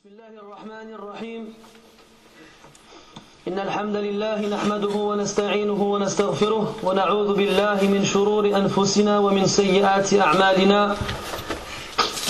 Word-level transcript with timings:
بسم 0.00 0.16
الله 0.16 0.40
الرحمن 0.40 0.94
الرحيم. 0.94 1.42
إن 3.48 3.58
الحمد 3.58 3.96
لله 3.96 4.40
نحمده 4.48 4.94
ونستعينه 4.96 5.82
ونستغفره 5.82 6.74
ونعوذ 6.82 7.34
بالله 7.36 7.78
من 7.84 8.04
شرور 8.04 8.48
أنفسنا 8.48 9.18
ومن 9.18 9.44
سيئات 9.46 10.14
أعمالنا. 10.14 10.96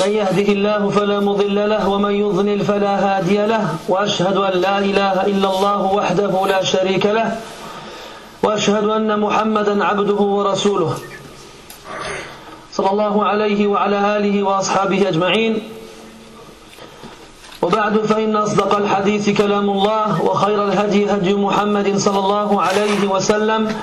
من 0.02 0.10
يهده 0.10 0.48
الله 0.52 0.90
فلا 0.90 1.20
مضل 1.20 1.70
له 1.70 1.88
ومن 1.88 2.10
يضلل 2.10 2.60
فلا 2.64 2.94
هادي 3.06 3.46
له. 3.46 3.78
وأشهد 3.88 4.36
أن 4.36 4.54
لا 4.58 4.78
إله 4.78 5.26
إلا 5.26 5.48
الله 5.54 5.82
وحده 5.94 6.46
لا 6.46 6.62
شريك 6.64 7.06
له. 7.06 7.38
وأشهد 8.42 8.84
أن 8.84 9.20
محمدا 9.20 9.84
عبده 9.84 10.20
ورسوله. 10.36 10.98
صلى 12.72 12.90
الله 12.90 13.24
عليه 13.24 13.66
وعلى 13.66 14.16
آله 14.16 14.42
وأصحابه 14.42 15.08
أجمعين. 15.08 15.79
وبعد 17.62 17.98
فإن 17.98 18.36
أصدق 18.36 18.76
الحديث 18.76 19.30
كلام 19.30 19.70
الله 19.70 20.22
وخير 20.24 20.64
الهدي 20.64 21.10
هدي 21.12 21.34
محمد 21.34 21.96
صلى 21.96 22.18
الله 22.18 22.62
عليه 22.62 23.08
وسلم 23.08 23.76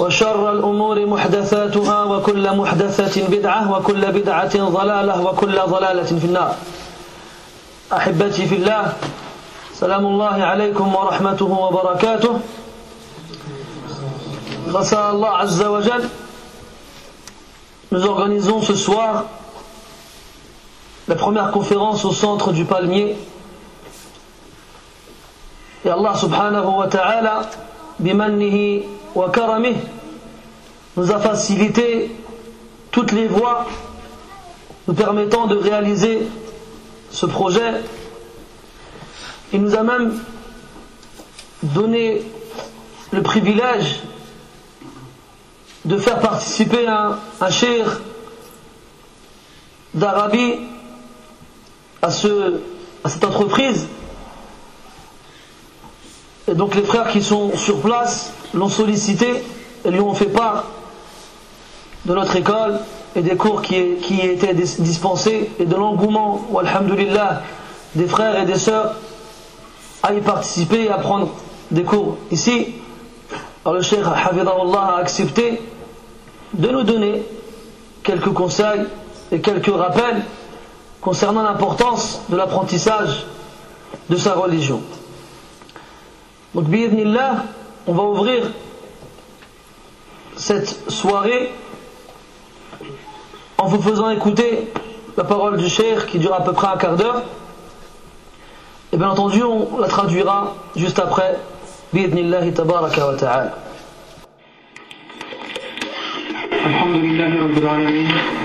وشر 0.00 0.52
الأمور 0.52 1.06
محدثاتها 1.06 2.04
وكل 2.04 2.56
محدثة 2.56 3.28
بدعة 3.28 3.72
وكل 3.72 4.02
بدعة 4.12 4.54
ضلالة 4.58 5.22
وكل 5.22 5.56
ضلالة 5.60 6.10
في 6.18 6.24
النار. 6.24 6.54
أحبتي 7.92 8.46
في 8.46 8.54
الله 8.54 8.92
سلام 9.74 10.06
الله 10.06 10.36
عليكم 10.42 10.86
ورحمته 10.94 11.50
وبركاته. 11.50 12.34
Allah 14.74 15.38
Azza 15.38 15.70
wa 15.70 15.80
Jal, 15.82 16.02
nous 17.92 18.04
organisons 18.06 18.62
ce 18.62 18.74
soir 18.74 19.24
la 21.08 21.14
première 21.14 21.50
conférence 21.50 22.04
au 22.04 22.12
centre 22.12 22.52
du 22.52 22.64
palmier. 22.64 23.16
Et 25.84 25.88
Allah 25.88 26.14
subhanahu 26.16 26.78
wa 26.78 26.86
ta'ala, 26.88 27.42
bimannihi 27.98 28.84
wa 29.14 29.28
karamih, 29.30 29.76
nous 30.96 31.10
a 31.10 31.18
facilité 31.18 32.10
toutes 32.90 33.12
les 33.12 33.26
voies 33.26 33.66
nous 34.86 34.94
permettant 34.94 35.46
de 35.46 35.56
réaliser 35.56 36.26
ce 37.10 37.26
projet. 37.26 37.82
Il 39.52 39.62
nous 39.62 39.74
a 39.74 39.82
même 39.82 40.18
donné 41.62 42.22
le 43.12 43.22
privilège 43.22 44.00
de 45.84 45.98
faire 45.98 46.18
participer 46.20 46.86
un, 46.86 47.18
un 47.40 47.48
d'Arabie 49.94 50.58
à, 52.04 52.10
ce, 52.10 52.60
à 53.02 53.08
cette 53.08 53.24
entreprise. 53.24 53.86
Et 56.46 56.54
donc 56.54 56.74
les 56.74 56.82
frères 56.82 57.08
qui 57.08 57.22
sont 57.22 57.56
sur 57.56 57.80
place 57.80 58.32
l'ont 58.52 58.68
sollicité 58.68 59.42
et 59.84 59.90
lui 59.90 60.00
ont 60.00 60.12
fait 60.12 60.26
part 60.26 60.66
de 62.04 62.14
notre 62.14 62.36
école 62.36 62.78
et 63.16 63.22
des 63.22 63.36
cours 63.36 63.62
qui, 63.62 63.96
qui 64.02 64.20
étaient 64.20 64.52
dispensés 64.52 65.50
et 65.58 65.64
de 65.64 65.74
l'engouement, 65.74 66.46
alhamdulillah, 66.60 67.40
des 67.94 68.06
frères 68.06 68.38
et 68.38 68.44
des 68.44 68.58
sœurs 68.58 68.96
à 70.02 70.12
y 70.12 70.20
participer 70.20 70.84
et 70.84 70.90
à 70.90 70.98
prendre 70.98 71.30
des 71.70 71.84
cours 71.84 72.18
ici. 72.30 72.66
Alors 73.64 73.76
le 73.76 73.82
cheikh 73.82 74.00
Hafidahullah 74.04 74.96
a 74.96 75.00
accepté 75.00 75.62
de 76.52 76.68
nous 76.68 76.82
donner 76.82 77.22
quelques 78.02 78.32
conseils 78.34 78.84
et 79.32 79.40
quelques 79.40 79.74
rappels 79.74 80.22
concernant 81.04 81.42
l'importance 81.42 82.22
de 82.30 82.36
l'apprentissage 82.36 83.26
de 84.08 84.16
sa 84.16 84.32
religion. 84.32 84.80
Donc, 86.54 86.64
bienvenillah, 86.64 87.44
on 87.86 87.92
va 87.92 88.04
ouvrir 88.04 88.50
cette 90.34 90.90
soirée 90.90 91.52
en 93.58 93.66
vous 93.66 93.82
faisant 93.82 94.08
écouter 94.08 94.72
la 95.18 95.24
parole 95.24 95.58
du 95.58 95.68
cher 95.68 96.06
qui 96.06 96.18
dure 96.18 96.32
à 96.32 96.42
peu 96.42 96.54
près 96.54 96.68
un 96.68 96.78
quart 96.78 96.96
d'heure. 96.96 97.22
Et 98.90 98.96
bien 98.96 99.10
entendu, 99.10 99.42
on 99.42 99.76
la 99.78 99.88
traduira 99.88 100.54
juste 100.74 100.98
après. 100.98 101.38
Bi'idnillahi 101.92 102.54
tabaraka 102.54 103.06
wa 103.06 103.14
ta'ala. 103.14 103.54
Alhamdulillahi. 106.64 108.43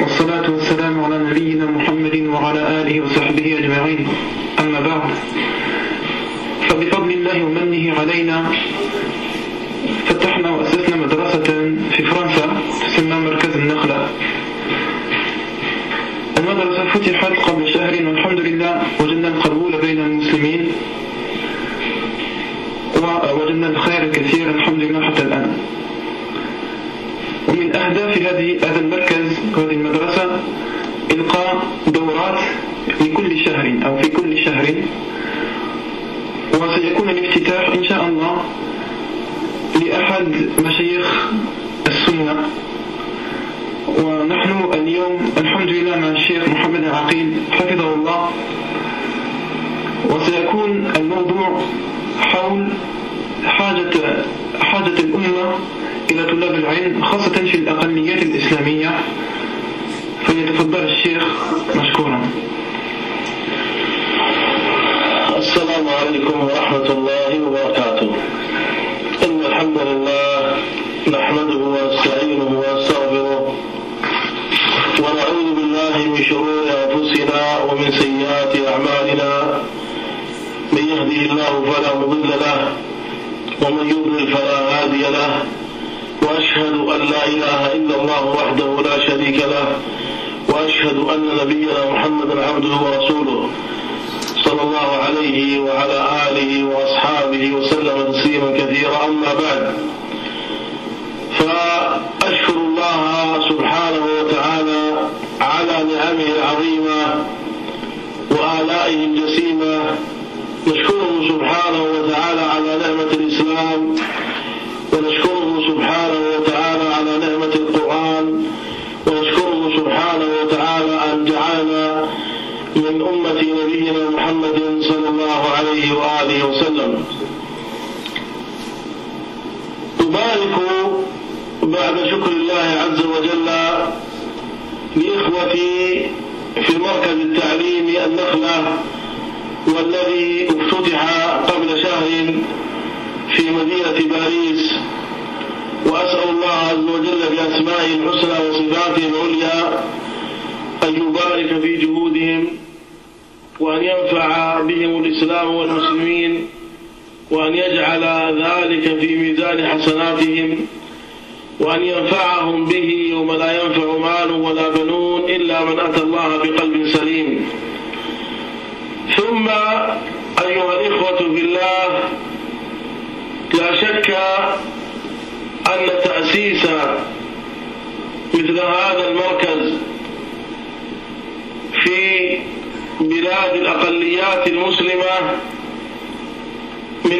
والصلاة 0.00 0.50
والسلام 0.50 1.04
على 1.04 1.18
نبينا 1.18 1.66
محمد 1.66 2.16
وعلى 2.16 2.62
آله 2.80 3.00
وصحبه 3.00 3.58
أجمعين. 3.58 4.08
أما 4.60 4.80
بعد 4.80 5.10
فبفضل 6.68 7.10
الله 7.10 7.44
ومنه 7.44 8.00
علينا 8.00 8.38
فتحنا 10.06 10.50
وأسسنا 10.50 10.96
مدرسة 10.96 11.48
في 11.92 12.02
فرنسا 12.04 12.46
تسمى 12.86 13.14
مركز 13.14 13.56
النخلة. 13.56 14.08
المدرسة 16.38 16.84
فتحت 16.92 17.32
قبل 17.46 17.72
شهر 17.74 18.06
والحمد 18.06 18.40
لله 18.40 18.82
وجدنا 19.00 19.28
القبول 19.28 19.72
بين 19.80 19.98
المسلمين. 20.00 20.29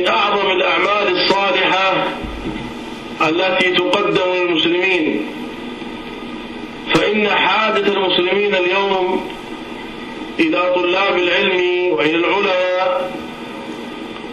من 0.00 0.08
أعظم 0.08 0.50
الأعمال 0.50 1.16
الصالحة 1.16 2.08
التي 3.28 3.70
تقدم 3.70 4.32
للمسلمين 4.34 5.26
فإن 6.94 7.28
حاجة 7.28 7.86
المسلمين 7.92 8.54
اليوم 8.54 9.30
إلى 10.40 10.72
طلاب 10.74 11.18
العلم 11.18 11.92
وإلى 11.92 12.16
العلماء 12.16 13.12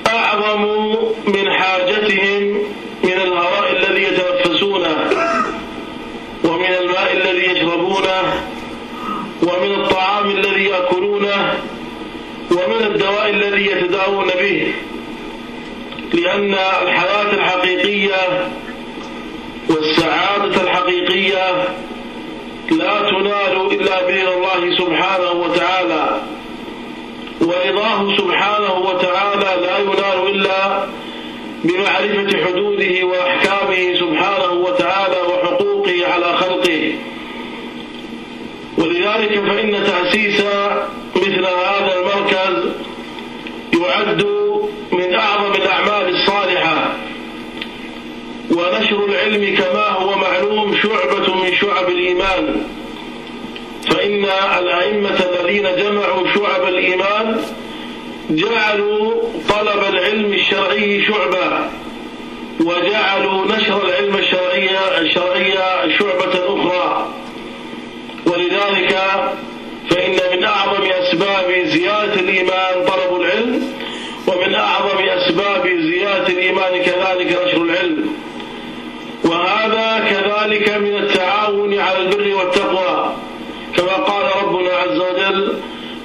أعظم 0.08 0.62
من 1.28 1.52
حاجتهم 1.52 2.44
من 3.04 3.14
الهواء 3.14 3.72
الذي 3.72 4.04
يتنفسونه 4.04 5.10
ومن 6.44 6.74
الماء 6.82 7.14
الذي 7.14 7.46
يشربونه 7.52 8.44
ومن 9.42 9.72
الطعام 9.72 10.30
الذي 10.30 10.64
يأكلونه 10.66 11.60
ومن 12.52 12.86
الدواء 12.86 13.30
الذي 13.30 13.66
يتداوون 13.66 14.28
به 14.28 14.74
لأن 16.28 16.54
الحياة 16.54 17.34
الحقيقية 17.34 18.48
والسعادة 19.70 20.62
الحقيقية 20.62 21.68
لا 22.72 23.10
تنال 23.10 23.72
إلا 23.72 24.06
بإذن 24.08 24.28
الله 24.28 24.78
سبحانه 24.78 25.32
وتعالى. 25.32 26.22
ورضاه 27.42 28.18
سبحانه 28.18 28.74
وتعالى 28.74 29.62
لا 29.66 29.78
ينال 29.78 30.30
إلا 30.36 30.86
بمعرفة 31.64 32.46
حدوده 32.46 33.04
وأحكامه 33.06 34.00
سبحانه 34.00 34.52
وتعالى 34.52 35.18
وحقوقه 35.30 36.14
على 36.14 36.38
خلقه. 36.38 36.94
ولذلك 38.78 39.40
فإن 39.48 39.84
تأسيس 39.84 40.42
مثل 41.16 41.46
هذا 41.46 41.94
المركز 41.98 42.72
يعد 43.82 44.24
من 44.92 45.14
أعظم 45.16 45.52
الأعمال 45.56 45.97
ونشر 48.58 49.06
العلم 49.06 49.56
كما 49.56 49.88
هو 49.90 50.16
معلوم 50.16 50.78
شعبة 50.84 51.36
من 51.36 51.56
شعب 51.56 51.90
الإيمان. 51.90 52.64
فإن 53.90 54.26
الأئمة 54.60 55.20
الذين 55.30 55.68
جمعوا 55.78 56.28
شعب 56.36 56.68
الإيمان 56.68 57.42
جعلوا 58.30 59.14
طلب 59.50 59.84
العلم 59.94 60.34
الشرعي 60.34 61.06
شعبة 61.08 61.60
وجعلوا 62.60 63.46
نشر 63.46 63.86
العلم 63.86 64.16
الشرعي 64.16 64.70
الشرعي 65.02 65.54
شعبة 66.00 66.34
أخرى. 66.46 67.08
ولذلك 68.26 68.94
فإن 69.90 70.18
من 70.34 70.44
أعظم 70.44 70.84
أسباب 70.84 71.66
زيادة 71.66 72.20
الإيمان 72.20 72.74
طلب 72.88 73.22
العلم 73.22 73.74
ومن 74.28 74.56
أعظم 74.56 75.00
أسباب 75.04 75.68
زيادة 75.68 76.28
الإيمان 76.28 76.84
كذلك 76.84 77.40
نشر 77.46 77.62
العلم. 77.62 78.27
وهذا 79.28 80.06
كذلك 80.10 80.70
من 80.78 80.96
التعاون 80.98 81.80
على 81.80 81.98
البر 82.00 82.36
والتقوى 82.36 83.16
كما 83.78 83.94
قال 83.94 84.26
ربنا 84.44 84.70
عز 84.74 84.98
وجل 85.00 85.54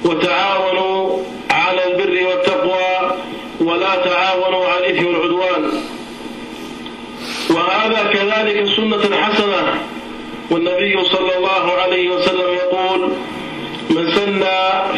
وتعاونوا 0.05 1.19
على 1.51 1.87
البر 1.91 2.27
والتقوى 2.27 3.17
ولا 3.61 3.95
تعاونوا 3.95 4.65
على 4.67 4.89
الإثم 4.89 5.05
والعدوان 5.07 5.71
وهذا 7.49 8.03
كذلك 8.13 8.65
سنة 8.75 9.15
حسنة 9.21 9.81
والنبي 10.51 11.03
صلى 11.03 11.37
الله 11.37 11.71
عليه 11.81 12.09
وسلم 12.09 12.53
يقول 12.53 13.09
من 13.89 14.11
سن 14.11 14.39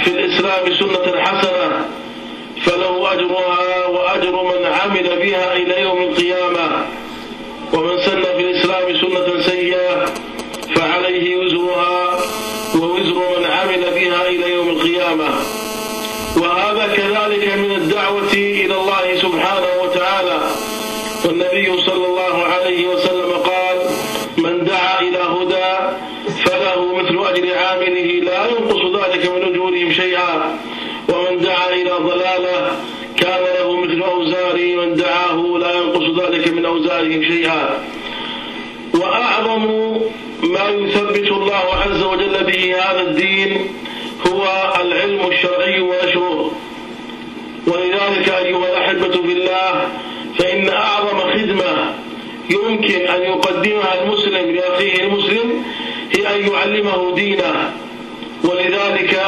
في 0.04 0.08
الإسلام 0.08 0.74
سنة 0.80 1.22
حسنة 1.22 1.86
فله 2.66 3.14
أجرها 3.14 3.86
وأجر 3.88 4.44
من 4.44 4.66
عمل 4.66 5.20
بها 5.22 5.54
إلى 5.56 5.82
يوم 5.82 5.98
القيامة 6.02 6.85
ومن 7.76 8.02
سن 8.02 8.24
في 8.24 8.42
الإسلام 8.42 8.98
سنة 9.02 9.42
سيئة 9.42 10.06
فعليه 10.76 11.38
وزرها 11.38 12.20
ووزر 12.76 13.40
من 13.40 13.46
عمل 13.46 13.84
بها 13.96 14.30
إلى 14.30 14.52
يوم 14.54 14.70
القيامة. 14.70 15.30
وهذا 16.38 16.88
كذلك 16.96 17.54
من 17.58 17.72
الدعوة 17.72 18.34
إلى 18.34 18.76
الله 18.76 19.16
سبحانه 19.16 19.68
وتعالى. 19.84 20.40
والنبي 21.26 21.82
صلى 21.82 22.06
الله 22.06 22.44
عليه 22.44 22.88
وسلم 22.88 23.32
قال 23.32 23.78
من 24.38 24.66
دعا 24.66 25.02
إلى 25.02 25.18
هدى 25.18 25.72
فله 26.46 26.96
مثل 26.96 27.28
أجر 27.28 27.58
عامله 27.58 28.10
لا 28.30 28.46
ينقص 28.46 28.82
ذلك 29.00 29.32
من 29.32 29.44
أجورهم 29.44 29.92
شيئا. 29.92 30.60
ومن 31.10 31.40
دعا 31.42 31.70
إلى 31.70 31.92
ضلالة 31.92 32.65
ينقص 35.96 36.24
ذلك 36.24 36.48
من 36.48 36.66
أوزارهم 36.66 37.24
شيئا. 37.24 37.84
وأعظم 38.94 39.68
ما 40.44 40.70
يثبت 40.70 41.32
الله 41.32 41.66
عز 41.86 42.04
وجل 42.04 42.44
به 42.44 42.76
هذا 42.82 43.02
الدين 43.02 43.68
هو 44.28 44.74
العلم 44.82 45.28
الشرعي 45.32 45.82
ونشره. 45.82 46.52
ولذلك 47.68 48.30
أيها 48.30 48.70
الأحبة 48.72 49.12
في 49.12 49.32
الله 49.32 49.88
فإن 50.40 50.70
أعظم 50.70 51.20
خدمة 51.20 51.94
يمكن 52.50 53.08
أن 53.08 53.22
يقدمها 53.22 54.04
المسلم 54.04 54.56
لأخيه 54.56 55.04
المسلم 55.04 55.64
هي 56.12 56.36
أن 56.36 56.52
يعلمه 56.52 57.16
دينه. 57.16 57.74
ولذلك 58.44 59.22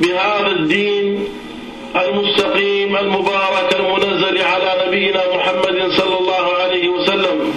بهذا 0.00 0.46
الدين 0.46 1.28
المستقيم 1.96 2.96
المبارك 2.96 3.76
المنزل 3.80 4.42
على 4.42 4.84
نبينا 4.86 5.22
محمد 5.36 5.90
صلى 5.92 6.18
الله 6.18 6.54
عليه 6.62 6.88
وسلم. 6.88 7.54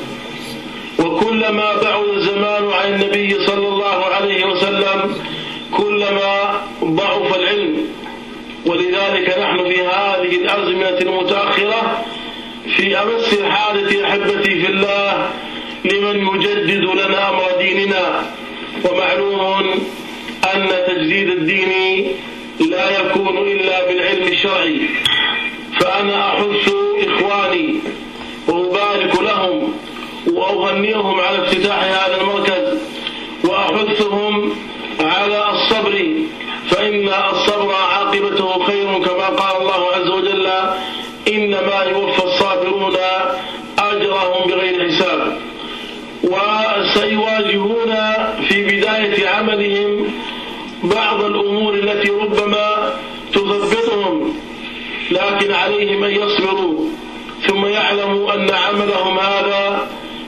وكلما 0.99 1.75
بعد 1.81 2.03
الزمان 2.15 2.71
عن 2.71 2.93
النبي 2.93 3.45
صلى 3.45 3.67
الله 3.67 4.05
عليه 4.05 4.45
وسلم 4.45 5.15
كلما 5.77 6.61
ضعف 6.83 7.35
العلم. 7.35 7.87
ولذلك 8.65 9.39
نحن 9.39 9.57
في 9.69 9.81
هذه 9.81 10.35
الأزمنة 10.35 10.97
المتأخرة 11.01 12.05
في 12.75 12.97
أمس 13.01 13.33
الحالة 13.33 14.07
أحبتي 14.07 14.61
في 14.61 14.67
الله 14.67 15.29
لمن 15.85 16.27
يجدد 16.27 16.85
لنا 16.85 17.29
أمر 17.29 17.51
ديننا. 17.59 18.25
ومعلوم 18.85 19.87
أن 20.55 20.69
تجديد 20.87 21.29
الدين 21.29 21.71
لا 22.69 22.99
يكون 22.99 23.37
إلا 23.37 23.87
بالعلم 23.87 24.27
الشرعي. 24.27 24.79
فأنا 25.79 26.27
أحث 26.27 26.69
إخواني 27.07 27.79
وأبارك 28.47 29.21
لهم 29.21 29.73
وأغنيهم 30.33 31.19
على 31.19 31.37
افتتاح 31.43 31.83
هذا 31.83 32.21
المركز 32.21 32.77
وأحثهم 33.43 34.55
على 34.99 35.45
الصبر 35.51 36.05
فإن 36.69 37.09
الصبر 37.31 37.73
عاقبته 37.73 38.63
خير 38.63 38.85
كما 38.99 39.25
قال 39.25 39.61
الله 39.61 39.85
عز 39.95 40.07
وجل 40.09 40.47
إنما 41.27 41.83
يوفى 41.91 42.26
ولكن 55.37 55.53
عليه 55.53 55.97
من 55.97 56.09
يصبر 56.09 56.73
ثم 57.47 57.65
يعلم 57.65 58.27
أن 58.29 58.49
عملهم 58.51 59.19
هذا 59.19 59.87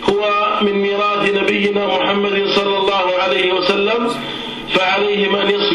هو 0.09 0.47
من 0.61 0.73
ميراث 0.73 1.35
نبينا 1.35 1.87
محمد 1.87 2.47
صلى 2.55 2.77
الله 2.77 3.05
عليه 3.23 3.53
وسلم 3.53 4.09
فعليهم 4.73 5.35
أن 5.35 5.49
يصبروا 5.49 5.68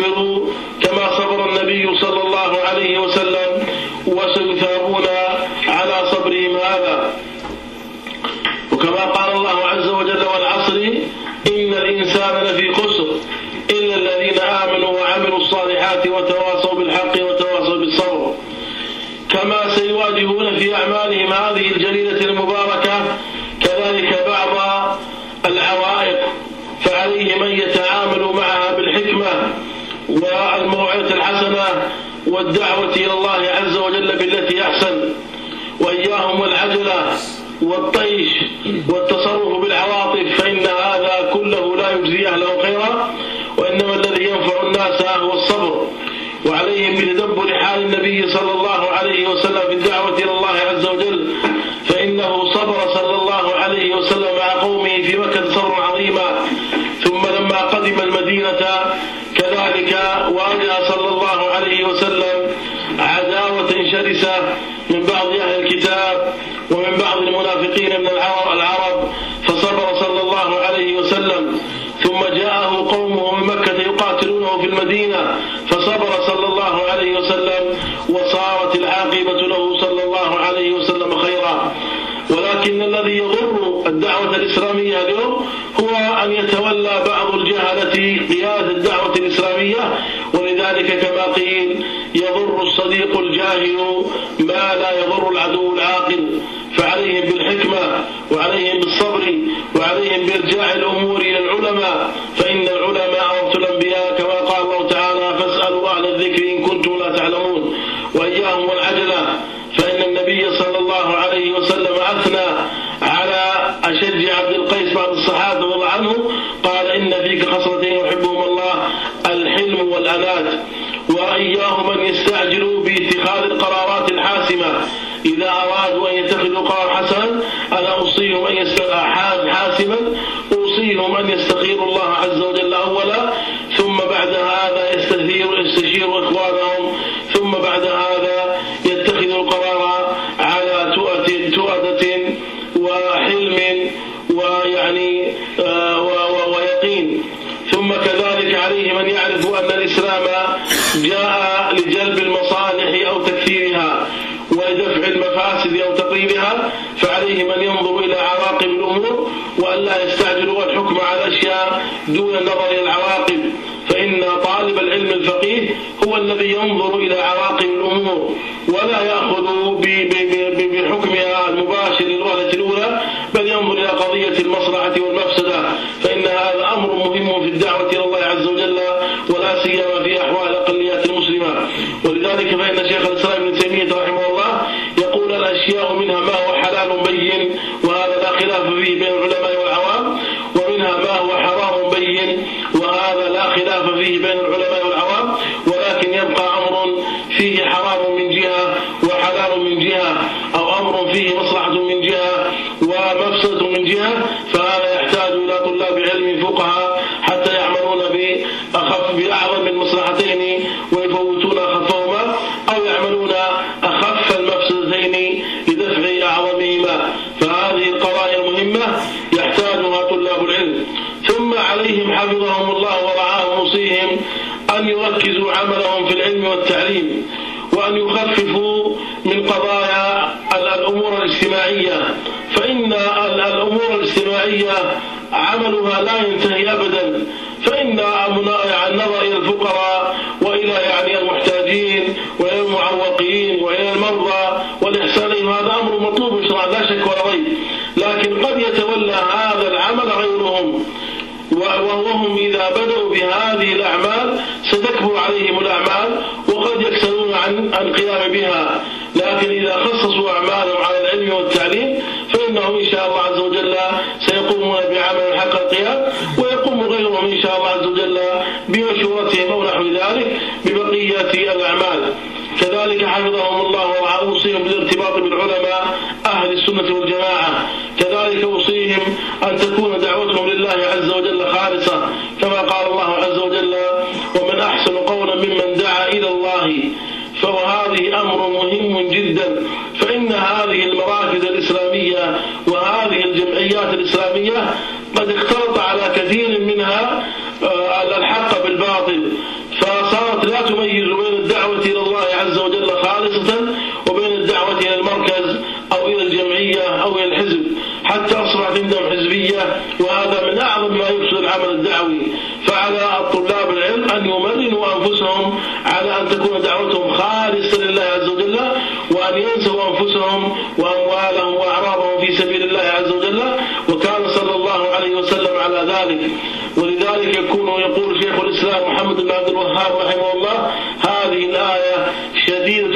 هو 166.14 166.18
الذي 166.18 166.52
ينظر 166.52 166.96
إلى 166.96 167.20
عواقب 167.20 167.64
الأمور 167.64 168.36
ولا 168.68 169.02
يأخذ 169.02 169.23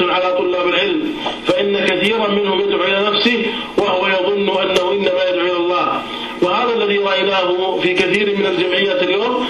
على 0.02 0.32
طلاب 0.38 0.68
العلم 0.68 1.14
فإن 1.46 1.84
كثيرا 1.86 2.28
منهم 2.28 2.60
يدعو 2.60 2.82
إلى 2.84 3.10
نفسه 3.10 3.46
وهو 3.78 4.06
يظن 4.06 4.48
أنه 4.48 4.92
إنما 4.92 5.22
يدعو 5.30 5.46
إلى 5.46 5.56
الله. 5.56 6.02
وهذا 6.42 6.74
الذي 6.76 6.98
رأيناه 6.98 7.78
في 7.82 7.94
كثير 7.94 8.36
من 8.38 8.46
الجمعيات 8.46 9.02
اليوم 9.02 9.46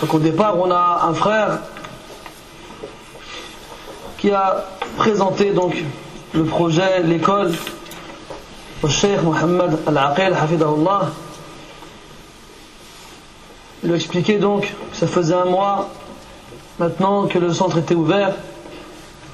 Donc 0.00 0.14
au 0.14 0.18
départ, 0.18 0.58
on 0.58 0.70
a 0.70 1.06
un 1.08 1.14
frère 1.14 1.58
qui 4.18 4.30
a 4.30 4.64
présenté 4.96 5.52
donc 5.52 5.74
le 6.32 6.44
projet, 6.44 7.02
l'école 7.02 7.52
au 8.82 8.88
Cheikh 8.88 9.22
Mohamed 9.22 9.78
Al-Aqil, 9.86 10.32
Hafidahullah. 10.34 11.10
Il 13.82 13.88
lui 13.88 13.92
a 13.94 13.96
expliqué 13.96 14.38
donc 14.38 14.62
que 14.62 14.96
ça 14.96 15.06
faisait 15.06 15.34
un 15.34 15.44
mois 15.44 15.88
maintenant 16.78 17.26
que 17.26 17.38
le 17.38 17.52
centre 17.52 17.78
était 17.78 17.94
ouvert 17.94 18.34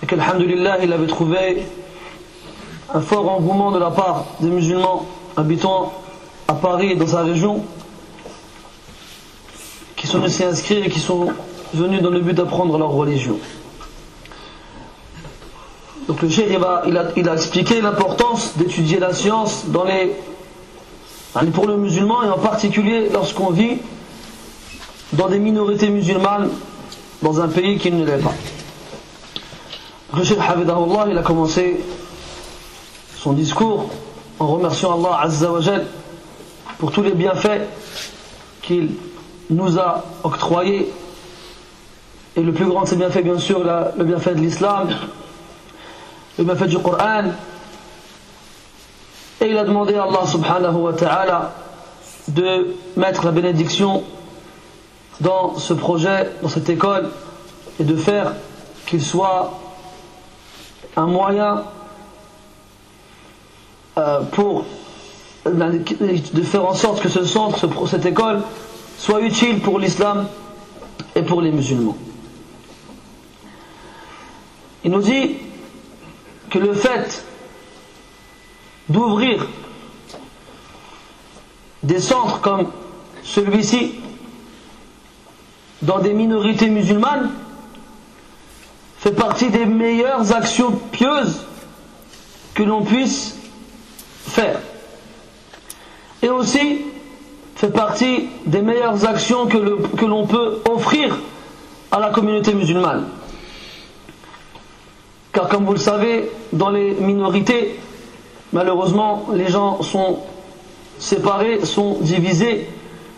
et 0.03 0.07
qu'Alhamdulillah, 0.07 0.79
il 0.83 0.93
avait 0.93 1.07
trouvé 1.07 1.67
un 2.93 3.01
fort 3.01 3.29
engouement 3.31 3.71
de 3.71 3.79
la 3.79 3.91
part 3.91 4.25
des 4.41 4.49
musulmans 4.49 5.07
habitant 5.39 5.93
à 6.49 6.55
Paris 6.55 6.91
et 6.93 6.97
dans 6.97 7.07
sa 7.07 7.23
région 7.23 7.65
qui 9.97 10.07
sont 10.07 10.21
laissés 10.21 10.45
inscrits 10.45 10.83
et 10.85 10.89
qui 10.91 10.99
sont 10.99 11.29
venus 11.75 12.03
dans 12.03 12.11
le 12.11 12.21
but 12.21 12.35
d'apprendre 12.35 12.77
leur 12.77 12.91
religion. 12.91 13.39
Donc 16.09 16.23
le 16.23 16.29
cheikh, 16.29 16.49
il 16.87 17.29
a, 17.29 17.35
expliqué 17.35 17.81
l'importance 17.81 18.57
d'étudier 18.57 18.99
la 18.99 19.13
science 19.13 19.67
dans 19.67 19.85
les, 19.85 20.17
pour 21.53 21.67
le 21.67 21.77
musulman 21.77 22.25
et 22.25 22.31
en 22.31 22.39
particulier 22.39 23.09
lorsqu'on 23.13 23.51
vit 23.51 23.79
dans 25.13 25.29
des 25.29 25.39
minorités 25.39 25.91
musulmanes 25.91 26.51
dans 27.23 27.41
un 27.41 27.49
pays 27.49 27.79
qui 27.79 27.93
ne 27.93 28.05
l'est 28.05 28.23
pas. 28.23 28.35
Le 30.17 30.25
cheikh, 30.25 30.39
il 31.11 31.19
a 31.19 31.23
commencé 31.23 31.79
son 33.19 33.35
discours 33.35 33.91
en 34.39 34.47
remerciant 34.47 34.99
Allah 34.99 35.21
Azza 35.23 35.51
wa 35.51 35.61
Jal 35.61 35.87
pour 36.79 36.93
tous 36.93 37.03
les 37.03 37.13
bienfaits 37.13 37.63
qu'il 38.63 38.91
nous 39.51 39.79
a 39.79 40.05
octroyés. 40.23 40.93
Et 42.37 42.43
le 42.43 42.53
plus 42.53 42.67
grand 42.67 42.83
de 42.83 42.89
ces 42.89 42.97
bienfaits, 42.97 43.23
bien 43.25 43.39
sûr, 43.39 43.65
le 43.65 44.05
bienfait 44.05 44.35
de 44.35 44.41
l'islam, 44.41 44.89
le 46.39 46.45
bienfait 46.45 46.69
du 46.69 46.79
Coran. 46.79 47.25
Et 49.41 49.47
il 49.51 49.59
a 49.59 49.65
demandé 49.65 49.95
à 49.95 50.05
Allah 50.05 50.27
subhanahu 50.27 50.77
wa 50.77 50.93
ta'ala 50.93 51.53
de 52.29 52.75
mettre 52.97 53.25
la 53.25 53.33
bénédiction 53.33 54.05
dans 55.21 55.57
ce 55.57 55.73
projet, 55.73 56.31
dans 56.43 56.49
cette 56.49 56.69
école, 56.69 57.11
et 57.81 57.85
de 57.85 57.97
faire 57.97 58.35
qu'il 58.87 59.03
soit 59.03 59.53
un 60.97 61.07
moyen 61.07 61.65
euh, 63.99 64.21
pour 64.33 64.65
de 65.45 66.43
faire 66.43 66.67
en 66.67 66.75
sorte 66.75 67.03
que 67.03 67.09
ce 67.09 67.25
centre, 67.25 67.87
cette 67.89 68.07
école, 68.07 68.43
soit 68.99 69.21
utile 69.21 69.61
pour 69.61 69.79
l'islam 69.79 70.29
et 71.15 71.23
pour 71.23 71.41
les 71.41 71.51
musulmans. 71.51 71.97
Il 74.85 74.91
nous 74.91 75.03
dit 75.03 75.37
que 76.51 76.59
le 76.59 76.75
fait 76.75 77.25
d'ouvrir 78.89 79.47
des 81.83 82.01
centres 82.01 82.41
comme 82.41 82.69
celui-ci 83.23 83.95
dans 85.83 85.99
des 85.99 86.13
minorités 86.13 86.69
musulmanes 86.69 87.31
fait 88.99 89.13
partie 89.13 89.51
des 89.51 89.67
meilleures 89.67 90.33
actions 90.33 90.73
pieuses 90.93 91.43
que 92.55 92.63
l'on 92.63 92.83
puisse 92.83 93.38
faire. 94.29 94.61
Et 96.23 96.29
aussi 96.29 96.81
fait 97.57 97.73
partie 97.73 98.29
des 98.47 98.63
meilleures 98.63 99.05
actions 99.05 99.47
que 99.47 100.05
l'on 100.07 100.27
peut 100.27 100.63
offrir 100.71 101.19
à 101.91 101.99
la 101.99 102.11
communauté 102.11 102.55
musulmane. 102.55 103.09
Car 105.33 105.49
comme 105.49 105.65
vous 105.65 105.73
le 105.73 105.79
savez, 105.79 106.31
dans 106.53 106.71
les 106.71 106.93
minorités, 106.95 107.79
malheureusement, 108.53 109.27
les 109.33 109.49
gens 109.49 109.83
sont 109.83 110.21
séparés, 110.99 111.65
sont 111.65 111.99
divisés 112.01 112.69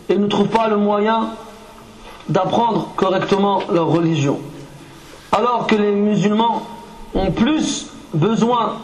et 0.09 0.16
ne 0.16 0.27
trouvent 0.27 0.49
pas 0.49 0.68
le 0.68 0.77
moyen 0.77 1.31
d'apprendre 2.29 2.88
correctement 2.96 3.62
leur 3.73 3.88
religion. 3.88 4.38
Alors 5.33 5.66
que 5.66 5.77
les 5.77 5.92
musulmans 5.92 6.62
ont 7.14 7.31
plus 7.31 7.87
besoin 8.12 8.77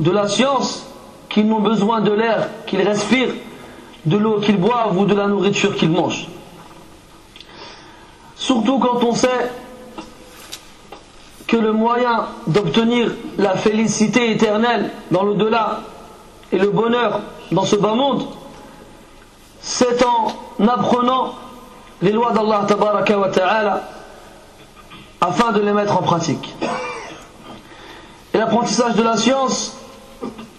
de 0.00 0.10
la 0.10 0.28
science 0.28 0.86
qu'ils 1.28 1.46
n'ont 1.46 1.60
besoin 1.60 2.00
de 2.00 2.12
l'air 2.12 2.48
qu'ils 2.66 2.82
respirent, 2.82 3.34
de 4.06 4.16
l'eau 4.16 4.40
qu'ils 4.40 4.58
boivent 4.58 4.96
ou 4.96 5.04
de 5.04 5.14
la 5.14 5.26
nourriture 5.26 5.76
qu'ils 5.76 5.90
mangent. 5.90 6.28
Surtout 8.36 8.78
quand 8.78 9.02
on 9.04 9.14
sait 9.14 9.50
que 11.46 11.56
le 11.56 11.72
moyen 11.72 12.26
d'obtenir 12.46 13.10
la 13.38 13.56
félicité 13.56 14.30
éternelle 14.30 14.90
dans 15.10 15.22
l'au-delà 15.22 15.80
et 16.52 16.58
le 16.58 16.70
bonheur 16.70 17.20
dans 17.52 17.64
ce 17.64 17.76
bas 17.76 17.94
monde, 17.94 18.24
c'est 19.60 20.04
en 20.04 20.66
apprenant 20.66 21.34
les 22.00 22.12
lois 22.12 22.32
d'Allah 22.32 22.64
ta'ala 22.66 23.82
afin 25.20 25.52
de 25.52 25.60
les 25.60 25.72
mettre 25.72 25.96
en 25.96 26.02
pratique. 26.02 26.54
Et 28.32 28.38
l'apprentissage 28.38 28.94
de 28.94 29.02
la 29.02 29.16
science 29.16 29.76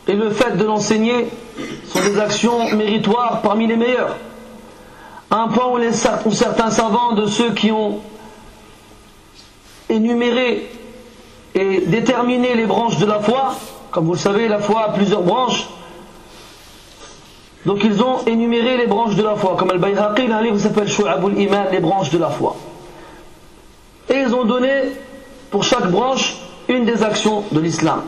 et 0.10 0.14
le 0.14 0.32
fait 0.32 0.58
de 0.58 0.66
l'enseigner 0.66 1.28
sont 1.86 2.00
des 2.00 2.20
actions 2.20 2.76
méritoires 2.76 3.42
parmi 3.44 3.68
les 3.68 3.78
meilleures. 3.78 4.16
un 5.30 5.48
point 5.50 5.68
où, 6.26 6.32
certains 6.32 6.72
savants 6.72 7.14
de 7.14 7.28
ceux 7.28 7.52
qui 7.52 7.72
ont 7.72 8.00
énuméré 9.88 10.68
et 11.54 11.82
déterminé 11.82 12.56
les 12.56 12.66
branches 12.66 12.98
de 12.98 13.06
la 13.06 13.20
foi, 13.20 13.54
comme 13.92 14.06
vous 14.06 14.14
le 14.14 14.20
savez, 14.20 14.48
la 14.48 14.58
foi 14.58 14.86
a 14.86 14.90
plusieurs 14.94 15.22
branches, 15.22 15.70
donc 17.68 17.84
ils 17.84 18.02
ont 18.02 18.26
énuméré 18.26 18.78
les 18.78 18.88
branches 18.88 19.16
de 19.16 19.22
la 19.22 19.36
foi, 19.36 19.56
comme 19.60 19.70
Al-Bayhaqi, 19.70 20.24
un 20.32 20.42
livre 20.42 20.56
qui 20.56 20.64
s'appelle 20.64 20.88
Shu'abul 20.90 21.40
Iman, 21.40 21.68
les 21.72 21.82
branches 21.82 22.10
de 22.10 22.18
la 22.18 22.30
foi. 22.30 22.56
Et 24.10 24.16
ils 24.16 24.34
ont 24.34 24.46
donné 24.46 24.72
pour 25.52 25.64
chaque 25.64 25.92
branche 25.92 26.36
une 26.68 26.86
des 26.86 27.04
actions 27.04 27.44
de 27.52 27.60
l'islam. 27.60 28.02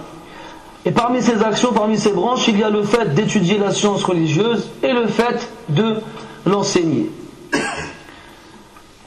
Et 0.86 0.92
parmi 0.92 1.22
ces 1.22 1.44
actions, 1.44 1.74
parmi 1.74 1.98
ces 1.98 2.12
branches, 2.12 2.48
il 2.48 2.58
y 2.58 2.64
a 2.64 2.70
le 2.70 2.84
fait 2.84 3.14
d'étudier 3.14 3.58
la 3.60 3.72
science 3.72 4.04
religieuse 4.04 4.70
et 4.82 4.92
le 4.92 5.08
fait 5.08 5.48
de 5.70 6.02
l'enseigner. 6.46 7.12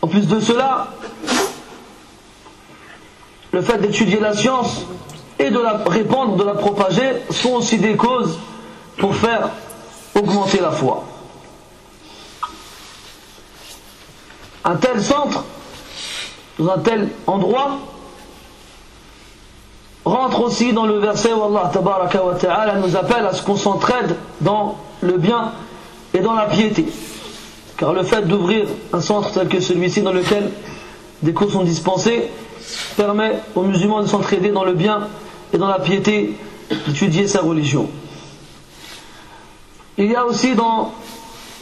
En 0.00 0.06
plus 0.06 0.28
de 0.28 0.38
cela, 0.38 0.88
le 3.52 3.62
fait 3.62 3.78
d'étudier 3.78 4.20
la 4.20 4.34
science 4.34 4.86
et 5.38 5.50
de 5.50 5.58
la 5.58 5.78
répandre, 5.86 6.36
de 6.36 6.44
la 6.44 6.54
propager, 6.54 7.22
sont 7.30 7.54
aussi 7.54 7.78
des 7.78 7.96
causes 7.96 8.38
pour 8.98 9.16
faire 9.16 9.50
augmenter 10.14 10.60
la 10.60 10.70
foi. 10.70 11.04
Un 14.64 14.76
tel 14.76 15.02
centre, 15.02 15.44
dans 16.58 16.70
un 16.70 16.78
tel 16.78 17.08
endroit, 17.26 17.78
rentre 20.04 20.42
aussi 20.42 20.72
dans 20.72 20.86
le 20.86 20.98
verset 20.98 21.32
où 21.32 21.42
Allah 21.42 21.70
ta'ala 21.72 22.74
nous 22.76 22.96
appelle 22.96 23.26
à 23.26 23.32
ce 23.32 23.42
qu'on 23.42 23.56
s'entraide 23.56 24.16
dans 24.40 24.76
le 25.00 25.16
bien 25.16 25.52
et 26.12 26.20
dans 26.20 26.34
la 26.34 26.46
piété. 26.46 26.86
Car 27.76 27.92
le 27.92 28.02
fait 28.02 28.22
d'ouvrir 28.22 28.66
un 28.92 29.00
centre 29.00 29.32
tel 29.32 29.48
que 29.48 29.60
celui-ci 29.60 30.02
dans 30.02 30.12
lequel 30.12 30.50
des 31.22 31.32
cours 31.32 31.50
sont 31.50 31.64
dispensés 31.64 32.30
permet 32.96 33.40
aux 33.54 33.62
musulmans 33.62 34.02
de 34.02 34.06
s'entraider 34.06 34.50
dans 34.50 34.64
le 34.64 34.74
bien 34.74 35.08
et 35.52 35.58
dans 35.58 35.68
la 35.68 35.78
piété, 35.78 36.36
d'étudier 36.86 37.26
sa 37.26 37.40
religion. 37.40 37.88
Il 39.96 40.10
y 40.10 40.16
a 40.16 40.24
aussi 40.24 40.54
dans 40.54 40.92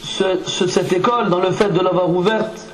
cette 0.03 0.91
école, 0.91 1.29
dans 1.29 1.39
le 1.39 1.51
fait 1.51 1.69
de 1.69 1.79
l'avoir 1.79 2.09
ouverte, 2.09 2.67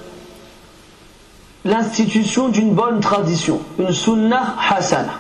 l'institution 1.66 2.50
d'une 2.50 2.74
bonne 2.74 3.00
tradition, 3.00 3.62
une 3.78 3.92
sunnah 3.92 4.56
hasana. 4.70 5.20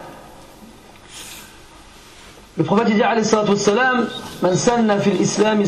Le 2.59 2.65
prophète 2.65 2.87
dit 2.87 3.01
Man 4.41 4.55
sanna 4.55 4.99
fil 4.99 5.21
islam 5.21 5.63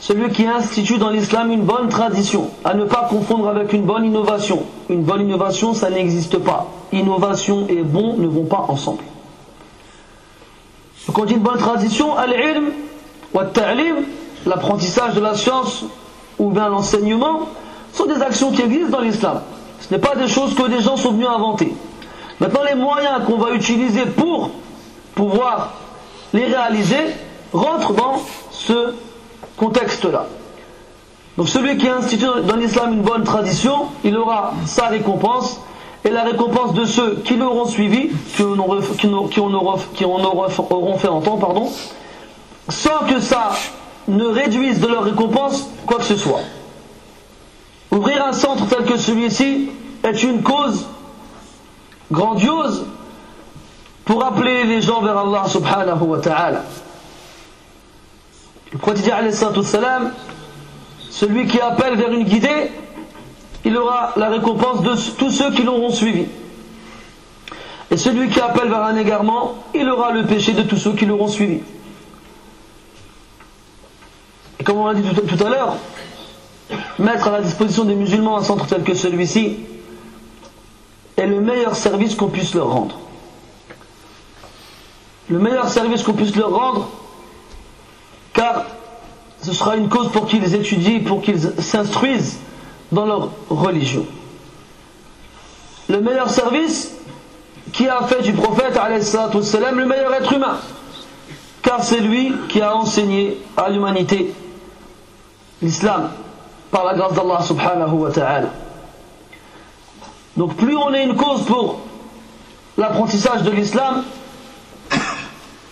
celui 0.00 0.30
qui 0.30 0.46
institue 0.46 0.98
dans 0.98 1.10
l'islam 1.10 1.50
une 1.50 1.62
bonne 1.62 1.88
tradition, 1.88 2.50
à 2.64 2.74
ne 2.74 2.84
pas 2.84 3.08
confondre 3.08 3.48
avec 3.48 3.72
une 3.72 3.82
bonne 3.82 4.04
innovation. 4.04 4.62
Une 4.88 5.02
bonne 5.02 5.22
innovation, 5.22 5.74
ça 5.74 5.90
n'existe 5.90 6.38
pas. 6.38 6.68
Innovation 6.92 7.66
et 7.68 7.82
bon 7.82 8.16
ne 8.16 8.28
vont 8.28 8.44
pas 8.44 8.66
ensemble. 8.68 9.02
Donc 11.08 11.18
on 11.18 11.24
dit 11.24 11.34
une 11.34 11.40
bonne 11.40 11.58
tradition, 11.58 12.16
al-ilm, 12.16 12.66
l'apprentissage 14.46 15.14
de 15.14 15.20
la 15.20 15.34
science 15.34 15.84
ou 16.38 16.50
bien 16.50 16.68
l'enseignement, 16.68 17.48
sont 17.92 18.06
des 18.06 18.22
actions 18.22 18.52
qui 18.52 18.62
existent 18.62 18.98
dans 18.98 19.02
l'islam. 19.02 19.40
Ce 19.80 19.92
n'est 19.92 20.00
pas 20.00 20.14
des 20.14 20.28
choses 20.28 20.54
que 20.54 20.68
des 20.68 20.80
gens 20.80 20.96
sont 20.96 21.12
venus 21.12 21.26
inventer. 21.26 21.72
Maintenant, 22.40 22.62
les 22.68 22.76
moyens 22.76 23.24
qu'on 23.26 23.38
va 23.38 23.52
utiliser 23.52 24.06
pour 24.06 24.50
pouvoir 25.14 25.72
les 26.32 26.46
réaliser 26.46 27.14
rentrent 27.52 27.92
dans 27.92 28.20
ce 28.50 28.94
contexte-là. 29.56 30.26
Donc 31.36 31.48
celui 31.48 31.76
qui 31.78 31.88
institue 31.88 32.26
dans 32.44 32.56
l'islam 32.56 32.94
une 32.94 33.02
bonne 33.02 33.24
tradition, 33.24 33.86
il 34.04 34.16
aura 34.16 34.52
sa 34.66 34.86
récompense 34.86 35.60
et 36.04 36.10
la 36.10 36.22
récompense 36.22 36.74
de 36.74 36.84
ceux 36.84 37.16
qui 37.24 37.36
l'auront 37.36 37.66
suivi, 37.66 38.10
qui 38.36 38.42
en, 38.42 38.58
auront, 38.58 39.78
qui 39.94 40.04
en 40.04 40.24
auront 40.24 40.98
fait 40.98 41.08
entendre, 41.08 41.38
pardon, 41.38 41.72
sans 42.68 43.06
que 43.08 43.20
ça 43.20 43.50
ne 44.06 44.24
réduise 44.24 44.80
de 44.80 44.86
leur 44.86 45.04
récompense 45.04 45.68
quoi 45.86 45.98
que 45.98 46.04
ce 46.04 46.16
soit. 46.16 46.40
Ouvrir 47.90 48.24
un 48.24 48.32
centre 48.32 48.66
tel 48.68 48.84
que 48.84 48.96
celui-ci 48.96 49.70
est 50.02 50.22
une 50.22 50.42
cause 50.42 50.86
grandiose 52.12 52.86
pour 54.04 54.24
appeler 54.24 54.64
les 54.64 54.82
gens 54.82 55.00
vers 55.00 55.16
Allah 55.16 55.44
subhanahu 55.48 56.02
wa 56.02 56.18
ta'ala. 56.18 56.64
Le 58.72 58.78
prophète 58.78 59.64
salam, 59.64 60.12
celui 61.10 61.46
qui 61.46 61.60
appelle 61.60 61.96
vers 61.96 62.10
une 62.12 62.24
guidée, 62.24 62.70
il 63.64 63.76
aura 63.76 64.12
la 64.16 64.28
récompense 64.28 64.82
de 64.82 65.16
tous 65.16 65.30
ceux 65.30 65.50
qui 65.52 65.62
l'auront 65.62 65.90
suivi. 65.90 66.26
Et 67.90 67.96
celui 67.96 68.28
qui 68.28 68.40
appelle 68.40 68.68
vers 68.68 68.82
un 68.82 68.96
égarement, 68.96 69.54
il 69.74 69.88
aura 69.88 70.10
le 70.10 70.24
péché 70.24 70.52
de 70.52 70.62
tous 70.62 70.76
ceux 70.76 70.92
qui 70.92 71.06
l'auront 71.06 71.28
suivi. 71.28 71.60
Et 74.58 74.64
comme 74.64 74.78
on 74.78 74.86
l'a 74.86 74.94
dit 74.94 75.08
tout 75.08 75.44
à 75.44 75.48
l'heure, 75.48 75.76
mettre 76.98 77.28
à 77.28 77.30
la 77.30 77.40
disposition 77.42 77.84
des 77.84 77.94
musulmans 77.94 78.36
un 78.36 78.42
centre 78.42 78.66
tel 78.66 78.82
que 78.82 78.94
celui-ci 78.94 79.56
est 81.16 81.26
le 81.26 81.40
meilleur 81.40 81.76
service 81.76 82.16
qu'on 82.16 82.28
puisse 82.28 82.54
leur 82.54 82.68
rendre 82.68 82.98
Le 85.29 85.39
meilleur 85.39 85.69
service 85.69 86.03
qu'on 86.03 86.13
puisse 86.13 86.35
leur 86.35 86.51
rendre, 86.51 86.87
car 88.33 88.65
ce 89.41 89.53
sera 89.53 89.75
une 89.75 89.89
cause 89.89 90.11
pour 90.11 90.27
qu'ils 90.27 90.55
étudient, 90.55 91.03
pour 91.05 91.21
qu'ils 91.21 91.39
s'instruisent 91.59 92.39
dans 92.91 93.05
leur 93.05 93.29
religion. 93.49 94.05
Le 95.87 96.01
meilleur 96.01 96.29
service 96.29 96.93
qui 97.71 97.87
a 97.87 98.01
fait 98.03 98.21
du 98.21 98.33
prophète 98.33 98.77
والسلام, 99.33 99.77
le 99.77 99.85
meilleur 99.85 100.13
être 100.13 100.33
humain, 100.33 100.57
car 101.61 101.83
c'est 101.83 101.99
lui 101.99 102.33
qui 102.47 102.61
a 102.61 102.75
enseigné 102.75 103.37
à 103.55 103.69
l'humanité 103.69 104.33
l'islam 105.61 106.11
par 106.71 106.85
la 106.85 106.93
grâce 106.95 107.13
d'Allah 107.13 107.41
subhanahu 107.41 107.93
wa 107.93 108.11
ta'ala. 108.11 108.49
Donc 110.37 110.55
plus 110.55 110.75
on 110.75 110.93
est 110.93 111.03
une 111.03 111.15
cause 111.15 111.43
pour 111.45 111.81
l'apprentissage 112.77 113.43
de 113.43 113.51
l'islam, 113.51 114.03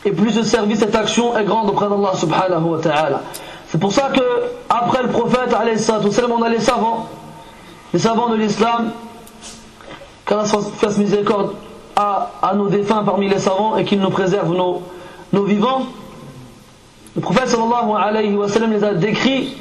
et 0.04 0.10
plus 0.12 0.30
ce 0.30 0.42
service, 0.42 0.80
cette 0.80 0.94
action 0.94 1.36
est 1.36 1.44
grande 1.44 1.70
auprès 1.70 1.88
d'Allah 1.88 2.12
subhanahu 2.14 2.64
wa 2.64 2.78
ta'ala. 2.78 3.22
C'est 3.68 3.78
pour 3.78 3.92
ça 3.92 4.10
que 4.14 4.22
après 4.68 5.02
le 5.02 5.08
prophète 5.08 5.54
on 5.54 6.42
a 6.42 6.48
les 6.48 6.58
savants, 6.60 7.08
les 7.92 7.98
savants 7.98 8.28
de 8.28 8.36
l'islam, 8.36 8.92
qu'Allah 10.26 10.44
fasse 10.44 10.98
miséricorde 10.98 11.54
à, 11.96 12.32
à, 12.42 12.54
nos 12.54 12.68
défunts 12.68 13.04
parmi 13.04 13.28
les 13.28 13.38
savants 13.38 13.76
et 13.76 13.84
qu'il 13.84 14.00
nous 14.00 14.10
préserve 14.10 14.52
nos, 14.54 14.82
nos 15.32 15.44
vivants. 15.44 15.86
Le 17.14 17.20
prophète 17.20 17.48
sallallahu 17.48 17.92
alayhi 17.96 18.34
wa 18.34 18.48
sallam 18.48 18.72
les 18.72 18.82
a 18.82 18.94
décrits 18.94 19.56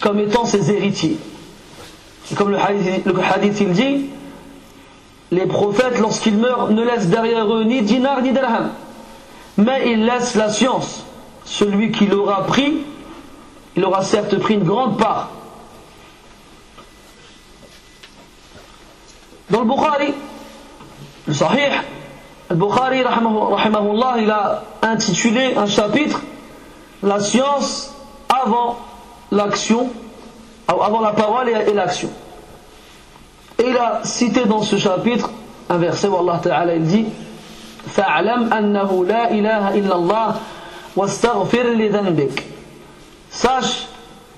comme 0.00 0.18
étant 0.18 0.44
ses 0.44 0.70
héritiers. 0.70 1.16
Et 2.30 2.34
comme 2.34 2.50
le 2.50 2.58
hadith, 2.58 3.04
le 3.06 3.14
hadith 3.22 3.60
il 3.60 3.72
dit, 3.72 4.06
les 5.32 5.46
prophètes, 5.46 5.98
lorsqu'ils 6.00 6.36
meurent, 6.36 6.70
ne 6.70 6.84
laissent 6.84 7.08
derrière 7.08 7.52
eux 7.52 7.64
ni 7.64 7.82
dinar 7.82 8.20
ni 8.22 8.32
dirham. 8.32 8.70
Mais 9.60 9.92
ils 9.92 10.04
laissent 10.04 10.34
la 10.36 10.50
science. 10.50 11.04
Celui 11.44 11.90
qui 11.90 12.06
l'aura 12.06 12.46
pris, 12.46 12.78
il 13.76 13.84
aura 13.84 14.02
certes 14.02 14.38
pris 14.38 14.54
une 14.54 14.64
grande 14.64 14.98
part. 14.98 15.30
Dans 19.50 19.60
le 19.60 19.66
Bukhari, 19.66 20.14
le 21.26 21.34
Sahih, 21.34 21.72
le 22.48 22.56
Bukhari, 22.56 23.02
rahimahullah, 23.02 24.14
il 24.18 24.30
a 24.30 24.62
intitulé 24.82 25.54
un 25.56 25.66
chapitre 25.66 26.20
La 27.02 27.18
science 27.20 27.94
avant 28.28 28.78
l'action, 29.32 29.90
avant 30.68 31.00
la 31.00 31.12
parole 31.12 31.48
et 31.48 31.72
l'action. 31.72 32.10
Et 33.58 33.68
il 33.68 33.76
a 33.76 34.00
cité 34.04 34.44
dans 34.46 34.62
ce 34.62 34.76
chapitre 34.76 35.30
un 35.68 35.76
verset 35.78 36.08
où 36.08 36.16
Allah 36.16 36.40
Ta'ala 36.42 36.74
il 36.74 36.84
dit 36.84 37.06
فَاعْلَمْ 37.87 38.53
أَنَّهُ 38.53 39.05
لَا 39.05 39.31
إِلَهَ 39.31 39.73
إِلَّا 39.77 39.95
اللَّهِ 39.95 40.35
وَاسْتَغْفِرْ 40.95 41.65
لِذَنْبِكَ 41.75 42.43
Sache 43.29 43.87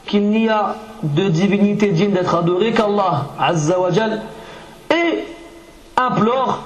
qu'il 0.06 0.30
n'y 0.30 0.49
a 0.49 0.75
de 1.03 1.27
divinité 1.27 1.89
digne 1.89 2.12
d'être 2.12 2.34
adorée 2.36 2.73
qu'Allah 2.73 3.27
Azza 3.39 3.80
wa 3.80 3.91
Jal 3.91 4.21
et 4.89 5.23
implore 5.95 6.63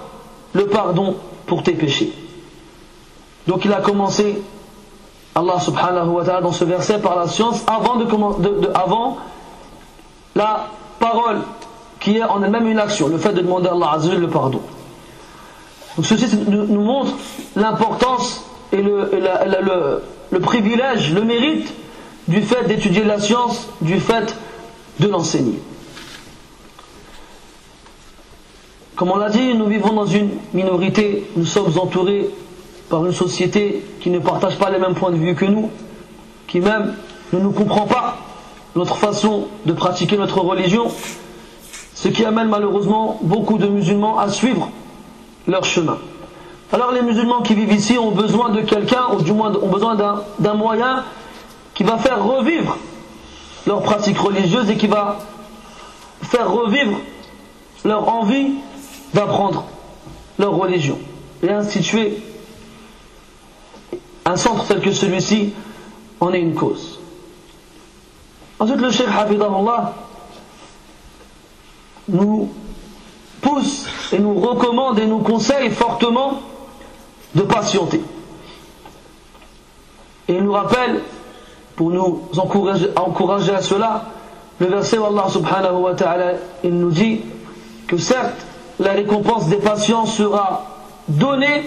le 0.54 0.68
pardon 0.68 1.16
pour 1.46 1.64
tes 1.64 1.74
péchés. 1.74 2.14
Donc 3.48 3.66
il 3.66 3.74
a 3.74 3.82
commencé 3.82 4.42
Allah 5.36 5.60
subhanahu 5.60 6.10
wa 6.10 6.24
ta'ala 6.24 6.42
dans 6.42 6.52
ce 6.52 6.64
verset 6.66 7.00
par 7.00 7.16
la 7.16 7.28
science 7.28 7.64
avant, 7.68 7.96
de, 7.96 8.06
de, 8.06 8.60
de, 8.62 8.72
avant 8.74 9.18
la 10.36 10.68
parole 11.00 11.40
qui 12.00 12.18
est 12.18 12.24
en 12.24 12.44
elle-même 12.44 12.68
une 12.68 12.80
action, 12.80 13.08
le 13.08 13.18
fait 13.18 13.34
de 13.34 13.42
demander 13.42 13.68
à 13.68 13.72
Allah 13.74 13.92
Azza 13.94 14.14
le 14.14 14.28
pardon. 14.28 14.62
Donc 15.97 16.05
ceci 16.05 16.27
nous 16.47 16.81
montre 16.81 17.15
l'importance 17.55 18.45
et 18.73 18.83
le, 18.83 20.41
privilège, 20.41 21.13
le 21.15 21.23
mérite 21.23 21.73
du 22.29 22.43
fait 22.43 22.65
d'étudier 22.67 23.05
la 23.05 23.19
science, 23.19 23.69
du 23.81 23.99
fait 23.99 24.37
de 25.01 25.09
l'enseigner. 25.09 25.59
Comme 28.95 29.11
on 29.11 29.17
l'a 29.17 29.31
dit, 29.31 29.55
nous 29.55 29.67
vivons 29.67 29.93
dans 29.93 30.07
une 30.07 30.31
minorité, 30.53 31.25
nous 31.37 31.47
sommes 31.47 31.73
entourés 31.79 32.31
par 32.89 33.05
une 33.05 33.13
société 33.13 33.85
qui 34.01 34.11
ne 34.11 34.19
partage 34.19 34.59
pas 34.59 34.71
les 34.71 34.79
mêmes 34.79 34.95
points 34.95 35.11
de 35.11 35.17
vue 35.17 35.35
que 35.35 35.45
nous, 35.45 35.71
qui 36.47 36.61
même 36.61 36.95
ne 37.33 37.41
nous 37.41 37.53
comprend 37.53 37.87
pas 37.87 38.19
notre 38.75 38.97
façon 38.97 39.49
de 39.65 39.73
pratiquer 39.73 40.17
notre 40.17 40.41
religion, 40.41 40.89
ce 41.95 42.09
qui 42.09 42.25
amène 42.25 42.49
malheureusement 42.49 43.19
beaucoup 43.23 43.59
de 43.59 43.67
musulmans 43.67 44.19
à 44.19 44.29
suivre 44.29 44.71
leur 45.47 45.65
chemin. 45.65 45.99
Alors 46.73 46.93
les 46.93 47.03
musulmans 47.03 47.43
qui 47.43 47.55
vivent 47.55 47.73
ici 47.73 47.99
ont 47.99 48.11
besoin 48.11 48.51
de 48.51 48.61
quelqu'un, 48.63 49.07
ou 49.13 49.23
du 49.23 49.33
moins 49.33 49.55
ont 49.55 49.69
besoin 49.69 49.97
d'un 50.39 50.55
moyen 50.55 51.05
qui 51.75 51.85
va 51.85 51.99
faire 51.99 52.25
revivre 52.25 52.77
leur 53.67 53.83
pratique 53.83 54.19
religieuse 54.19 54.71
et 54.71 54.77
qui 54.77 54.87
va 54.87 55.19
faire 56.23 56.51
revivre 56.51 56.99
leur 57.85 58.09
envie 58.09 58.55
d'apprendre 59.15 59.65
leur 60.39 60.55
religion 60.55 60.99
et 61.43 61.51
instituer 61.51 62.19
un 64.25 64.37
centre 64.37 64.67
tel 64.67 64.81
que 64.81 64.93
celui-ci 64.93 65.53
en 66.21 66.33
est 66.33 66.41
une 66.41 66.55
cause. 66.55 66.99
Ensuite, 68.59 68.81
le 68.81 68.91
Cheikh 68.91 69.09
Hafidahullah 69.09 69.95
nous 72.09 72.53
pousse 73.47 73.87
et 74.13 74.19
nous 74.19 74.39
recommande 74.41 74.99
et 74.99 75.07
nous 75.07 75.21
conseille 75.21 75.71
fortement 75.71 76.41
de 77.35 77.43
patienter. 77.43 78.01
Et 80.29 80.35
il 80.35 80.43
nous 80.43 80.53
rappelle, 80.53 81.03
pour 81.77 81.91
nous 81.91 82.23
encourager, 82.37 83.55
à 83.55 83.63
cela, 83.63 84.07
le 84.59 84.67
verset 84.67 84.99
où 84.99 85.05
Allah 85.05 85.27
subhanahu 85.29 85.77
wa 85.77 85.95
ta'ala, 85.95 86.33
il 86.65 86.75
nous 86.75 86.91
dit 86.91 87.21
que 87.87 87.97
certes, 87.97 88.47
la 88.81 88.93
récompense 88.93 89.49
des 89.49 89.59
patients 89.59 90.07
sera 90.07 90.65
donnée 91.09 91.65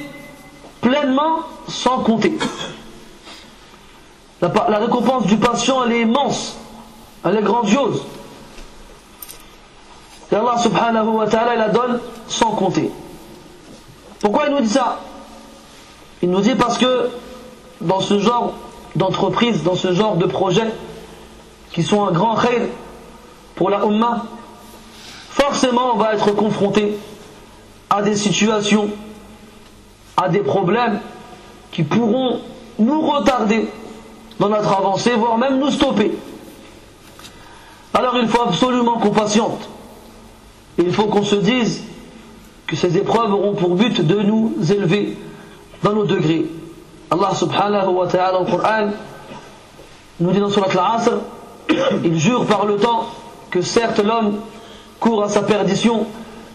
pleinement 0.82 1.39
sans 1.68 2.00
compter. 2.00 2.38
La, 4.42 4.52
la, 4.70 4.78
récompense 4.80 5.26
du 5.26 5.38
patient, 5.38 5.84
elle 5.86 5.92
est 5.94 6.02
immense, 6.02 6.58
elle 7.24 7.38
est 7.38 7.42
grandiose. 7.42 8.04
Et 10.32 10.36
Allah 10.36 10.58
subhanahu 10.58 11.08
wa 11.08 11.28
ta'ala, 11.28 11.56
la 11.56 11.70
donne 11.70 12.00
sans 12.28 12.52
compter. 12.52 12.92
Pourquoi 14.20 14.48
il 14.48 14.54
nous 14.54 14.62
dit 14.62 14.70
ça? 14.70 15.00
Il 16.22 16.30
nous 16.30 16.42
dit 16.42 16.56
parce 16.56 16.78
que 16.78 17.10
dans 17.82 18.02
ce 18.02 18.20
genre 18.20 18.54
d'entreprise, 18.96 19.63
dans 19.63 19.76
ce 19.76 19.94
genre 19.94 20.18
de 20.18 20.26
projet, 20.26 20.72
qui 21.72 21.84
sont 21.84 22.06
un 22.06 22.12
grand 22.12 22.36
khair 22.36 22.68
pour 23.56 23.70
la 23.70 23.86
Ummah, 23.86 24.26
forcément 25.30 25.94
on 25.94 25.98
va 25.98 26.13
être 26.13 26.32
confronté 26.32 26.98
à 27.89 28.02
des 28.02 28.15
situations, 28.15 28.89
à 30.18 30.30
des 30.30 30.39
problèmes 30.39 31.00
qui 31.72 31.84
pourront 31.84 32.39
nous 32.78 33.02
retarder 33.02 33.70
dans 34.39 34.50
notre 34.50 34.72
avancée, 34.72 35.13
voire 35.13 35.38
même 35.38 35.60
nous 35.60 35.72
stopper. 35.72 36.12
Alors 37.94 38.18
il 38.18 38.28
faut 38.28 38.42
absolument 38.42 39.00
qu'on 39.00 39.12
patiente. 39.12 39.70
Il 40.80 40.94
faut 40.94 41.08
qu'on 41.08 41.24
se 41.24 41.36
dise 41.36 41.84
que 42.65 42.76
ces 42.76 42.98
épreuves 42.98 43.34
auront 43.34 43.54
pour 43.54 43.76
but 43.76 44.02
de 44.02 44.22
nous 44.22 44.54
élever 44.72 45.18
dans 45.84 45.94
nos 45.94 46.06
degrés. 46.06 46.46
Allah 47.12 47.34
subhanahu 47.34 47.89
wa 47.89 48.08
ta'ala 48.08 48.39
le 48.39 48.46
Coran 48.46 48.89
nous 50.20 50.32
dit 50.32 50.39
dans 50.39 50.50
Surat 50.50 50.68
al-Asr, 50.72 51.18
il 52.04 52.18
jure 52.18 52.46
par 52.46 52.65
le 52.65 52.78
temps 52.78 53.08
que 53.50 53.62
certes 53.62 54.00
l'homme 54.00 54.39
court 55.00 55.24
à 55.24 55.30
sa 55.30 55.42
perdition, 55.42 56.06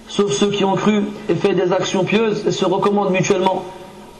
sauf 0.08 0.32
ceux 0.32 0.50
qui 0.50 0.64
ont 0.64 0.76
cru 0.76 1.04
et 1.28 1.34
fait 1.34 1.54
des 1.54 1.72
actions 1.72 2.04
pieuses 2.04 2.46
et 2.46 2.52
se 2.52 2.64
recommandent 2.64 3.10
mutuellement 3.10 3.64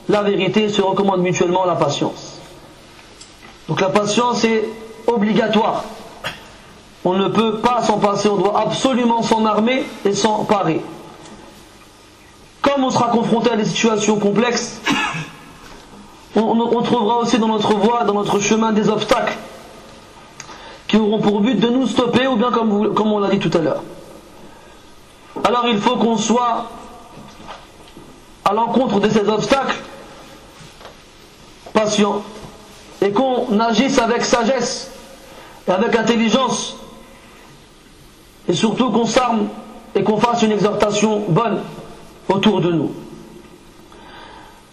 la 0.09 0.21
vérité, 0.21 0.69
se 0.69 0.81
recommandent 0.81 1.21
mutuellement 1.21 1.65
la 1.65 1.75
patience. 1.75 2.39
Donc 3.67 3.81
la 3.81 3.89
patience 3.89 4.43
est 4.43 4.65
obligatoire. 5.07 5.83
On 7.05 7.13
ne 7.13 7.27
peut 7.27 7.59
pas 7.59 7.83
s'en 7.83 7.99
passer, 7.99 8.27
on 8.29 8.37
doit 8.37 8.59
absolument 8.59 9.21
s'en 9.21 9.45
armer 9.45 9.85
et 10.05 10.13
s'en 10.15 10.43
parer. 10.43 10.81
Comme 12.63 12.83
on 12.83 12.89
sera 12.89 13.09
confronté 13.09 13.51
à 13.51 13.57
des 13.57 13.65
situations 13.65 14.17
complexes, 14.17 14.81
on, 16.35 16.81
trouvera 16.81 17.17
aussi 17.19 17.37
dans 17.37 17.47
notre 17.47 17.75
voie, 17.75 18.05
dans 18.05 18.15
notre 18.15 18.39
chemin 18.39 18.71
des 18.71 18.89
obstacles 18.89 19.37
qui 20.87 20.97
auront 20.97 21.19
pour 21.19 21.41
but 21.41 21.59
de 21.59 21.69
nous 21.69 21.85
stopper 21.85 22.25
ou 22.25 22.37
bien 22.37 22.49
comme, 22.49 22.71
on 22.71 23.19
l'a 23.19 23.29
dit 23.29 23.39
tout 23.39 23.55
à 23.55 23.61
l'heure. 23.61 23.83
Alors 25.43 25.67
il 25.67 25.77
faut 25.77 25.97
qu'on 25.97 26.17
soit 26.17 26.71
à 28.45 28.53
l'encontre 28.53 28.99
de 28.99 29.09
ces 29.09 29.27
obstacles 29.29 29.77
patient 31.71 32.23
et 33.03 33.11
qu'on 33.11 33.59
agisse 33.59 33.99
avec 33.99 34.25
sagesse 34.25 34.89
et 35.67 35.71
avec 35.71 35.95
intelligence 35.95 36.77
et 38.47 38.53
surtout 38.53 38.91
qu'on 38.91 39.05
s'arme 39.05 39.47
et 39.95 40.03
qu'on 40.03 40.17
fasse 40.17 40.41
une 40.43 40.51
exhortation 40.51 41.23
bonne 41.27 41.61
autour 42.29 42.61
de 42.61 42.71
nous. 42.71 42.91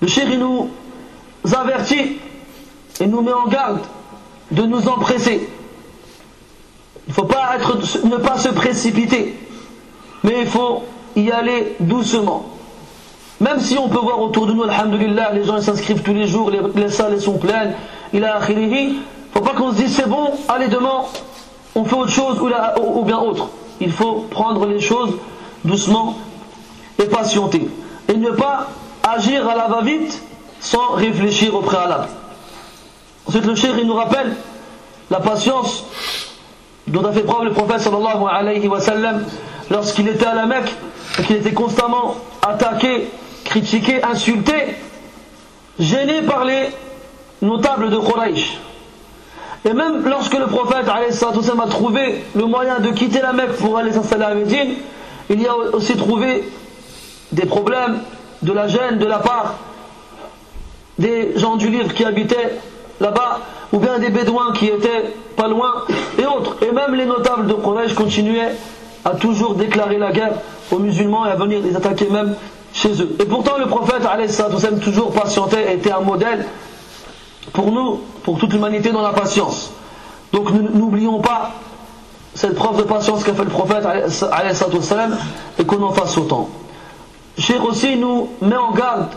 Le 0.00 0.08
chéri 0.08 0.36
nous 0.36 0.68
avertit 1.54 2.18
et 3.00 3.06
nous 3.06 3.22
met 3.22 3.32
en 3.32 3.46
garde 3.46 3.80
de 4.50 4.62
nous 4.62 4.88
empresser. 4.88 5.48
Il 7.06 7.10
ne 7.10 7.14
faut 7.14 7.24
pas 7.24 7.56
être, 7.56 8.04
ne 8.04 8.16
pas 8.16 8.38
se 8.38 8.48
précipiter, 8.48 9.38
mais 10.22 10.40
il 10.40 10.46
faut 10.46 10.82
y 11.16 11.30
aller 11.30 11.76
doucement. 11.80 12.46
Même 13.40 13.58
si 13.58 13.76
on 13.76 13.88
peut 13.88 13.98
voir 13.98 14.20
autour 14.20 14.46
de 14.46 14.52
nous, 14.52 14.62
alhamdulillah, 14.62 15.32
les 15.32 15.44
gens 15.44 15.60
s'inscrivent 15.60 16.02
tous 16.02 16.14
les 16.14 16.28
jours, 16.28 16.50
les, 16.74 16.88
salles 16.88 17.20
sont 17.20 17.38
pleines, 17.38 17.74
il 18.12 18.24
a 18.24 18.38
il 18.48 19.00
faut 19.32 19.40
pas 19.40 19.54
qu'on 19.54 19.72
se 19.72 19.76
dise 19.76 19.96
c'est 19.96 20.08
bon, 20.08 20.30
allez 20.48 20.68
demain, 20.68 21.02
on 21.74 21.84
fait 21.84 21.96
autre 21.96 22.10
chose 22.10 22.38
ou, 22.40 23.04
bien 23.04 23.18
autre. 23.18 23.48
Il 23.82 23.90
faut 23.90 24.26
prendre 24.30 24.64
les 24.66 24.80
choses 24.80 25.16
doucement 25.64 26.16
et 27.00 27.06
patienter. 27.06 27.68
Et 28.08 28.16
ne 28.16 28.30
pas 28.30 28.68
agir 29.02 29.48
à 29.48 29.56
la 29.56 29.66
va-vite 29.66 30.22
sans 30.60 30.92
réfléchir 30.92 31.52
au 31.56 31.62
préalable. 31.62 32.06
Ensuite, 33.26 33.44
le 33.44 33.56
cheikh, 33.56 33.72
il 33.80 33.86
nous 33.88 33.94
rappelle 33.94 34.36
la 35.10 35.18
patience 35.18 35.84
dont 36.86 37.04
a 37.04 37.10
fait 37.12 37.22
preuve 37.22 37.44
le 37.46 37.52
prophète 37.52 37.80
sallallahu 37.80 38.24
alayhi 38.30 38.68
wa 38.68 38.80
sallam 38.80 39.24
lorsqu'il 39.68 40.06
était 40.08 40.26
à 40.26 40.34
la 40.34 40.46
Mecque 40.46 40.72
et 41.18 41.22
qu'il 41.24 41.36
était 41.36 41.52
constamment 41.52 42.16
attaqué, 42.40 43.08
critiqué, 43.44 44.00
insulté, 44.04 44.76
gêné 45.80 46.22
par 46.22 46.44
les 46.44 46.68
notables 47.40 47.90
de 47.90 47.96
Quraysh. 47.96 48.58
Et 49.64 49.72
même 49.72 50.04
lorsque 50.04 50.36
le 50.36 50.46
prophète 50.46 50.88
a 50.88 51.66
trouvé 51.68 52.24
le 52.34 52.46
moyen 52.46 52.80
de 52.80 52.88
quitter 52.90 53.20
la 53.20 53.32
Mecque 53.32 53.56
pour 53.58 53.78
aller 53.78 53.92
s'installer 53.92 54.24
à 54.24 54.34
Médine, 54.34 54.74
il 55.30 55.40
y 55.40 55.46
a 55.46 55.56
aussi 55.56 55.96
trouvé 55.96 56.44
des 57.30 57.46
problèmes, 57.46 58.00
de 58.42 58.52
la 58.52 58.66
gêne 58.66 58.98
de 58.98 59.06
la 59.06 59.18
part 59.18 59.54
des 60.98 61.32
gens 61.36 61.56
du 61.56 61.68
livre 61.70 61.94
qui 61.94 62.04
habitaient 62.04 62.58
là-bas, 63.00 63.38
ou 63.72 63.78
bien 63.78 63.98
des 63.98 64.10
bédouins 64.10 64.52
qui 64.52 64.66
étaient 64.66 65.14
pas 65.36 65.48
loin, 65.48 65.84
et 66.18 66.26
autres. 66.26 66.56
Et 66.62 66.72
même 66.72 66.94
les 66.94 67.06
notables 67.06 67.46
de 67.46 67.54
Quraysh 67.54 67.94
continuaient 67.94 68.52
à 69.04 69.10
toujours 69.10 69.54
déclarer 69.54 69.98
la 69.98 70.12
guerre 70.12 70.34
aux 70.70 70.78
musulmans 70.78 71.26
et 71.26 71.30
à 71.30 71.36
venir 71.36 71.60
les 71.62 71.74
attaquer 71.76 72.08
même 72.10 72.34
chez 72.72 72.90
eux. 73.00 73.16
Et 73.20 73.24
pourtant 73.24 73.58
le 73.58 73.66
prophète, 73.66 74.02
toujours 74.82 75.12
patientait, 75.12 75.74
était 75.74 75.92
un 75.92 76.00
modèle 76.00 76.46
pour 77.52 77.72
nous, 77.72 78.00
pour 78.22 78.38
toute 78.38 78.52
l'humanité 78.52 78.90
dans 78.90 79.02
la 79.02 79.12
patience. 79.12 79.72
Donc 80.32 80.50
n'oublions 80.50 81.20
pas 81.20 81.52
cette 82.34 82.54
preuve 82.54 82.78
de 82.78 82.82
patience 82.84 83.24
qu'a 83.24 83.34
fait 83.34 83.44
le 83.44 83.50
prophète 83.50 83.86
et 85.58 85.64
qu'on 85.64 85.82
en 85.82 85.92
fasse 85.92 86.16
autant. 86.16 86.48
Cheikh 87.38 87.62
aussi 87.64 87.96
nous 87.96 88.30
met 88.40 88.56
en 88.56 88.72
garde 88.72 89.08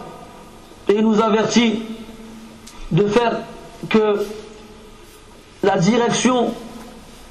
et 0.90 1.02
nous 1.02 1.22
avertit 1.22 1.80
de 2.92 3.08
faire 3.08 3.40
que 3.90 4.26
la 5.64 5.78
direction 5.78 6.54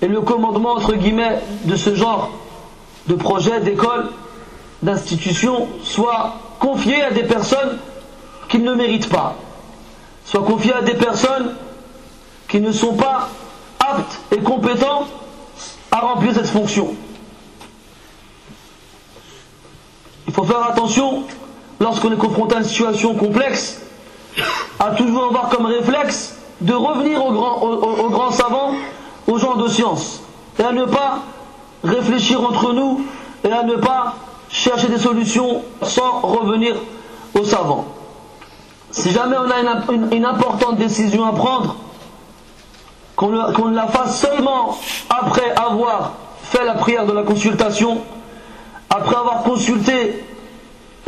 et 0.03 0.09
le 0.09 0.21
commandement 0.21 0.73
entre 0.73 0.95
guillemets 0.95 1.41
de 1.65 1.77
ce 1.77 1.95
genre 1.95 2.31
de 3.07 3.15
projet, 3.15 3.61
d'école, 3.61 4.11
d'institution 4.83 5.69
soient 5.83 6.35
confiés 6.59 7.03
à 7.03 7.11
des 7.11 7.25
personnes 7.25 7.79
qu'ils 8.49 8.65
ne 8.65 8.75
méritent 8.75 9.09
pas 9.09 9.37
soit 10.25 10.43
confié 10.43 10.73
à 10.73 10.83
des 10.83 10.95
personnes 10.95 11.55
qui 12.49 12.61
ne 12.61 12.73
sont 12.73 12.95
pas 12.95 13.29
aptes 13.81 14.21
et 14.33 14.39
compétents 14.39 15.07
à 15.91 16.01
remplir 16.01 16.35
cette 16.35 16.49
fonction. 16.49 16.95
Il 20.27 20.33
faut 20.33 20.45
faire 20.45 20.63
attention 20.65 21.25
lorsqu'on 21.81 22.13
est 22.13 22.17
confronté 22.17 22.57
à 22.57 22.59
une 22.59 22.65
situation 22.65 23.15
complexe 23.15 23.81
à 24.81 24.91
toujours 24.93 25.27
avoir 25.27 25.49
comme 25.51 25.67
réflexe 25.67 26.37
de 26.61 26.73
revenir 26.73 27.25
aux 27.25 27.33
grands, 27.33 27.63
aux, 27.63 28.09
grands 28.11 28.33
savants, 28.33 28.73
aux 29.27 29.39
gens 29.39 29.57
de 29.57 29.69
science, 29.69 30.23
et 30.59 30.63
à 30.63 30.73
ne 30.73 30.85
pas 30.85 31.19
réfléchir 31.83 32.43
entre 32.43 32.73
nous 32.73 33.05
et 33.45 33.53
à 33.53 33.63
ne 33.63 33.77
pas 33.77 34.15
chercher 34.49 34.89
des 34.89 34.99
solutions 34.99 35.63
sans 35.83 36.21
revenir 36.21 36.77
aux 37.39 37.45
savants. 37.45 37.87
Si 38.95 39.11
jamais 39.11 39.37
on 39.37 39.51
a 39.51 40.15
une, 40.15 40.25
importante 40.25 40.77
décision 40.77 41.25
à 41.25 41.33
prendre, 41.33 41.75
qu'on 43.17 43.69
la 43.71 43.89
fasse 43.89 44.21
seulement 44.21 44.79
après 45.11 45.53
avoir 45.57 46.13
fait 46.45 46.65
la 46.65 46.75
prière 46.75 47.05
de 47.05 47.13
la 47.13 47.25
consultation, 47.25 47.99
après 48.89 49.17
avoir 49.17 49.43
consulté 49.43 50.25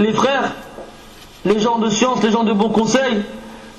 les 0.01 0.12
frères, 0.12 0.51
les 1.44 1.61
gens 1.61 1.79
de 1.79 1.88
science, 1.88 2.20
les 2.25 2.33
gens 2.33 2.42
de 2.42 2.53
bon 2.53 2.70
conseil, 2.70 3.22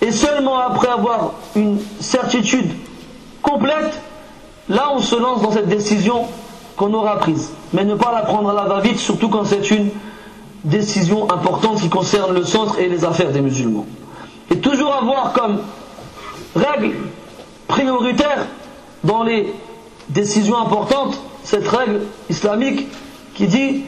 et 0.01 0.13
seulement 0.13 0.57
après 0.57 0.87
avoir 0.87 1.33
une 1.57 1.77
certitude 1.99 2.71
complète, 3.41 4.01
là 4.69 4.89
on 4.93 4.99
se 4.99 5.17
lance 5.17 5.41
dans 5.41 5.51
cette 5.51 5.67
décision 5.67 6.27
qu'on 6.77 6.93
aura 6.93 7.17
prise. 7.17 7.51
Mais 7.73 7.83
ne 7.83 7.95
pas 7.95 8.13
la 8.13 8.21
prendre 8.21 8.51
à 8.51 8.53
la 8.53 8.63
va-vite, 8.63 8.99
surtout 8.99 9.27
quand 9.27 9.43
c'est 9.43 9.69
une 9.69 9.89
décision 10.66 11.30
importante 11.30 11.80
qui 11.80 11.88
concerne 11.88 12.34
le 12.34 12.44
centre 12.44 12.78
et 12.78 12.88
les 12.88 13.04
affaires 13.04 13.30
des 13.32 13.40
musulmans. 13.40 13.86
Et 14.50 14.58
toujours 14.58 14.94
avoir 14.94 15.32
comme 15.32 15.60
règle 16.54 16.94
prioritaire 17.68 18.46
dans 19.04 19.22
les 19.22 19.52
décisions 20.08 20.58
importantes 20.58 21.18
cette 21.42 21.66
règle 21.68 22.02
islamique 22.30 22.86
qui 23.34 23.46
dit 23.46 23.84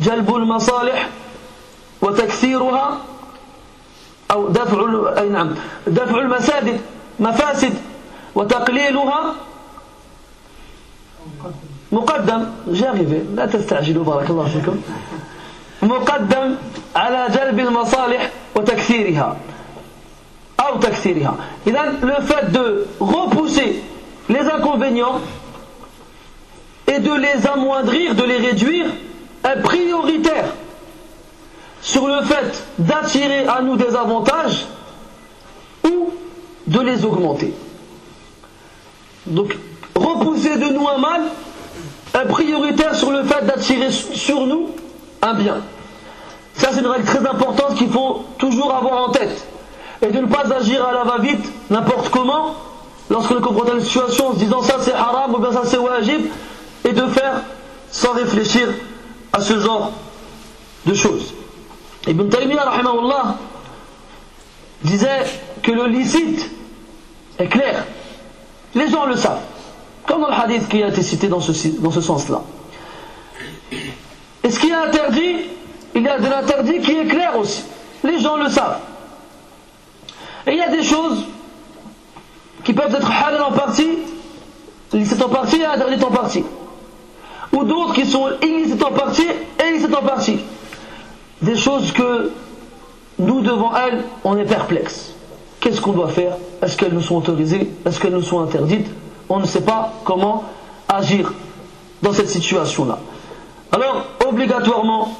Jalbul 0.00 0.44
masalih 0.44 0.92
wa 2.02 2.12
takfiruha 2.12 3.00
أو 4.30 4.48
دفع 4.48 4.78
أي 5.18 5.28
نعم 5.28 5.54
دفع 5.86 6.18
المسادد 6.18 6.80
مفاسد 7.20 7.74
وتقليلها 8.34 9.34
مقدم 11.92 12.46
جاربه 12.68 13.22
لا 13.34 13.46
تستعجلوا 13.46 14.04
بارك 14.04 14.30
الله 14.30 14.44
فيكم 14.48 14.80
مقدم 15.82 16.56
على 16.96 17.26
جلب 17.34 17.60
المصالح 17.60 18.30
وتكثيرها 18.54 19.36
أو 20.60 20.80
تكثيرها 20.80 21.36
إذا 21.66 21.92
le 22.02 22.22
fait 22.22 22.50
de 22.52 22.86
repousser 23.00 23.82
les 24.28 24.40
inconvénients 24.40 25.20
et 26.88 26.98
de 26.98 27.12
les 27.12 27.46
amoindrir, 27.46 28.14
de 28.14 28.24
les 28.24 28.38
réduire 28.38 28.86
est 29.44 29.62
prioritaire 29.62 30.46
sur 31.82 32.06
le 32.06 32.22
fait 32.22 32.64
d'attirer 32.78 33.46
à 33.46 33.60
nous 33.60 33.76
des 33.76 33.94
avantages 33.94 34.66
ou 35.84 36.10
de 36.66 36.80
les 36.80 37.04
augmenter. 37.04 37.52
Donc, 39.26 39.56
repousser 39.94 40.56
de 40.56 40.72
nous 40.72 40.88
un 40.88 40.98
mal 40.98 41.22
est 42.14 42.28
prioritaire 42.28 42.94
sur 42.94 43.10
le 43.10 43.24
fait 43.24 43.44
d'attirer 43.44 43.90
sur 43.90 44.46
nous 44.46 44.70
un 45.21 45.33
bien. 45.33 45.57
Ça, 46.55 46.69
c'est 46.73 46.81
une 46.81 46.87
règle 46.87 47.05
très 47.05 47.25
importante 47.25 47.75
qu'il 47.75 47.89
faut 47.89 48.25
toujours 48.37 48.73
avoir 48.73 49.09
en 49.09 49.09
tête. 49.09 49.47
Et 50.01 50.07
de 50.07 50.19
ne 50.19 50.27
pas 50.27 50.43
agir 50.53 50.85
à 50.85 50.93
la 50.93 51.03
va-vite, 51.03 51.51
n'importe 51.69 52.09
comment, 52.09 52.55
lorsque 53.09 53.31
est 53.31 53.41
confronté 53.41 53.71
à 53.71 53.75
une 53.75 53.81
situation 53.81 54.29
en 54.29 54.33
se 54.33 54.39
disant 54.39 54.61
ça 54.61 54.77
c'est 54.81 54.93
haram 54.93 55.35
ou 55.35 55.37
bien 55.37 55.51
ça 55.51 55.61
c'est 55.65 55.77
wajib, 55.77 56.21
et 56.83 56.93
de 56.93 57.05
faire 57.07 57.43
sans 57.91 58.13
réfléchir 58.13 58.67
à 59.31 59.41
ce 59.41 59.59
genre 59.59 59.91
de 60.85 60.93
choses. 60.93 61.33
Ibn 62.07 62.29
Taymiyyah, 62.29 62.71
disait 64.83 65.25
que 65.61 65.71
le 65.71 65.87
licite 65.87 66.49
est 67.37 67.47
clair. 67.47 67.85
Les 68.73 68.89
gens 68.89 69.05
le 69.05 69.15
savent. 69.15 69.41
Comme 70.07 70.21
dans 70.21 70.29
le 70.29 70.33
hadith 70.33 70.67
qui 70.67 70.81
a 70.81 70.87
été 70.87 71.03
cité 71.03 71.27
dans 71.27 71.39
ce, 71.39 71.67
dans 71.79 71.91
ce 71.91 72.01
sens-là. 72.01 72.41
Et 74.43 74.49
ce 74.49 74.59
qui 74.59 74.69
est 74.69 74.73
interdit, 74.73 75.35
il 75.95 76.03
y 76.03 76.07
a 76.07 76.17
de 76.19 76.27
l'interdit 76.27 76.79
qui 76.79 76.91
est 76.91 77.05
clair 77.05 77.37
aussi. 77.37 77.63
Les 78.03 78.19
gens 78.19 78.37
le 78.37 78.49
savent. 78.49 78.79
Et 80.47 80.51
il 80.51 80.57
y 80.57 80.63
a 80.63 80.69
des 80.69 80.83
choses 80.83 81.25
qui 82.63 82.73
peuvent 82.73 82.93
être 82.93 83.11
halal 83.11 83.41
en 83.41 83.51
partie, 83.51 83.89
licites 84.93 85.21
en 85.21 85.29
partie 85.29 85.57
et 85.61 85.65
interdites 85.65 86.03
en 86.03 86.11
partie. 86.11 86.43
Ou 87.53 87.63
d'autres 87.63 87.93
qui 87.93 88.05
sont 88.05 88.29
illicites 88.41 88.83
en 88.83 88.91
partie 88.91 89.27
et 89.59 89.69
illicites 89.69 89.95
en 89.95 90.01
partie. 90.01 90.39
Des 91.41 91.55
choses 91.55 91.91
que 91.91 92.31
nous, 93.19 93.41
devant 93.41 93.75
elles, 93.75 94.03
on 94.23 94.37
est 94.37 94.45
perplexe. 94.45 95.13
Qu'est-ce 95.59 95.81
qu'on 95.81 95.91
doit 95.91 96.07
faire? 96.07 96.37
Est-ce 96.61 96.75
qu'elles 96.75 96.93
nous 96.93 97.01
sont 97.01 97.17
autorisées? 97.17 97.69
Est-ce 97.85 97.99
qu'elles 97.99 98.13
nous 98.13 98.23
sont 98.23 98.41
interdites? 98.41 98.87
On 99.29 99.39
ne 99.39 99.45
sait 99.45 99.61
pas 99.61 99.93
comment 100.03 100.45
agir 100.87 101.33
dans 102.01 102.13
cette 102.13 102.29
situation-là. 102.29 102.99
Alors, 103.71 104.05
obligatoirement, 104.27 105.17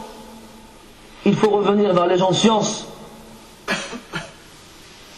il 1.26 1.36
faut 1.36 1.50
revenir 1.50 1.94
vers 1.94 2.08
les 2.08 2.18
gens 2.18 2.32
de 2.32 2.36
science 2.36 2.88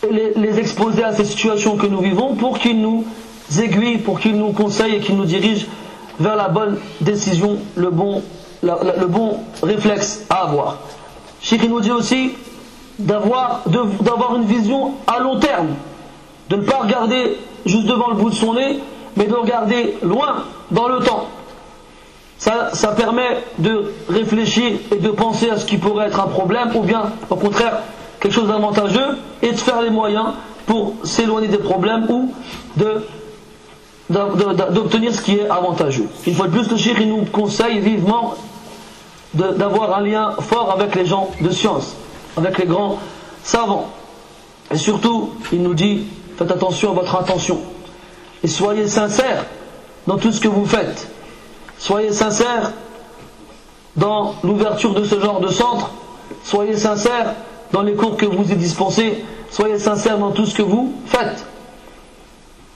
et 0.04 0.12
les, 0.36 0.60
exposer 0.60 1.04
à 1.04 1.14
ces 1.14 1.26
situations 1.26 1.78
que 1.78 1.88
nous 1.88 2.00
vivons 2.00 2.36
pour 2.36 2.60
qu'ils 2.60 2.82
nous 2.82 3.06
aiguillent, 3.58 4.00
pour 4.00 4.20
qu'ils 4.20 4.38
nous 4.38 4.52
conseillent 4.52 4.96
et 4.96 5.00
qu'ils 5.00 5.16
nous 5.16 5.26
dirigent 5.26 5.66
vers 6.20 6.36
la 6.36 6.50
bonne 6.50 6.78
décision, 7.02 7.58
le 7.76 7.90
bon 7.90 8.22
le 8.64 9.08
bon 9.08 9.40
réflexe 9.62 10.26
à 10.30 10.44
avoir. 10.44 10.78
Cheikh 11.42 11.68
nous 11.68 11.82
dit 11.82 11.92
aussi 11.92 12.32
d'avoir 12.98 13.64
une 14.36 14.46
vision 14.46 14.94
à 15.08 15.20
long 15.20 15.40
terme, 15.40 15.76
de 16.50 16.56
ne 16.56 16.62
pas 16.62 16.78
regarder 16.78 17.38
juste 17.66 17.88
devant 17.88 18.10
le 18.10 18.16
bout 18.16 18.30
de 18.30 18.36
son 18.36 18.54
nez, 18.54 18.80
mais 19.18 19.26
de 19.26 19.34
regarder 19.34 19.98
loin 20.02 20.46
dans 20.72 20.88
le 20.88 21.00
temps. 21.00 21.28
Ça, 22.74 22.90
permet 22.90 23.42
de 23.58 23.94
réfléchir 24.10 24.74
et 24.92 24.98
de 24.98 25.10
penser 25.12 25.50
à 25.50 25.58
ce 25.58 25.66
qui 25.66 25.78
pourrait 25.78 26.08
être 26.08 26.20
un 26.20 26.28
problème, 26.28 26.76
ou 26.76 26.82
bien 26.82 27.04
au 27.30 27.36
contraire 27.38 27.80
quelque 28.20 28.34
chose 28.34 28.50
d'avantageux, 28.50 29.18
et 29.42 29.54
de 29.54 29.58
faire 29.58 29.82
les 29.82 29.90
moyens 29.90 30.34
pour 30.66 30.94
s'éloigner 31.06 31.48
des 31.48 31.58
problèmes 31.58 32.06
ou 32.10 32.34
d'obtenir 34.10 35.16
ce 35.16 35.22
qui 35.22 35.36
est 35.36 35.50
avantageux. 35.50 36.10
Une 36.28 36.36
fois 36.36 36.48
de 36.48 36.52
plus, 36.52 36.70
le 36.70 36.76
shir 36.76 37.00
il 37.00 37.08
nous 37.08 37.24
conseille 37.32 37.80
vivement 37.80 38.36
d'avoir 39.34 39.98
un 39.98 40.02
lien 40.02 40.36
fort 40.42 40.70
avec 40.72 40.96
les 40.96 41.06
gens 41.06 41.32
de 41.40 41.50
science, 41.50 41.96
avec 42.36 42.58
les 42.58 42.66
grands 42.66 43.00
savants. 43.42 43.88
Et 44.70 44.78
surtout, 44.78 45.32
il 45.54 45.64
nous 45.64 45.76
dit, 45.76 46.08
faites 46.38 46.52
attention 46.52 46.92
à 46.92 46.94
votre 46.94 47.16
intention. 47.16 47.62
Et 48.44 48.50
soyez 48.50 48.90
sincères 48.90 49.46
dans 50.08 50.18
tout 50.18 50.34
ce 50.34 50.42
que 50.42 50.50
vous 50.50 50.66
faites. 50.66 51.08
Soyez 51.84 52.14
sincères 52.14 52.72
dans 53.98 54.36
l'ouverture 54.42 54.94
de 54.94 55.04
ce 55.04 55.20
genre 55.20 55.42
de 55.42 55.50
centre. 55.50 55.90
Soyez 56.46 56.78
sincères 56.78 57.34
dans 57.74 57.82
les 57.82 57.94
cours 57.94 58.16
que 58.16 58.26
vous 58.26 58.50
y 58.50 58.56
dispensez. 58.56 59.26
Soyez 59.52 59.78
sincères 59.78 60.18
dans 60.18 60.32
tout 60.32 60.46
ce 60.46 60.56
que 60.56 60.62
vous 60.62 60.94
faites. 61.08 61.46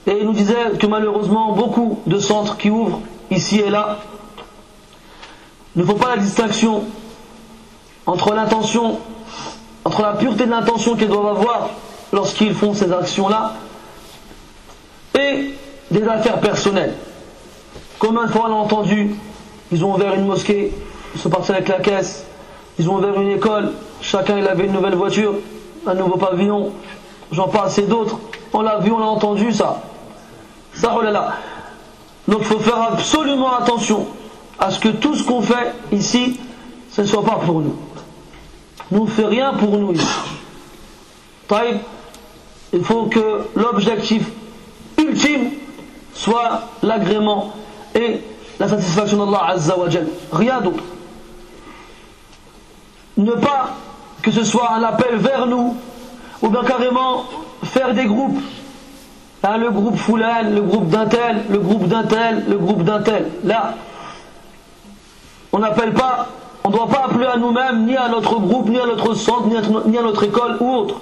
Et 0.06 0.18
il 0.20 0.26
nous 0.26 0.34
disait 0.34 0.76
que 0.78 0.86
malheureusement, 0.86 1.52
beaucoup 1.52 2.00
de 2.06 2.18
centres 2.18 2.58
qui 2.58 2.68
ouvrent 2.68 3.00
ici 3.30 3.60
et 3.60 3.70
là 3.70 3.96
ne 5.74 5.84
font 5.84 5.94
pas 5.94 6.14
la 6.14 6.20
distinction 6.20 6.84
entre 8.04 8.34
l'intention, 8.34 8.98
entre 9.86 10.02
la 10.02 10.12
pureté 10.16 10.44
de 10.44 10.50
l'intention 10.50 10.96
qu'ils 10.96 11.08
doivent 11.08 11.34
avoir 11.38 11.70
lorsqu'ils 12.12 12.52
font 12.52 12.74
ces 12.74 12.92
actions-là 12.92 13.54
et 15.18 15.54
des 15.90 16.02
affaires 16.06 16.40
personnelles. 16.40 16.94
Combien 17.98 18.26
de 18.26 18.30
fois 18.30 18.46
on 18.48 18.52
a 18.52 18.56
entendu, 18.56 19.14
ils 19.72 19.84
ont 19.84 19.94
ouvert 19.94 20.14
une 20.14 20.26
mosquée, 20.26 20.72
ils 21.14 21.20
sont 21.20 21.30
partis 21.30 21.50
avec 21.52 21.68
la 21.68 21.80
caisse, 21.80 22.24
ils 22.78 22.88
ont 22.88 22.96
ouvert 22.96 23.20
une 23.20 23.30
école, 23.30 23.72
chacun 24.00 24.38
il 24.38 24.46
avait 24.46 24.66
une 24.66 24.72
nouvelle 24.72 24.94
voiture, 24.94 25.34
un 25.86 25.94
nouveau 25.94 26.16
pavillon, 26.16 26.72
j'en 27.32 27.48
passe 27.48 27.78
et 27.78 27.82
d'autres. 27.82 28.18
On 28.52 28.62
l'a 28.62 28.78
vu, 28.78 28.92
on 28.92 28.98
l'a 28.98 29.06
entendu 29.06 29.52
ça. 29.52 29.82
Ça, 30.74 30.94
oh 30.96 31.02
là. 31.02 31.34
Donc 32.28 32.38
il 32.40 32.46
faut 32.46 32.60
faire 32.60 32.80
absolument 32.92 33.56
attention 33.56 34.06
à 34.58 34.70
ce 34.70 34.78
que 34.78 34.88
tout 34.88 35.14
ce 35.14 35.24
qu'on 35.24 35.42
fait 35.42 35.74
ici, 35.92 36.38
ce 36.90 37.02
ne 37.02 37.06
soit 37.06 37.24
pas 37.24 37.36
pour 37.36 37.60
nous. 37.60 37.76
Nous 38.90 39.04
ne 39.04 39.10
fait 39.10 39.26
rien 39.26 39.54
pour 39.54 39.76
nous 39.76 39.92
ici. 39.92 40.06
Il 42.72 42.84
faut 42.84 43.04
que 43.04 43.46
l'objectif 43.56 44.28
ultime 44.98 45.50
soit 46.14 46.62
l'agrément 46.82 47.54
la 48.58 48.68
satisfaction 48.68 49.24
d'Allah 49.24 49.46
Azza 49.48 49.78
wa 49.78 49.86
Rien 50.32 50.60
d'autre. 50.60 50.82
Ne 53.16 53.32
pas 53.32 53.70
que 54.22 54.30
ce 54.30 54.44
soit 54.44 54.72
un 54.72 54.82
appel 54.82 55.16
vers 55.16 55.46
nous, 55.46 55.76
ou 56.42 56.48
bien 56.48 56.62
carrément 56.64 57.24
faire 57.62 57.94
des 57.94 58.04
groupes 58.04 58.40
Hein, 59.44 59.58
le 59.58 59.70
groupe 59.70 59.96
Foulan, 59.96 60.50
le 60.52 60.62
groupe 60.62 60.88
d'un 60.88 61.06
tel, 61.06 61.44
le 61.48 61.58
groupe 61.58 61.86
d'un 61.86 62.02
tel, 62.02 62.44
le 62.48 62.58
groupe 62.58 62.82
d'un 62.82 63.00
tel. 63.00 63.30
Là, 63.44 63.74
on 65.52 65.60
n'appelle 65.60 65.92
pas, 65.92 66.26
on 66.64 66.70
ne 66.70 66.74
doit 66.74 66.88
pas 66.88 67.04
appeler 67.04 67.26
à 67.26 67.36
nous-mêmes, 67.36 67.86
ni 67.86 67.96
à 67.96 68.08
notre 68.08 68.40
groupe, 68.40 68.68
ni 68.68 68.80
à 68.80 68.86
notre 68.86 69.14
centre, 69.14 69.46
ni 69.86 69.96
à, 69.96 70.02
notre 70.02 70.24
école 70.24 70.56
ou 70.58 70.68
autre. 70.74 70.96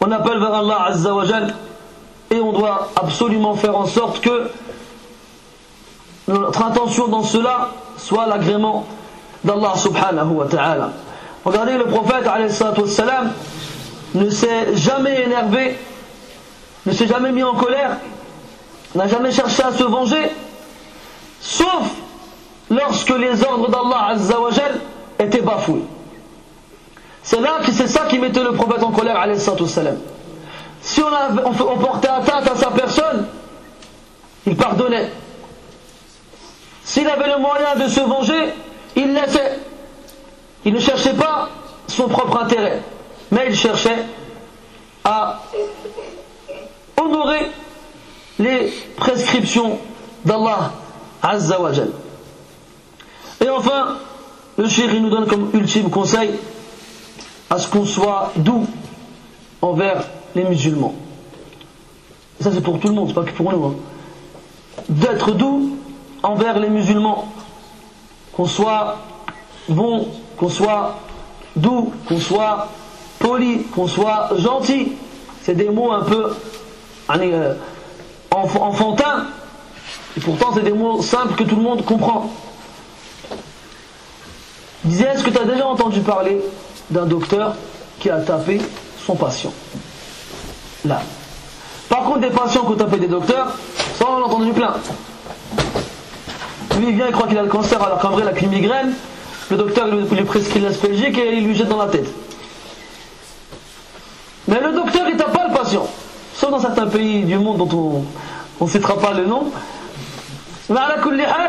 On 0.00 0.10
appelle 0.10 0.38
vers 0.38 0.54
Allah 0.54 0.86
Azza 0.88 1.14
wa 1.14 1.24
et 2.30 2.40
on 2.40 2.52
doit 2.52 2.88
absolument 2.96 3.54
faire 3.54 3.76
en 3.76 3.86
sorte 3.86 4.20
que 4.20 4.50
notre 6.28 6.62
intention 6.62 7.08
dans 7.08 7.22
cela 7.22 7.70
soit 7.98 8.26
l'agrément 8.26 8.86
d'Allah 9.42 9.74
subhanahu 9.76 10.30
wa 10.30 10.46
ta'ala. 10.46 10.90
Regardez 11.44 11.76
le 11.76 11.86
prophète 11.86 12.28
ne 14.14 14.30
s'est 14.30 14.76
jamais 14.76 15.22
énervé 15.22 15.76
ne 16.86 16.92
s'est 16.92 17.06
jamais 17.06 17.32
mis 17.32 17.42
en 17.42 17.54
colère, 17.54 17.96
n'a 18.94 19.08
jamais 19.08 19.30
cherché 19.32 19.62
à 19.62 19.72
se 19.72 19.82
venger, 19.84 20.30
sauf 21.40 21.90
lorsque 22.70 23.10
les 23.10 23.42
ordres 23.42 23.70
d'Allah 23.70 24.08
Azzawajal 24.10 24.80
étaient 25.18 25.40
bafoués. 25.40 25.84
C'est 27.22 27.40
là 27.40 27.58
que 27.64 27.72
c'est 27.72 27.88
ça 27.88 28.04
qui 28.06 28.18
mettait 28.18 28.42
le 28.42 28.52
prophète 28.52 28.82
en 28.82 28.90
colère, 28.90 29.16
salam. 29.66 29.96
Si 30.82 31.00
on, 31.02 31.06
avait, 31.06 31.40
on 31.46 31.78
portait 31.78 32.08
atteinte 32.08 32.46
à 32.50 32.54
sa 32.54 32.70
personne, 32.70 33.26
il 34.46 34.54
pardonnait. 34.54 35.10
S'il 36.84 37.08
avait 37.08 37.28
le 37.28 37.38
moyen 37.38 37.74
de 37.76 37.88
se 37.88 38.00
venger, 38.00 38.52
il 38.96 39.12
l'a. 39.12 39.24
Il 40.64 40.72
ne 40.72 40.80
cherchait 40.80 41.14
pas 41.14 41.50
son 41.86 42.08
propre 42.08 42.42
intérêt, 42.42 42.82
mais 43.30 43.46
il 43.48 43.56
cherchait 43.56 44.04
à 45.04 45.42
honorer 46.96 47.50
les 48.38 48.72
prescriptions 48.96 49.78
d'Allah 50.24 50.72
Azza 51.22 51.60
wa 51.60 51.70
Et 53.40 53.48
enfin, 53.48 53.98
le 54.56 54.68
chéri 54.68 55.00
nous 55.00 55.10
donne 55.10 55.26
comme 55.26 55.50
ultime 55.52 55.90
conseil 55.90 56.30
à 57.50 57.58
ce 57.58 57.68
qu'on 57.68 57.84
soit 57.84 58.32
doux 58.36 58.66
envers 59.60 60.04
les 60.34 60.44
musulmans. 60.44 60.94
ça 62.40 62.50
c'est 62.52 62.62
pour 62.62 62.80
tout 62.80 62.88
le 62.88 62.94
monde, 62.94 63.08
c'est 63.08 63.14
pas 63.14 63.24
que 63.24 63.32
pour 63.32 63.52
nous. 63.52 63.64
Hein. 63.66 63.74
D'être 64.88 65.32
doux 65.32 65.76
envers 66.24 66.58
les 66.58 66.68
musulmans. 66.68 67.28
Qu'on 68.32 68.46
soit 68.46 68.96
bon, 69.68 70.08
qu'on 70.36 70.48
soit 70.48 70.96
doux, 71.54 71.92
qu'on 72.08 72.18
soit 72.18 72.68
poli, 73.18 73.62
qu'on 73.74 73.86
soit 73.86 74.30
gentil. 74.38 74.92
C'est 75.42 75.54
des 75.54 75.68
mots 75.68 75.92
un 75.92 76.02
peu 76.02 76.34
euh, 77.10 77.54
enfantin, 78.30 79.26
et 80.16 80.20
pourtant 80.20 80.52
c'est 80.54 80.64
des 80.64 80.72
mots 80.72 81.02
simples 81.02 81.34
que 81.34 81.44
tout 81.44 81.56
le 81.56 81.62
monde 81.62 81.84
comprend. 81.84 82.30
Il 84.84 84.90
disait, 84.90 85.04
est-ce 85.04 85.24
que 85.24 85.30
tu 85.30 85.38
as 85.38 85.44
déjà 85.44 85.66
entendu 85.66 86.00
parler 86.00 86.40
d'un 86.90 87.06
docteur 87.06 87.54
qui 88.00 88.10
a 88.10 88.20
tapé 88.20 88.60
son 89.06 89.14
patient? 89.14 89.52
Là. 90.84 91.00
Par 91.88 92.04
contre, 92.04 92.20
des 92.20 92.30
patients 92.30 92.64
qui 92.64 92.72
ont 92.72 92.76
tapé 92.76 92.98
des 92.98 93.08
docteurs, 93.08 93.52
ça 93.96 94.06
on 94.08 94.14
en 94.14 94.22
a 94.22 94.24
entendu 94.26 94.52
plein. 94.52 94.74
Lui 96.78 96.88
il 96.88 96.94
vient, 96.96 97.06
il 97.06 97.12
croit 97.12 97.26
qu'il 97.26 97.38
a 97.38 97.42
le 97.42 97.48
cancer 97.48 97.82
alors 97.82 97.98
qu'en 97.98 98.10
vrai 98.10 98.22
il 98.22 98.28
a 98.28 98.32
qu'une 98.32 98.50
migraine. 98.50 98.92
Le 99.50 99.56
docteur 99.56 99.88
lui 99.88 100.24
prescrit 100.24 100.60
l'aspégique 100.60 101.18
et 101.18 101.34
il 101.34 101.46
lui 101.46 101.54
jette 101.54 101.68
dans 101.68 101.78
la 101.78 101.88
tête. 101.88 102.08
Mais 104.48 104.60
le 104.60 104.72
docteur 104.72 105.08
il 105.08 105.16
tape 105.16 105.32
pas 105.32 105.48
le 105.48 105.54
patient 105.54 105.86
sauf 106.34 106.50
dans 106.50 106.60
certains 106.60 106.86
pays 106.86 107.22
du 107.22 107.38
monde 107.38 107.68
dont 107.68 108.04
on 108.60 108.64
ne 108.64 108.70
citera 108.70 108.98
pas 108.98 109.12
le 109.12 109.26
nom. 109.26 109.50
Mais 110.68 110.78
à 110.78 110.88
la 110.88 111.48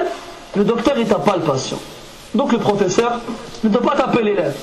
le 0.56 0.64
docteur 0.64 0.96
il 0.98 1.06
tape 1.08 1.26
pas 1.26 1.36
le 1.36 1.44
patient. 1.44 1.80
Donc 2.34 2.52
le 2.52 2.60
professeur 2.60 3.20
ne 3.64 3.70
doit 3.70 3.82
pas 3.82 3.96
taper 3.96 4.24
l'élève. 4.24 4.56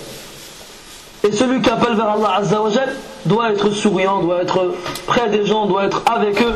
Et 1.24 1.32
celui 1.32 1.60
qui 1.60 1.70
appelle 1.70 1.94
vers 1.94 2.10
Allah 2.10 2.36
Azzawajal 2.38 2.94
doit 3.26 3.52
être 3.52 3.70
souriant, 3.70 4.20
doit 4.20 4.42
être 4.42 4.74
près 5.06 5.28
des 5.30 5.46
gens, 5.46 5.66
doit 5.66 5.84
être 5.84 6.02
avec 6.10 6.42
eux, 6.42 6.54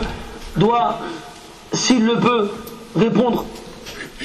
doit, 0.56 0.98
s'il 1.72 2.04
le 2.04 2.16
peut, 2.16 2.50
répondre, 2.96 3.44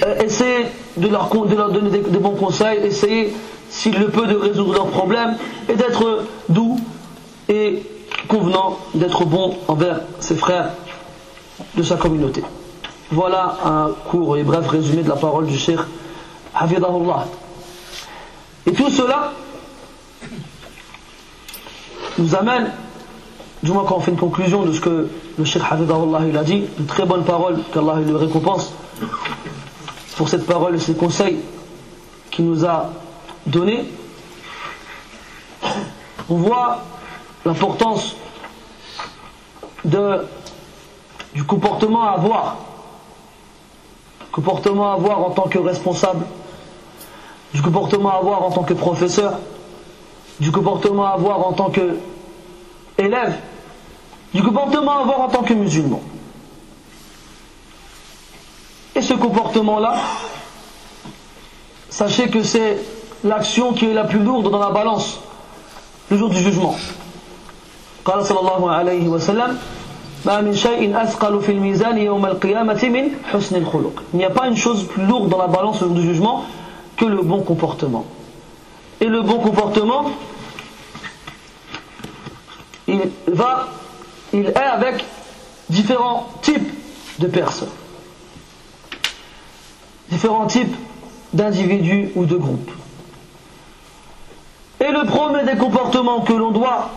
euh, 0.04 0.20
essayer 0.20 0.66
de 0.98 1.08
leur, 1.08 1.30
de 1.30 1.56
leur 1.56 1.72
donner 1.72 1.90
des, 1.90 2.20
bons 2.20 2.36
conseils, 2.36 2.80
essayer, 2.84 3.34
s'il 3.70 4.00
le 4.00 4.10
peut, 4.10 4.26
de 4.26 4.36
résoudre 4.36 4.74
leurs 4.74 4.88
problèmes 4.88 5.38
et 5.70 5.76
d'être 5.76 6.26
doux 6.50 6.80
et 7.48 7.84
convenant 8.28 8.80
d'être 8.96 9.26
bon 9.26 9.58
envers 9.68 10.02
ses 10.20 10.36
frères 10.36 10.72
de 11.76 11.84
sa 11.84 11.98
communauté. 11.98 12.44
Voilà 13.12 13.58
un 13.66 13.92
court 14.10 14.38
et 14.38 14.44
bref 14.44 14.68
résumé 14.68 15.04
de 15.04 15.10
la 15.10 15.16
parole 15.16 15.46
du 15.46 15.58
Cheikh 15.58 15.80
Hafidahullah. 16.56 17.28
Et 18.66 18.74
tout 18.74 18.90
cela 18.90 19.34
nous 22.18 22.36
amène, 22.36 22.72
du 23.62 23.72
moins 23.72 23.84
quand 23.84 23.98
on 23.98 24.00
fait 24.00 24.12
une 24.12 24.18
conclusion 24.18 24.64
de 24.64 24.72
ce 24.72 24.80
que 24.80 25.10
le 25.38 25.46
Cheikh 25.46 25.64
Hafidahullah 25.70 26.22
il 26.28 26.38
a 26.38 26.44
dit, 26.44 26.64
une 26.80 26.86
très 26.86 27.06
bonne 27.06 27.24
parole, 27.24 27.60
qu'Allah 27.72 27.98
le 28.06 28.16
récompense 28.16 28.74
pour 30.16 30.30
cette 30.30 30.46
parole 30.46 30.76
et 30.76 30.80
ces 30.80 30.96
conseils 30.96 31.40
qu'il 32.32 32.46
nous 32.46 32.66
a 32.66 32.90
donnés. 33.46 33.86
On 36.30 36.36
voit 36.36 36.80
l'importance 37.46 38.16
du 39.84 41.44
comportement 41.46 42.04
à 42.04 42.12
avoir, 42.12 42.58
comportement 44.32 44.92
à 44.92 44.94
avoir 44.96 45.20
en 45.20 45.32
tant 45.32 45.48
que 45.48 45.60
responsable, 45.60 46.26
du 47.54 47.62
comportement 47.62 48.12
à 48.12 48.16
avoir 48.18 48.44
en 48.44 48.52
tant 48.52 48.64
que 48.64 48.74
professeur, 48.74 49.34
du 50.40 50.52
comportement 50.52 51.06
à 51.06 51.12
avoir 51.12 51.46
en 51.46 51.54
tant 51.54 51.70
que 51.70 51.98
élève, 52.98 53.38
du 54.34 54.42
comportement 54.44 54.92
à 54.92 55.02
avoir 55.02 55.22
en 55.22 55.28
tant 55.28 55.44
que 55.44 55.54
musulman. 55.54 56.02
Et 58.95 59.03
ce 59.03 59.15
comportement-là, 59.15 59.95
sachez 61.91 62.29
que 62.29 62.43
c'est 62.43 62.79
l'action 63.25 63.73
qui 63.73 63.87
est 63.87 63.95
la 63.95 64.05
plus 64.05 64.21
lourde 64.21 64.51
dans 64.51 64.59
la 64.59 64.71
balance 64.71 65.21
le 66.11 66.17
jour 66.17 66.31
du 66.31 66.39
jugement. 66.39 66.77
قال 68.07 68.27
صلى 68.27 68.41
الله 68.41 68.71
عليه 68.71 69.09
وسلم 69.09 69.59
ما 70.27 70.41
من 70.41 70.55
شيء 70.55 71.03
أثقل 71.03 71.43
في 71.43 71.53
الميزان 71.53 71.99
يوم 71.99 72.27
القيامة 72.27 72.85
من 72.85 73.11
حسن 73.33 73.57
الخلق 73.57 74.03
Il 74.13 74.19
n'y 74.19 74.25
a 74.25 74.31
pas 74.31 74.47
une 74.47 74.57
chose 74.57 74.87
plus 74.87 75.05
lourde 75.05 75.29
dans 75.29 75.39
la 75.39 75.49
balance 75.49 75.81
le 75.81 75.89
jour 75.89 75.97
du 75.97 76.03
jugement 76.03 76.45
que 76.97 77.05
le 77.05 77.23
bon 77.23 77.43
comportement. 77.43 78.05
Et 79.01 79.07
le 79.07 79.23
bon 79.23 79.39
comportement, 79.41 80.05
il 82.89 83.01
va, 83.27 83.69
il 84.33 84.47
est 84.47 84.57
avec 84.57 85.05
différents 85.69 86.29
types 86.43 86.73
de 87.19 87.27
personnes, 87.27 87.69
différents 90.12 90.46
types 90.46 90.76
d'individus 91.34 92.12
ou 92.16 92.26
de 92.26 92.36
groupes. 92.36 92.72
Et 94.82 94.92
le 94.92 95.06
premier 95.06 95.44
des 95.44 95.58
comportements 95.58 96.22
que 96.22 96.34
l'on 96.34 96.52
doit 96.52 96.90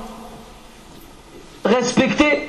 respecter, 1.65 2.49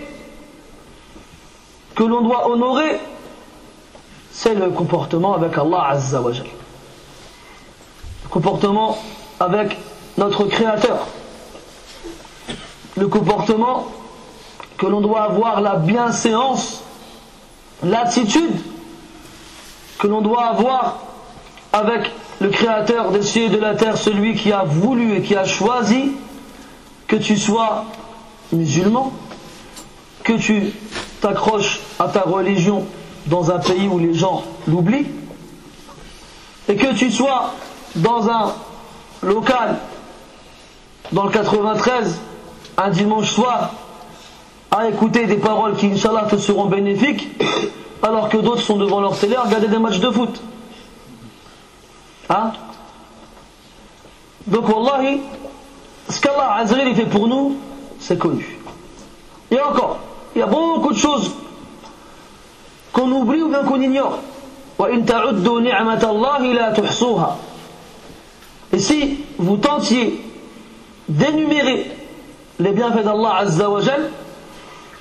que 1.94 2.04
l'on 2.04 2.22
doit 2.22 2.50
honorer, 2.50 3.00
c'est 4.32 4.56
le 4.56 4.70
comportement 4.72 5.36
avec 5.36 5.58
Allah 5.58 5.88
Azza 5.90 6.22
wa 6.22 6.32
Le 6.32 8.30
comportement 8.30 8.98
avec 9.40 9.78
notre 10.18 10.46
Créateur. 10.46 11.08
Le 12.98 13.08
comportement 13.08 13.88
que 14.78 14.88
l'on 14.88 15.02
doit 15.02 15.24
avoir 15.24 15.62
la 15.62 15.76
bienséance, 15.76 16.84
l'attitude 17.84 18.75
que 20.00 20.08
l'on 20.08 20.22
doit 20.22 20.46
avoir 20.46 21.00
avec 21.74 22.12
le 22.40 22.50
Créateur 22.50 23.12
des 23.12 23.22
cieux 23.22 23.44
et 23.44 23.50
de 23.50 23.58
la 23.58 23.76
terre, 23.76 23.98
celui 23.98 24.36
qui 24.36 24.52
a 24.52 24.64
voulu 24.64 25.16
et 25.16 25.22
qui 25.22 25.36
a 25.36 25.46
choisi 25.46 26.12
que 27.08 27.16
tu 27.16 27.38
sois 27.38 27.86
musulman, 28.52 29.12
que 30.24 30.34
tu 30.34 30.74
t'accroches 31.22 31.80
à 32.00 32.08
ta 32.08 32.22
religion 32.22 32.86
dans 33.28 33.52
un 33.52 33.60
pays 33.60 33.88
où 33.88 34.00
les 34.00 34.14
gens 34.14 34.44
l'oublient, 34.68 35.08
et 36.68 36.76
que 36.76 36.94
tu 36.94 37.12
sois 37.12 37.54
dans 37.96 38.30
un 38.30 38.54
local, 39.22 39.78
dans 41.12 41.26
le 41.26 41.32
93, 41.32 42.20
un 42.78 42.90
dimanche 42.90 43.32
soir, 43.32 43.72
à 44.72 44.90
écouter 44.90 45.26
des 45.26 45.38
paroles 45.38 45.76
qui, 45.76 45.88
Inch'Allah, 45.88 46.28
te 46.30 46.38
seront 46.38 46.66
bénéfiques, 46.66 47.30
alors 48.02 48.30
que 48.30 48.38
d'autres 48.38 48.62
sont 48.62 48.78
devant 48.78 49.00
leur 49.00 49.18
télé 49.18 49.36
à 49.36 49.44
regarder 49.44 49.68
des 49.68 49.80
matchs 49.80 50.00
de 50.00 50.12
foot. 50.12 50.42
Hein? 52.30 52.52
Donc, 54.48 54.70
Wallahi, 54.70 55.22
ce 56.10 56.22
qu'Allah 56.22 56.56
Azzawajal 56.58 56.96
fait 56.96 57.06
pour 57.06 57.28
nous, 57.28 57.58
c'est 58.00 58.18
connu. 58.18 58.60
Et 59.52 59.60
encore, 59.60 59.98
il 60.36 60.40
y 60.40 60.42
a 60.42 60.48
beaucoup 60.48 60.92
de 60.92 60.98
choses 60.98 61.32
qu'on 62.94 63.12
oublie 63.12 63.42
ou 63.42 63.50
bien 63.50 63.64
qu'on 63.64 63.82
ignore. 63.82 64.20
Et 68.74 68.80
si 68.80 69.20
vous 69.38 69.58
tentiez 69.58 70.22
d'énumérer 71.08 71.92
les 72.60 72.72
bienfaits 72.72 73.04
d'Allah 73.04 73.38
Azzawajal, 73.40 74.12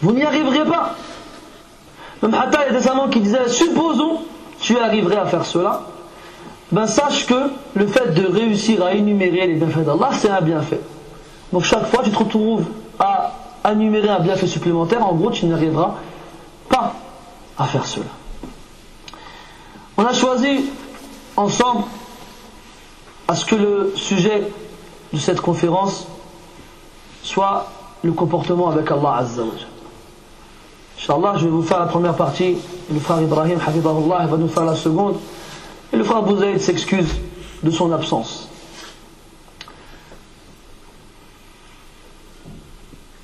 vous 0.00 0.12
n'y 0.12 0.22
arriverez 0.22 0.64
pas. 0.64 0.94
Même 2.24 2.32
Hatta, 2.32 2.60
il 2.66 2.72
y 2.72 2.76
a 2.76 2.80
des 2.80 2.88
amants 2.88 3.08
qui 3.08 3.20
disaient, 3.20 3.48
supposons 3.48 4.20
tu 4.58 4.78
arriverais 4.78 5.16
à 5.16 5.26
faire 5.26 5.44
cela, 5.44 5.82
ben 6.72 6.86
sache 6.86 7.26
que 7.26 7.50
le 7.74 7.86
fait 7.86 8.14
de 8.14 8.26
réussir 8.26 8.82
à 8.82 8.94
énumérer 8.94 9.46
les 9.46 9.56
bienfaits 9.56 9.84
d'Allah, 9.84 10.08
c'est 10.18 10.30
un 10.30 10.40
bienfait. 10.40 10.80
Donc 11.52 11.64
chaque 11.64 11.86
fois 11.88 12.02
tu 12.02 12.10
te 12.10 12.16
retrouves 12.16 12.64
à 12.98 13.34
énumérer 13.70 14.08
un 14.08 14.20
bienfait 14.20 14.46
supplémentaire, 14.46 15.06
en 15.06 15.12
gros 15.12 15.30
tu 15.32 15.44
n'arriveras 15.44 15.96
pas 16.70 16.94
à 17.58 17.64
faire 17.66 17.84
cela. 17.84 18.06
On 19.98 20.04
a 20.06 20.14
choisi 20.14 20.64
ensemble 21.36 21.84
à 23.28 23.36
ce 23.36 23.44
que 23.44 23.54
le 23.54 23.92
sujet 23.96 24.50
de 25.12 25.18
cette 25.18 25.42
conférence 25.42 26.06
soit 27.22 27.66
le 28.02 28.12
comportement 28.12 28.70
avec 28.70 28.90
Allah 28.90 29.16
Azza 29.18 29.42
wa 29.42 29.73
Inch'Allah, 30.98 31.34
je 31.36 31.44
vais 31.44 31.50
vous 31.50 31.62
faire 31.62 31.80
la 31.80 31.86
première 31.86 32.14
partie, 32.14 32.56
le 32.90 33.00
frère 33.00 33.20
Ibrahim, 33.20 33.58
Hafidahullah, 33.64 34.26
va 34.26 34.36
nous 34.36 34.48
faire 34.48 34.64
la 34.64 34.76
seconde. 34.76 35.16
Et 35.92 35.96
le 35.96 36.04
frère 36.04 36.22
Bouzaïd 36.22 36.60
s'excuse 36.60 37.08
de 37.62 37.70
son 37.70 37.92
absence. 37.92 38.48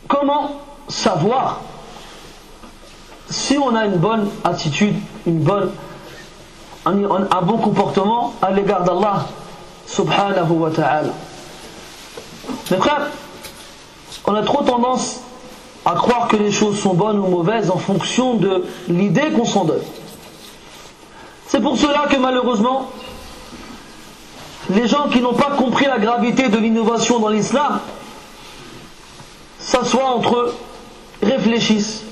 Comment 0.09 0.53
savoir 0.89 1.61
si 3.29 3.57
on 3.59 3.75
a 3.75 3.87
une 3.87 3.97
bonne 3.97 4.29
attitude, 4.43 4.97
une 5.27 5.39
bonne, 5.39 5.71
un, 6.85 7.43
bon 7.43 7.59
comportement 7.59 8.35
à 8.43 8.51
l'égard 8.51 8.83
d'Allah 8.85 9.27
subhanahu 9.87 10.51
wa 10.51 10.71
Mes 12.71 12.77
frères, 12.77 13.07
on 14.27 14.35
a 14.35 14.43
trop 14.43 14.63
tendance 14.65 15.21
à 15.85 15.93
croire 15.95 16.29
que 16.29 16.37
les 16.37 16.53
choses 16.53 16.79
sont 16.79 16.95
bonnes 16.95 17.19
ou 17.19 17.27
mauvaises 17.27 17.71
en 17.71 17.79
fonction 17.79 18.35
de 18.35 18.65
l'idée 18.89 19.31
qu'on 19.35 19.45
s'en 19.45 19.65
donne. 19.65 19.83
C'est 21.47 21.61
pour 21.61 21.77
cela 21.77 22.07
que 22.09 22.17
malheureusement, 22.17 22.91
les 24.71 24.87
gens 24.87 25.09
qui 25.09 25.21
n'ont 25.21 25.35
pas 25.35 25.51
compris 25.57 25.87
la 25.87 25.99
gravité 25.99 26.49
de 26.49 26.59
l'innovation 26.59 27.19
dans 27.19 27.29
l'islam 27.29 27.81
s'assoient 29.59 30.15
entre 30.15 30.37
eux, 30.37 30.55
réfléchissent 31.23 32.03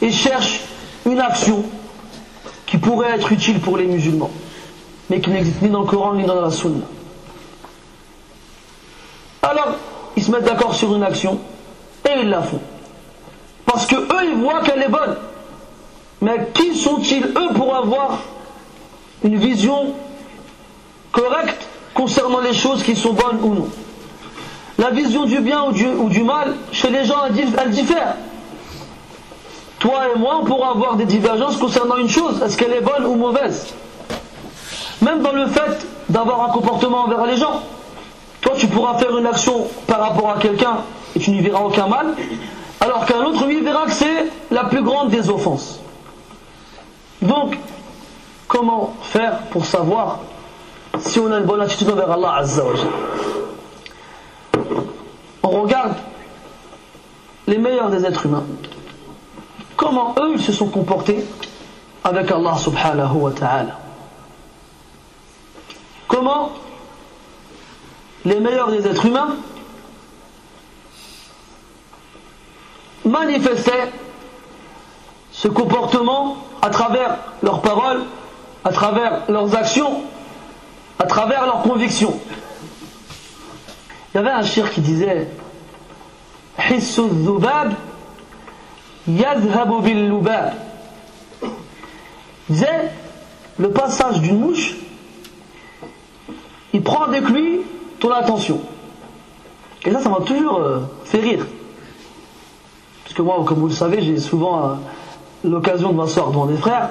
et 0.00 0.10
cherchent 0.10 0.62
une 1.06 1.20
action 1.20 1.64
qui 2.66 2.78
pourrait 2.78 3.10
être 3.10 3.30
utile 3.30 3.60
pour 3.60 3.76
les 3.76 3.84
musulmans, 3.86 4.30
mais 5.10 5.20
qui 5.20 5.30
n'existe 5.30 5.62
ni 5.62 5.68
dans 5.68 5.82
le 5.82 5.86
Coran 5.86 6.14
ni 6.14 6.24
dans 6.24 6.40
la 6.40 6.50
Sunna. 6.50 6.84
Alors, 9.42 9.74
ils 10.16 10.24
se 10.24 10.30
mettent 10.30 10.44
d'accord 10.44 10.74
sur 10.74 10.94
une 10.94 11.02
action 11.02 11.38
et 12.08 12.20
ils 12.20 12.28
la 12.28 12.42
font. 12.42 12.60
Parce 13.72 13.86
que 13.86 13.96
eux, 13.96 14.30
ils 14.30 14.36
voient 14.36 14.60
qu'elle 14.60 14.82
est 14.82 14.88
bonne. 14.88 15.16
Mais 16.20 16.48
qui 16.52 16.76
sont-ils, 16.76 17.24
eux, 17.24 17.54
pour 17.54 17.74
avoir 17.74 18.18
une 19.24 19.36
vision 19.36 19.94
correcte 21.10 21.66
concernant 21.94 22.40
les 22.40 22.52
choses 22.52 22.82
qui 22.82 22.94
sont 22.94 23.14
bonnes 23.14 23.38
ou 23.42 23.54
non? 23.54 23.68
La 24.78 24.90
vision 24.90 25.24
du 25.24 25.40
bien 25.40 25.64
ou 25.64 25.72
du, 25.72 25.86
ou 25.86 26.08
du 26.10 26.22
mal, 26.22 26.54
chez 26.70 26.90
les 26.90 27.04
gens, 27.04 27.16
elle, 27.26 27.70
diffère. 27.70 28.16
Toi 29.78 30.02
et 30.14 30.18
moi, 30.18 30.38
on 30.42 30.44
pourra 30.44 30.70
avoir 30.70 30.96
des 30.96 31.06
divergences 31.06 31.56
concernant 31.56 31.96
une 31.96 32.08
chose. 32.08 32.42
Est-ce 32.42 32.56
qu'elle 32.56 32.72
est 32.72 32.82
bonne 32.82 33.06
ou 33.06 33.14
mauvaise? 33.14 33.74
Même 35.00 35.22
dans 35.22 35.32
le 35.32 35.46
fait 35.46 35.86
d'avoir 36.08 36.44
un 36.44 36.52
comportement 36.52 37.04
envers 37.04 37.24
les 37.26 37.36
gens. 37.36 37.62
Toi, 38.42 38.52
tu 38.56 38.66
pourras 38.66 38.98
faire 38.98 39.16
une 39.16 39.26
action 39.26 39.66
par 39.86 40.00
rapport 40.00 40.30
à 40.30 40.38
quelqu'un 40.38 40.78
et 41.16 41.20
tu 41.20 41.30
n'y 41.30 41.40
verras 41.40 41.60
aucun 41.60 41.86
mal, 41.86 42.14
alors 42.82 43.06
qu'un 43.06 43.24
autre, 43.24 43.46
lui, 43.46 43.60
verra 43.60 43.86
que 43.86 43.92
c'est 43.92 44.28
la 44.50 44.64
plus 44.64 44.82
grande 44.82 45.10
des 45.10 45.30
offenses. 45.30 45.80
Donc, 47.22 47.56
Comment 48.52 48.94
faire 49.00 49.44
pour 49.44 49.64
savoir 49.64 50.18
si 50.98 51.18
on 51.18 51.32
a 51.32 51.38
une 51.38 51.46
bonne 51.46 51.62
attitude 51.62 51.88
envers 51.88 52.10
Allah 52.10 52.34
Azza 52.34 52.62
On 55.42 55.48
regarde 55.48 55.94
les 57.46 57.56
meilleurs 57.56 57.88
des 57.88 58.04
êtres 58.04 58.26
humains. 58.26 58.44
Comment 59.74 60.14
eux 60.20 60.36
se 60.36 60.52
sont 60.52 60.68
comportés 60.68 61.24
avec 62.04 62.30
Allah 62.30 62.58
subhanahu 62.58 63.14
wa 63.14 63.30
ta'ala? 63.30 63.78
Comment 66.08 66.52
les 68.26 68.38
meilleurs 68.38 68.70
des 68.70 68.86
êtres 68.86 69.06
humains 69.06 69.36
manifestaient 73.04 73.90
ce 75.30 75.48
comportement 75.48 76.36
à 76.60 76.70
travers 76.70 77.18
leurs 77.42 77.60
paroles 77.62 78.02
à 78.64 78.70
travers 78.70 79.22
leurs 79.28 79.54
actions, 79.56 80.02
à 80.98 81.04
travers 81.06 81.46
leurs 81.46 81.62
convictions. 81.62 82.18
Il 84.14 84.18
y 84.18 84.20
avait 84.20 84.30
un 84.30 84.42
shir 84.42 84.70
qui 84.70 84.80
disait 84.80 85.28
Hissu 86.70 87.02
dhubab 87.08 87.72
yadhabu 89.08 89.82
bil 89.82 90.12
disait 92.48 92.92
le 93.58 93.70
passage 93.70 94.20
d'une 94.20 94.38
mouche 94.38 94.76
il 96.74 96.82
prend 96.82 97.04
avec 97.04 97.28
lui 97.28 97.60
ton 98.00 98.10
attention. 98.10 98.60
Et 99.84 99.92
ça, 99.92 100.00
ça 100.00 100.08
m'a 100.08 100.20
toujours 100.20 100.58
euh, 100.58 100.80
fait 101.04 101.20
rire. 101.20 101.46
Parce 103.12 103.18
que 103.18 103.22
moi, 103.26 103.44
comme 103.46 103.58
vous 103.58 103.68
le 103.68 103.74
savez, 103.74 104.00
j'ai 104.00 104.18
souvent 104.18 104.64
euh, 104.64 104.74
l'occasion 105.44 105.92
de 105.92 105.98
m'asseoir 105.98 106.30
devant 106.30 106.46
des 106.46 106.56
frères. 106.56 106.88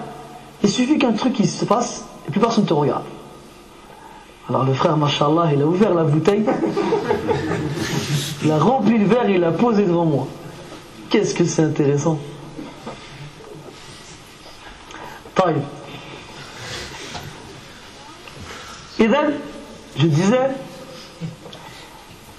Il 0.62 0.70
suffit 0.70 1.00
qu'un 1.00 1.14
truc 1.14 1.36
se 1.38 1.66
passe 1.66 2.06
et 2.28 2.32
plus 2.32 2.40
personne 2.40 2.64
ne 2.64 2.70
te 2.70 2.76
regarde. 2.76 3.06
Alors 4.48 4.64
le 4.64 4.74
frère, 4.76 4.98
machallah, 4.98 5.52
il 5.52 5.64
a 5.64 5.66
ouvert 5.66 5.96
la 5.96 6.04
bouteille, 6.04 6.46
il 8.44 8.52
a 8.52 8.60
rempli 8.60 9.00
le 9.00 9.06
verre, 9.06 9.28
il 9.32 9.40
l'a 9.40 9.50
posé 9.50 9.84
devant 9.84 10.06
moi. 10.06 10.28
Qu'est-ce 11.10 11.34
que 11.34 11.44
c'est 11.44 11.64
intéressant. 11.64 12.20
Taille. 15.34 15.56
Et 19.00 19.10
je 19.98 20.06
disais 20.06 20.52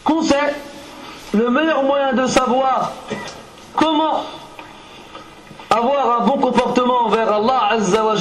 qu'on 0.05 0.23
sait 0.23 0.55
le 1.35 1.51
meilleur 1.51 1.83
moyen 1.83 2.13
de 2.13 2.27
savoir 2.29 2.93
comment 3.75 4.25
avoir 5.71 6.21
un 6.21 6.27
bon 6.27 6.39
comportement 6.39 7.07
envers 7.07 7.33
Allah 7.33 7.69
Azza 7.71 8.05
wa 8.05 8.15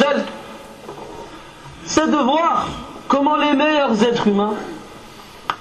c'est 1.85 2.09
de 2.09 2.17
voir 2.17 2.67
comment 3.07 3.35
les 3.35 3.53
meilleurs 3.53 4.01
êtres 4.03 4.27
humains 4.27 4.53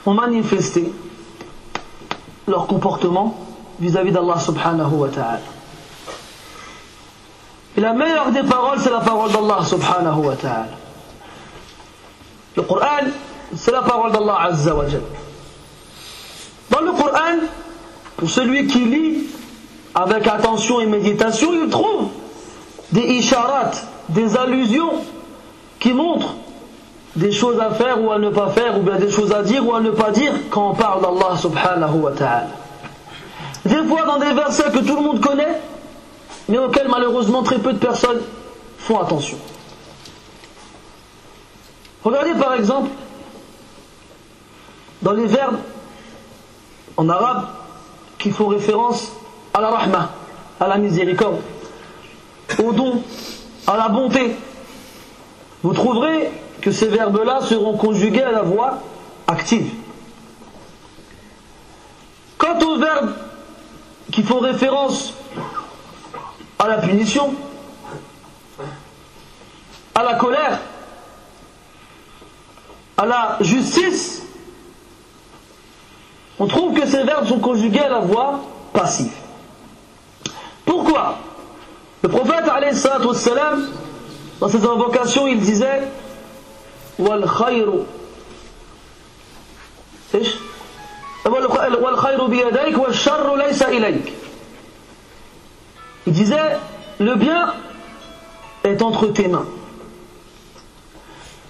ont 0.07 0.15
manifesté 0.15 0.93
leur 2.47 2.67
comportement 2.67 3.37
vis-à-vis 3.81 4.13
d'Allah 4.13 4.39
subhanahu 4.39 4.93
wa 4.93 5.09
ta'ala. 5.09 5.41
Et 7.77 7.81
la 7.81 7.93
meilleure 7.93 8.31
des 8.31 8.43
paroles, 8.43 8.79
c'est 8.81 8.91
la 8.91 9.01
parole 9.01 9.33
d'Allah 9.33 9.65
subhanahu 9.65 10.27
wa 10.27 10.37
ta'ala. 10.37 10.69
Le 12.57 12.63
Coran, 12.63 13.07
c'est 13.57 13.73
la 13.73 13.83
parole 13.83 14.13
d'Allah 14.13 14.43
azza 14.43 14.75
wa 14.75 14.85
Dans 16.71 16.81
le 16.81 16.93
Coran, 16.93 17.39
pour 18.17 18.31
celui 18.31 18.67
qui 18.67 18.85
lit 18.85 19.27
avec 19.95 20.27
attention 20.27 20.81
et 20.81 20.87
méditation, 20.87 21.53
il 21.53 21.69
trouve 21.69 22.09
des 22.93 23.03
isharat, 23.03 23.73
des 24.09 24.37
allusions 24.37 24.93
qui 25.79 25.93
montrent 25.93 26.35
des 27.17 27.33
choses 27.33 27.59
à 27.61 27.71
faire 27.71 28.03
ou 28.03 28.13
à 28.13 28.19
ne 28.19 28.31
pas 28.31 28.51
faire, 28.51 28.79
ou 28.79 28.83
bien 28.83 28.97
des 28.97 29.11
choses 29.11 29.33
à 29.33 29.43
dire 29.43 29.67
ou 29.67 29.75
à 29.75 29.81
ne 29.81 29.91
pas 29.91 30.11
dire 30.11 30.33
quand 30.51 30.71
on 30.71 30.75
parle 30.75 31.03
d'Allah 31.03 31.37
subhanahu 31.37 31.99
wa 32.01 32.13
ta'ala. 32.13 32.49
Des 33.65 33.85
fois 33.85 34.03
dans 34.07 34.19
des 34.19 34.33
versets 34.33 34.71
que 34.71 34.79
tout 34.79 34.97
le 34.97 35.03
monde 35.03 35.21
connaît, 35.21 35.61
mais 36.49 36.59
auxquels 36.59 36.89
malheureusement 36.89 37.43
très 37.43 37.59
peu 37.59 37.73
de 37.73 37.79
personnes 37.79 38.21
font 38.79 39.01
attention. 39.01 39.39
Regardez 42.05 42.35
par 42.35 42.55
exemple 42.55 42.91
dans 45.03 45.13
les 45.13 45.27
verbes 45.27 45.59
en 46.97 47.09
arabe 47.09 47.47
qui 48.19 48.31
font 48.31 48.47
référence 48.49 49.13
à 49.53 49.61
la 49.61 49.71
rahma, 49.71 50.11
à 50.59 50.69
la 50.69 50.79
miséricorde, 50.79 51.41
au 52.63 52.73
don, 52.73 53.03
à 53.67 53.77
la 53.77 53.89
bonté. 53.89 54.37
Vous 55.63 55.73
trouverez 55.73 56.31
que 56.61 56.71
ces 56.73 56.89
verbes-là 56.89 57.41
seront 57.43 57.77
conjugués 57.77 58.23
à 58.23 58.33
la 58.33 58.43
voix 58.43 58.79
active. 59.27 59.71
Quant 62.39 62.59
aux 62.59 62.79
verbes 62.79 63.15
qui 64.11 64.23
font 64.23 64.41
référence 64.41 65.15
à 66.59 66.69
la 66.69 66.79
punition, 66.79 67.35
à 69.95 70.03
la 70.03 70.15
colère, 70.15 70.61
à 72.97 73.07
la 73.07 73.39
justice, 73.41 74.23
on 76.39 76.47
trouve 76.47 76.79
que 76.79 76.87
ces 76.87 77.03
verbes 77.03 77.27
sont 77.27 77.39
conjugués 77.39 77.81
à 77.81 77.89
la 77.89 78.01
voix 78.01 78.41
passive. 78.73 79.13
Pourquoi 80.70 81.18
Le 82.02 82.10
prophète, 82.10 82.46
dans 84.40 84.50
ses 84.50 84.66
invocations, 84.66 85.28
il 85.28 85.40
disait 85.40 85.82
والخير 87.00 87.84
ايش 90.16 90.28
والخير 91.82 92.26
بيديك 92.28 92.78
والشر 92.78 93.36
ليس 93.36 93.64
إليك 93.64 94.14
il 96.08 96.14
disait 96.14 96.58
le 97.00 97.16
bien 97.16 97.54
est 98.64 98.82
entre 98.82 99.08
tes 99.08 99.28
mains 99.28 99.48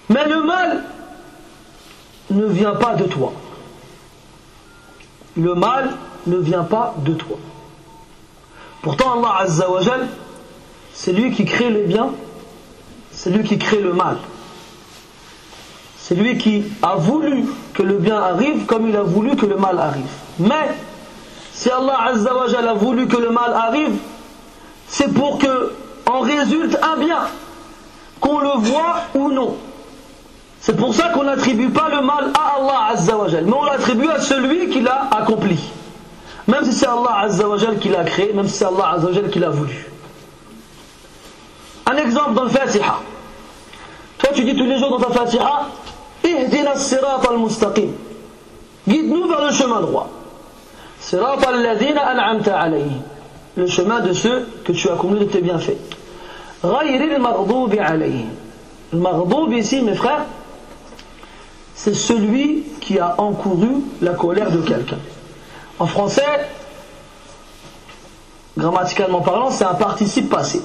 mais 0.08 0.24
le 0.26 0.42
mal 0.42 0.84
ne 2.30 2.46
vient 2.46 2.74
pas 2.74 2.94
de 2.94 3.04
toi 3.04 3.32
le 5.36 5.54
mal 5.54 5.92
ne 6.26 6.38
vient 6.38 6.64
pas 6.64 6.94
de 6.98 7.12
toi 7.12 7.38
pourtant 8.81 9.19
Allah 9.19 9.35
Azza 9.41 9.69
wa 9.69 9.79
c'est 10.93 11.13
lui 11.13 11.31
qui 11.31 11.45
crée 11.45 11.69
le 11.69 11.83
bien 11.83 12.09
c'est 13.11 13.29
lui 13.29 13.43
qui 13.43 13.57
crée 13.57 13.79
le 13.81 13.93
mal 13.93 14.17
c'est 16.11 16.15
lui 16.15 16.37
qui 16.37 16.65
a 16.81 16.95
voulu 16.95 17.45
que 17.73 17.83
le 17.83 17.97
bien 17.97 18.17
arrive 18.17 18.65
comme 18.65 18.89
il 18.89 18.95
a 18.97 19.01
voulu 19.01 19.37
que 19.37 19.45
le 19.45 19.55
mal 19.55 19.79
arrive. 19.79 20.11
Mais 20.39 20.75
si 21.53 21.69
Allah 21.69 21.97
Azza 22.07 22.35
wa 22.35 22.69
a 22.69 22.73
voulu 22.73 23.07
que 23.07 23.15
le 23.15 23.29
mal 23.29 23.53
arrive, 23.53 23.93
c'est 24.89 25.13
pour 25.13 25.37
que 25.37 25.71
en 26.05 26.19
résulte 26.19 26.77
un 26.83 26.97
bien, 26.97 27.19
qu'on 28.19 28.39
le 28.39 28.57
voit 28.57 28.95
ou 29.13 29.31
non. 29.31 29.55
C'est 30.59 30.75
pour 30.75 30.93
ça 30.93 31.09
qu'on 31.09 31.23
n'attribue 31.23 31.69
pas 31.69 31.87
le 31.89 32.01
mal 32.05 32.33
à 32.37 32.57
Allah 32.57 32.93
Azza 32.93 33.15
wa 33.15 33.27
mais 33.29 33.53
on 33.53 33.63
l'attribue 33.63 34.09
à 34.09 34.19
celui 34.19 34.69
qui 34.69 34.81
l'a 34.81 35.07
accompli. 35.11 35.59
Même 36.47 36.65
si 36.65 36.73
c'est 36.73 36.87
Allah 36.87 37.19
Azza 37.21 37.47
wa 37.47 37.57
qui 37.79 37.89
l'a 37.89 38.03
créé, 38.03 38.33
même 38.33 38.47
si 38.47 38.57
c'est 38.57 38.65
Allah 38.65 38.93
Azza 38.95 39.07
wa 39.07 39.29
qui 39.29 39.39
l'a 39.39 39.49
voulu. 39.49 39.91
Un 41.85 41.97
exemple 41.97 42.33
dans 42.33 42.43
le 42.43 42.49
Fatiha. 42.49 42.99
Toi 44.17 44.29
tu 44.33 44.43
dis 44.43 44.55
tous 44.55 44.65
les 44.65 44.77
jours 44.77 44.97
dans 44.97 45.07
ta 45.07 45.13
Fatiha, 45.13 45.67
Ihdina 46.23 46.73
al-mustaqim. 47.29 47.89
Guide-nous 48.87 49.27
vers 49.27 49.45
le 49.45 49.51
chemin 49.51 49.81
droit. 49.81 50.09
Le 53.57 53.67
chemin 53.67 53.99
de 53.99 54.13
ceux 54.13 54.47
que 54.63 54.71
tu 54.71 54.89
as 54.89 54.95
commis 54.95 55.19
de 55.19 55.25
tes 55.25 55.41
bienfaits. 55.41 55.77
Ghayri 56.63 57.13
al-maghdubi. 57.13 57.77
Le 58.93 58.99
maghdoub 58.99 59.51
ici, 59.53 59.81
mes 59.81 59.95
frères, 59.95 60.25
c'est 61.73 61.93
celui 61.93 62.63
qui 62.81 62.99
a 62.99 63.15
encouru 63.17 63.83
la 64.01 64.13
colère 64.13 64.51
de 64.51 64.57
quelqu'un. 64.57 64.99
En 65.81 65.87
français, 65.87 66.21
grammaticalement 68.55 69.21
parlant, 69.21 69.49
c'est 69.49 69.63
un 69.63 69.73
participe 69.73 70.29
passé. 70.29 70.61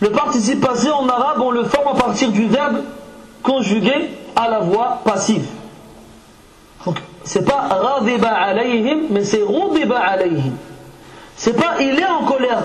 Le 0.00 0.10
participe 0.10 0.60
passé 0.60 0.90
en 0.90 1.08
arabe, 1.08 1.40
on 1.40 1.50
le 1.50 1.64
forme 1.64 1.96
à 1.96 1.98
partir 1.98 2.30
du 2.30 2.46
verbe 2.46 2.82
conjugué 3.42 4.10
à 4.36 4.50
la 4.50 4.58
voix 4.58 5.00
passive. 5.02 5.46
Donc, 6.84 6.98
c'est 7.24 7.42
pas 7.42 7.68
radiba 7.70 8.28
alayhim, 8.28 9.04
mais 9.08 9.24
c'est 9.24 9.42
rudiba 9.42 9.98
alayhim. 9.98 10.52
C'est 11.36 11.54
pas 11.54 11.80
il 11.80 11.98
est 11.98 12.04
en 12.04 12.26
colère. 12.26 12.64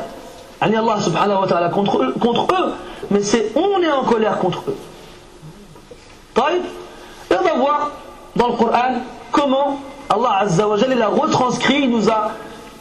Allah 0.60 1.00
subhanahu 1.00 1.40
wa 1.44 1.48
ta'ala 1.48 1.70
contre 1.70 2.02
eux, 2.02 2.74
mais 3.10 3.24
c'est 3.24 3.54
on 3.56 3.82
est 3.82 3.92
en 3.92 4.04
colère 4.04 4.38
contre 4.40 4.64
eux. 4.68 4.78
Et 7.32 7.36
on 7.40 7.42
va 7.42 7.54
voir 7.54 7.92
dans 8.36 8.48
le 8.50 8.54
Coran 8.58 8.96
comment 9.32 9.80
Allah 10.16 10.38
Azza 10.42 10.66
Jalla, 10.78 11.06
a 11.06 11.10
retranscrit, 11.10 11.84
il 11.84 11.90
nous 11.92 12.10
a 12.10 12.32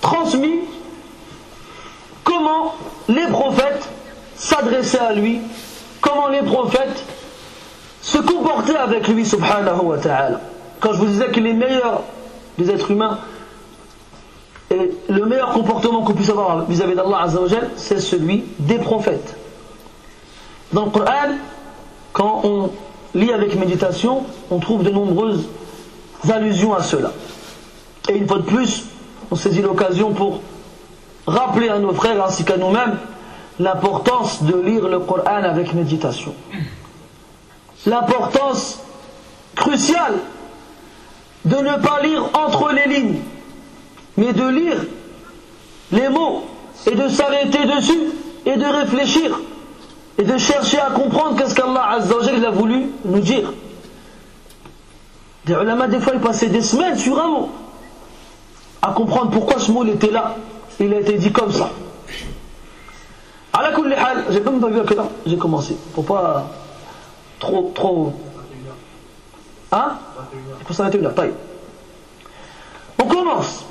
transmis 0.01 0.61
comment 2.23 2.75
les 3.09 3.27
prophètes 3.27 3.89
s'adressaient 4.37 4.99
à 4.99 5.13
lui, 5.13 5.41
comment 6.01 6.29
les 6.29 6.43
prophètes 6.43 7.05
se 8.03 8.19
comporter 8.19 8.77
avec 8.77 9.09
lui, 9.09 9.25
subhanahu 9.25 9.81
wa 9.83 9.99
ta'ala. 9.99 10.41
Quand 10.81 10.93
je 10.93 10.99
vous 10.99 11.07
disais 11.07 11.31
que 11.31 11.41
les 11.41 11.55
meilleurs 11.55 12.03
des 12.59 12.71
êtres 12.71 12.91
humains 12.91 13.19
et 14.71 14.91
le 15.09 15.27
meilleur 15.27 15.51
comportement 15.51 16.03
qu'on 16.03 16.13
puisse 16.13 16.31
avoir 16.31 16.65
vis-à-vis 16.67 16.95
d'Allah 16.95 17.27
c'est 17.77 18.01
celui 18.01 18.45
des 18.59 18.79
prophètes. 18.79 19.37
Dans 20.73 20.85
le 20.85 20.91
Coran, 20.91 21.35
quand 22.13 22.41
on 22.45 22.71
lit 23.15 23.33
avec 23.33 23.55
méditation, 23.57 24.25
on 24.51 24.59
trouve 24.59 24.83
de 24.83 24.91
nombreuses 24.91 25.47
allusions 26.31 26.75
à 26.75 26.83
cela. 26.83 27.13
Et 28.09 28.17
une 28.17 28.27
fois 28.27 28.39
de 28.39 28.43
plus, 28.43 28.85
on 29.31 29.37
saisit 29.37 29.63
l'occasion 29.63 30.13
pour 30.13 30.41
rappeler 31.27 31.69
à 31.69 31.79
nos 31.79 31.93
frères 31.93 32.23
ainsi 32.25 32.45
qu'à 32.45 32.57
nous-mêmes 32.57 32.99
l'importance 33.59 34.43
de 34.43 34.57
lire 34.57 34.89
le 34.89 34.99
Coran 34.99 35.45
avec 35.45 35.73
méditation 35.75 36.35
l'importance 37.87 38.81
cruciale 39.55 40.15
de 41.45 41.57
ne 41.57 41.77
pas 41.77 42.01
lire 42.03 42.25
entre 42.35 42.73
les 42.73 42.87
lignes, 42.93 43.19
mais 44.17 44.33
de 44.33 44.47
lire 44.49 44.85
les 45.93 46.09
mots 46.09 46.45
et 46.87 46.95
de 46.95 47.09
s'arrêter 47.09 47.67
dessus 47.67 48.01
et 48.47 48.57
de 48.57 48.65
réfléchir 48.65 49.41
et 50.19 50.23
de 50.23 50.39
chercher 50.39 50.79
à 50.79 50.91
comprendre 50.91 51.37
qu'est-ce 51.37 51.55
qu'Allah 51.55 51.99
a 51.99 52.51
voulu 52.51 52.87
nous 53.05 53.21
dire. 53.21 53.53
Des 55.47 55.53
ulama, 55.53 55.89
des 55.89 56.01
fois, 56.01 56.15
ils 56.15 56.21
passaient 56.21 56.49
des 56.49 56.63
semaines 56.63 56.97
sur 56.97 57.19
un 57.21 57.29
mot 57.29 57.51
à 58.81 58.93
comprendre 58.93 59.31
pourquoi 59.31 59.59
ce 59.59 59.71
mot 59.71 59.85
était 59.85 60.11
là. 60.11 60.37
Il 60.81 60.93
a 60.93 61.01
été 61.01 61.15
dit 61.15 61.33
comme 61.33 61.53
ça. 61.53 61.71
À 63.53 63.63
la 63.63 63.71
j'ai 64.31 64.41
même 64.41 64.61
pas 64.61 64.69
vu 64.69 64.81
à 64.81 64.85
quelle 64.85 64.99
heure 64.99 65.11
j'ai 65.25 65.37
commencé. 65.39 65.77
Pour 65.95 66.05
pas 66.05 66.51
trop, 67.39 67.73
trop. 67.75 68.13
Hein? 69.71 69.99
Pour 70.65 70.75
ça, 70.75 70.89
là. 70.91 71.11
On 72.99 73.05
commence 73.07 73.65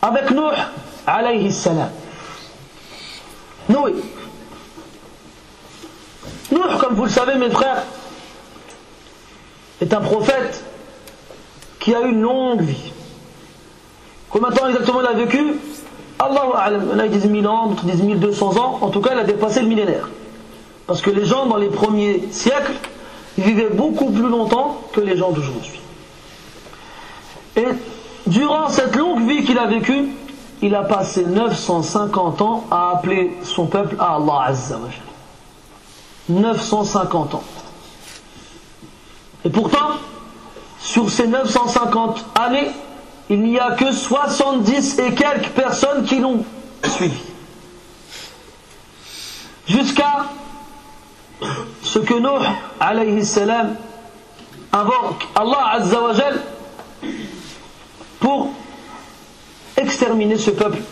avec 0.00 0.30
Nuh 0.30 0.40
alayhi 1.06 1.50
salam. 1.50 1.90
Noé. 3.68 3.94
Nuh, 6.52 6.78
comme 6.78 6.94
vous 6.94 7.04
le 7.04 7.10
savez, 7.10 7.36
mes 7.36 7.50
frères, 7.50 7.82
est 9.80 9.92
un 9.92 10.00
prophète 10.00 10.64
qui 11.84 11.94
a 11.94 12.00
une 12.00 12.22
longue 12.22 12.62
vie. 12.62 12.92
Combien 14.30 14.48
de 14.48 14.54
temps 14.54 14.68
exactement 14.68 15.02
il 15.02 15.06
a 15.06 15.12
vécu? 15.12 15.54
Allahu 16.18 16.52
A'lam. 16.56 16.90
Il 16.94 17.00
a 17.00 17.04
qui 17.04 17.10
disent 17.10 17.26
1000 17.26 17.46
ans, 17.46 17.66
d'autres 17.66 17.84
disent 17.84 18.02
1200 18.02 18.56
ans. 18.56 18.78
En 18.80 18.88
tout 18.88 19.02
cas, 19.02 19.10
il 19.12 19.18
a 19.18 19.24
dépassé 19.24 19.60
le 19.60 19.68
millénaire. 19.68 20.08
Parce 20.86 21.02
que 21.02 21.10
les 21.10 21.26
gens 21.26 21.44
dans 21.44 21.58
les 21.58 21.68
premiers 21.68 22.24
siècles, 22.30 22.72
vivaient 23.36 23.68
beaucoup 23.68 24.10
plus 24.10 24.28
longtemps 24.28 24.80
que 24.92 25.00
les 25.00 25.16
gens 25.16 25.32
d'aujourd'hui. 25.32 25.80
Et 27.56 27.66
durant 28.26 28.68
cette 28.68 28.96
longue 28.96 29.28
vie 29.28 29.44
qu'il 29.44 29.58
a 29.58 29.66
vécue, 29.66 30.08
il 30.62 30.74
a 30.74 30.84
passé 30.84 31.24
950 31.26 32.40
ans 32.40 32.64
à 32.70 32.92
appeler 32.92 33.36
son 33.42 33.66
peuple 33.66 33.96
à 33.98 34.14
Allah 34.14 34.46
Azza 34.46 34.78
wa 34.78 34.88
950 36.28 37.34
ans. 37.34 37.44
Et 39.44 39.50
pourtant, 39.50 39.90
sur 40.84 41.10
ces 41.10 41.26
950 41.26 42.24
années, 42.34 42.70
il 43.30 43.40
n'y 43.42 43.58
a 43.58 43.70
que 43.70 43.90
70 43.90 44.98
et 44.98 45.14
quelques 45.14 45.48
personnes 45.48 46.04
qui 46.04 46.18
l'ont 46.18 46.44
suivi. 46.84 47.18
Jusqu'à 49.66 50.26
ce 51.82 51.98
que 52.00 52.12
Nuh, 52.12 52.46
alayhi 52.78 53.24
salam, 53.24 53.76
invoque 54.74 55.26
Allah 55.34 55.70
Azza 55.72 56.02
wa 56.02 56.12
pour 58.20 58.50
exterminer 59.78 60.36
ce 60.36 60.50
peuple 60.50 60.82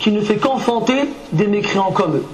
qui 0.00 0.10
ne 0.10 0.20
fait 0.20 0.38
qu'enfanter 0.38 1.10
des 1.30 1.46
mécréants 1.46 1.92
comme 1.92 2.16
eux. 2.16 2.26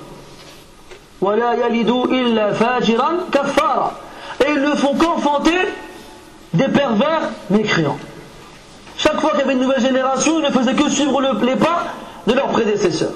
Et 4.40 4.50
ils 4.50 4.62
ne 4.62 4.74
font 4.74 4.94
qu'enfanter 4.94 5.58
des 6.54 6.68
pervers 6.68 7.30
mécréants. 7.50 7.98
Chaque 8.96 9.20
fois 9.20 9.30
qu'il 9.30 9.40
y 9.40 9.42
avait 9.42 9.52
une 9.54 9.60
nouvelle 9.60 9.80
génération, 9.80 10.38
ils 10.38 10.44
ne 10.44 10.50
faisaient 10.50 10.74
que 10.74 10.88
suivre 10.88 11.20
les 11.20 11.56
pas 11.56 11.84
de 12.26 12.32
leurs 12.32 12.48
prédécesseurs. 12.48 13.12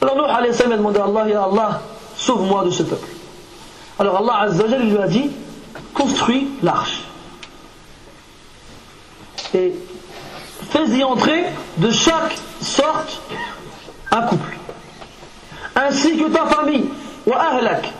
Alors 0.00 0.16
Nuh 0.16 0.22
a 0.30 0.76
demandé 0.76 1.00
à 1.00 1.04
Allah, 1.04 1.28
Ya 1.28 1.42
Allah, 1.42 1.80
sauve-moi 2.16 2.64
de 2.64 2.70
ce 2.70 2.82
peuple. 2.82 3.08
Alors 3.98 4.18
Allah 4.18 4.50
Azza 4.50 4.66
lui 4.66 4.98
a 4.98 5.06
dit, 5.08 5.30
construis 5.94 6.48
l'arche. 6.62 7.00
Et 9.54 9.72
fais-y 10.70 11.02
entrer 11.02 11.44
de 11.78 11.90
chaque 11.90 12.36
sorte 12.60 13.20
un 14.10 14.22
couple. 14.22 14.56
Ainsi 15.74 16.18
que 16.18 16.28
ta 16.28 16.46
famille. 16.46 16.84
Wa 17.26 17.38
ahlak. 17.38 17.92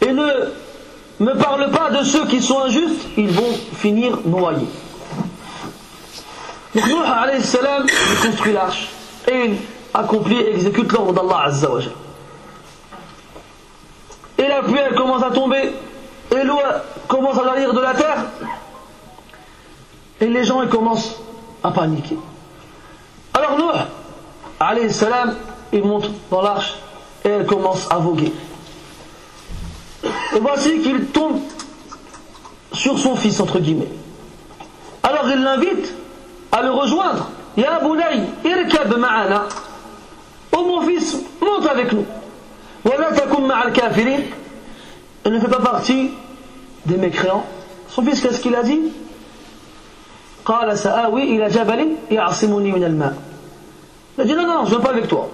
Et 0.00 0.12
ne 0.12 0.26
me 1.20 1.34
parle 1.34 1.70
pas 1.70 1.90
de 1.90 2.02
ceux 2.02 2.26
qui 2.26 2.42
sont 2.42 2.60
injustes, 2.60 3.06
ils 3.16 3.30
vont 3.30 3.52
finir 3.74 4.18
noyés. 4.24 4.68
Donc 6.74 6.86
Nuh 6.86 7.40
salam, 7.40 7.86
construit 8.22 8.52
l'arche 8.52 8.88
et 9.30 9.46
il 9.46 9.56
accomplit 9.92 10.36
et 10.36 10.54
exécute 10.54 10.90
l'ordre 10.92 11.12
d'Allah 11.12 11.44
Azza 11.46 11.68
Et 14.38 14.48
la 14.48 14.62
pluie 14.62 14.78
elle 14.78 14.96
commence 14.96 15.22
à 15.22 15.30
tomber 15.30 15.72
et 16.32 16.44
l'eau 16.44 16.58
commence 17.06 17.38
à 17.38 17.44
jaillir 17.44 17.72
de 17.72 17.80
la 17.80 17.94
terre 17.94 18.24
et 20.20 20.26
les 20.26 20.44
gens 20.44 20.62
ils 20.62 20.68
commencent 20.68 21.16
à 21.62 21.70
paniquer. 21.70 22.18
Alors 23.34 23.56
Nuh 23.56 24.90
salam, 24.90 25.36
il 25.72 25.84
monte 25.84 26.10
dans 26.30 26.42
l'arche 26.42 26.74
et 27.24 27.28
elle 27.28 27.46
commence 27.46 27.86
à 27.90 27.98
voguer. 27.98 28.32
Et 30.34 30.40
voici 30.40 30.80
qu'il 30.80 31.06
tombe 31.06 31.40
sur 32.72 32.98
son 32.98 33.16
fils, 33.16 33.40
entre 33.40 33.58
guillemets. 33.58 33.88
Alors 35.02 35.28
il 35.28 35.42
l'invite 35.42 35.94
à 36.52 36.62
le 36.62 36.70
rejoindre. 36.70 37.30
Ya 37.56 37.78
Boulay, 37.80 38.20
irkab 38.44 38.96
ma'ana. 38.98 39.44
Oh 40.52 40.64
mon 40.66 40.82
fils, 40.82 41.16
monte 41.40 41.66
avec 41.66 41.92
nous. 41.92 42.04
Il 45.26 45.32
ne 45.32 45.40
fait 45.40 45.48
pas 45.48 45.60
partie 45.60 46.10
des 46.84 46.96
mécréants. 46.96 47.46
Son 47.88 48.02
fils, 48.02 48.20
qu'est-ce 48.20 48.40
qu'il 48.40 48.54
a 48.54 48.62
dit? 48.62 48.80
Il 54.18 54.22
a 54.22 54.24
dit 54.24 54.34
non, 54.34 54.46
non, 54.46 54.66
je 54.66 54.72
ne 54.72 54.76
vais 54.76 54.82
pas 54.82 54.90
avec 54.90 55.08
toi. 55.08 55.30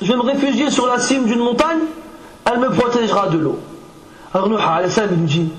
Je 0.00 0.06
vais 0.06 0.16
me 0.16 0.22
réfugier 0.22 0.70
sur 0.70 0.86
la 0.86 0.98
cime 0.98 1.26
d'une 1.26 1.40
montagne, 1.40 1.80
elle 2.44 2.60
me 2.60 2.70
protégera 2.70 3.28
de 3.28 3.38
l'eau. 3.38 3.58
Alors 4.32 4.48
Nuh 4.48 4.56
il 5.16 5.24
dit 5.24 5.50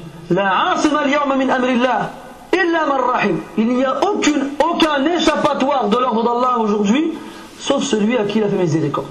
Il 3.57 3.67
n'y 3.67 3.83
a 3.83 3.99
aucune, 4.07 4.49
aucun 4.63 5.05
échappatoire 5.05 5.89
de 5.89 5.97
l'ordre 5.97 6.23
d'Allah 6.23 6.59
aujourd'hui, 6.59 7.13
sauf 7.59 7.83
celui 7.83 8.17
à 8.17 8.23
qui 8.23 8.37
il 8.37 8.43
a 8.43 8.49
fait 8.49 8.55
miséricorde. 8.55 9.07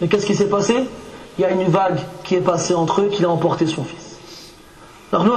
Mais 0.00 0.08
qu'est-ce 0.08 0.26
qui 0.26 0.34
s'est 0.34 0.48
passé? 0.48 0.84
Il 1.38 1.42
y 1.42 1.44
a 1.44 1.50
une 1.50 1.68
vague 1.68 2.00
qui 2.24 2.34
est 2.34 2.40
passée 2.40 2.74
entre 2.74 3.02
eux, 3.02 3.08
qui 3.08 3.24
a 3.24 3.30
emporté 3.30 3.66
son 3.66 3.84
fils. 3.84 4.18
Alors 5.12 5.24
Nuh 5.24 5.32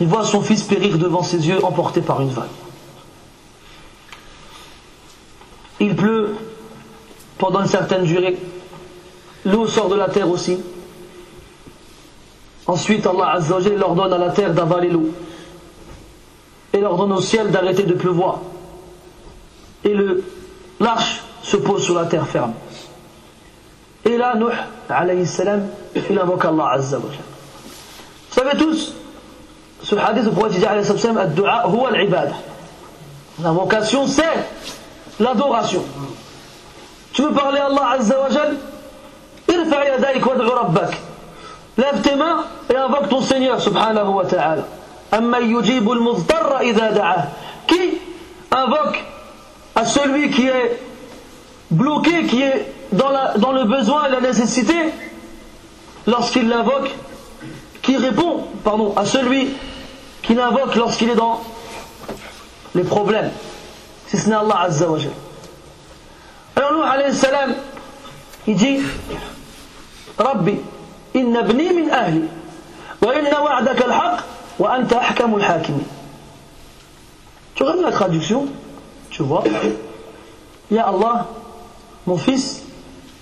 il 0.00 0.06
voit 0.06 0.24
son 0.24 0.40
fils 0.42 0.62
périr 0.62 0.98
devant 0.98 1.22
ses 1.24 1.48
yeux, 1.48 1.64
emporté 1.64 2.00
par 2.00 2.20
une 2.20 2.30
vague. 2.30 2.44
Il 5.80 5.96
pleut 5.96 6.34
pendant 7.38 7.60
une 7.60 7.68
certaine 7.68 8.04
durée. 8.04 8.36
L'eau 9.44 9.66
sort 9.66 9.88
de 9.88 9.94
la 9.94 10.08
terre 10.08 10.28
aussi. 10.28 10.58
Ensuite, 12.66 13.06
Allah 13.06 13.32
Azzawajal 13.36 13.82
ordonne 13.82 14.12
à 14.12 14.18
la 14.18 14.30
terre 14.30 14.52
d'avaler 14.52 14.90
l'eau. 14.90 15.10
Et 16.72 16.84
ordonne 16.84 17.12
au 17.12 17.20
ciel 17.20 17.50
d'arrêter 17.50 17.84
de 17.84 17.94
pleuvoir. 17.94 18.40
Et 19.84 19.94
l'arche 20.80 21.22
se 21.42 21.56
pose 21.56 21.82
sur 21.82 21.94
la 21.94 22.04
terre 22.04 22.26
ferme. 22.26 22.52
Et 24.04 24.16
là, 24.16 24.34
Nuh, 24.36 24.52
alayhi 24.88 25.26
salam, 25.26 25.68
il 25.94 26.18
invoque 26.18 26.44
Allah 26.44 26.72
Azzawajal. 26.72 27.20
Vous 28.30 28.34
savez 28.34 28.58
tous, 28.58 28.94
ce 29.82 29.94
hadith, 29.94 30.24
le 30.24 30.30
prophète 30.32 30.58
dit 30.58 30.66
alayhi 30.66 30.84
salam, 30.84 31.18
ad-du'a. 31.18 31.64
L'invocation, 33.40 34.06
c'est 34.06 34.24
l'adoration. 35.20 35.84
Tu 37.12 37.22
veux 37.22 37.32
parler 37.32 37.58
à 37.58 37.66
Allah 37.66 37.98
yadayk 39.98 40.26
wad'u 40.26 40.48
rabbak. 40.48 40.98
Lève 41.76 42.00
tes 42.02 42.14
mains 42.16 42.44
et 42.70 42.76
invoque 42.76 43.08
ton 43.08 43.20
Seigneur 43.20 43.60
subhanahu 43.60 44.08
wa 44.08 44.24
ta'ala. 44.24 44.64
Qui 47.66 47.98
invoque 48.50 49.04
à 49.74 49.84
celui 49.84 50.30
qui 50.30 50.46
est 50.46 50.80
bloqué, 51.70 52.24
qui 52.26 52.42
est 52.42 52.72
dans, 52.92 53.52
le 53.52 53.64
besoin 53.64 54.06
et 54.08 54.10
la 54.10 54.20
nécessité, 54.20 54.74
lorsqu'il 56.06 56.48
l'invoque, 56.48 56.90
qui 57.82 57.96
répond, 57.96 58.44
à 58.96 59.04
celui 59.04 59.48
qui 60.22 60.34
l'invoque 60.34 60.74
lorsqu'il 60.74 61.10
est 61.10 61.14
dans 61.14 61.40
les 62.74 62.84
problèmes, 62.84 63.30
si 64.08 64.18
ce 64.18 64.28
n'est 64.28 64.36
Allah 64.36 64.62
Azza 64.62 64.88
wa 64.88 64.98
Alors 66.58 66.84
alayhi 66.84 67.14
salam, 67.14 67.54
il 68.48 68.56
dit, 68.56 68.80
Rabbi, 70.18 70.56
inna 71.14 71.42
bni 71.42 71.72
min 71.72 71.88
ahli. 71.90 72.22
Tu 77.54 77.62
regardes 77.62 77.80
la 77.80 77.92
traduction, 77.92 78.46
tu 79.10 79.22
vois, 79.22 79.44
Ya 80.70 80.88
Allah, 80.88 81.28
mon 82.06 82.18
fils 82.18 82.62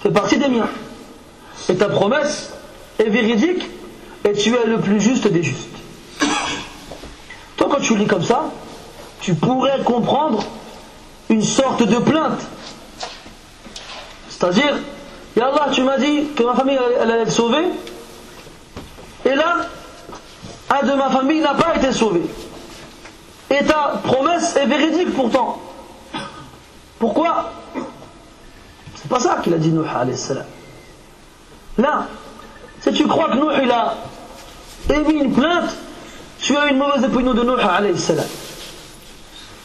fait 0.00 0.10
partie 0.10 0.38
des 0.38 0.48
miens. 0.48 0.68
Et 1.68 1.76
ta 1.76 1.90
promesse 1.90 2.52
est 2.98 3.10
véridique 3.10 3.68
et 4.24 4.32
tu 4.32 4.54
es 4.54 4.66
le 4.66 4.80
plus 4.80 5.00
juste 5.00 5.28
des 5.28 5.42
justes. 5.42 5.68
Toi, 7.56 7.68
quand 7.70 7.80
tu 7.80 7.96
lis 7.96 8.06
comme 8.06 8.24
ça, 8.24 8.50
tu 9.20 9.34
pourrais 9.34 9.82
comprendre 9.84 10.42
une 11.28 11.42
sorte 11.42 11.82
de 11.82 11.98
plainte. 11.98 12.40
C'est-à-dire, 14.38 14.78
Ya 15.36 15.48
Allah, 15.48 15.68
tu 15.72 15.82
m'as 15.82 15.98
dit 15.98 16.28
que 16.34 16.42
ma 16.42 16.54
famille 16.54 16.78
elle 17.00 17.10
allait 17.10 17.22
être 17.22 17.32
sauvée. 17.32 17.66
Et 19.24 19.34
là, 19.34 19.56
un 20.70 20.86
de 20.86 20.92
ma 20.94 21.10
famille 21.10 21.40
n'a 21.40 21.54
pas 21.54 21.76
été 21.76 21.92
sauvé. 21.92 22.22
Et 23.50 23.64
ta 23.64 24.00
promesse 24.02 24.56
est 24.56 24.66
véridique 24.66 25.14
pourtant. 25.14 25.60
Pourquoi? 26.98 27.52
C'est 28.94 29.08
pas 29.08 29.20
ça 29.20 29.38
qu'il 29.42 29.54
a 29.54 29.58
dit 29.58 29.70
Nuh 29.70 29.86
alayhi 29.86 30.16
salam. 30.16 30.44
Là, 31.78 32.06
si 32.80 32.92
tu 32.92 33.06
crois 33.06 33.28
que 33.30 33.36
Nuh 33.36 33.62
il 33.62 33.70
a 33.70 33.94
émis 34.90 35.20
une 35.20 35.32
plainte, 35.32 35.76
tu 36.40 36.56
as 36.56 36.66
une 36.66 36.78
mauvaise 36.78 37.04
opinion 37.04 37.34
de 37.34 37.42
Nuh 37.42 37.60
alayhi 37.60 37.98
salam. 37.98 38.26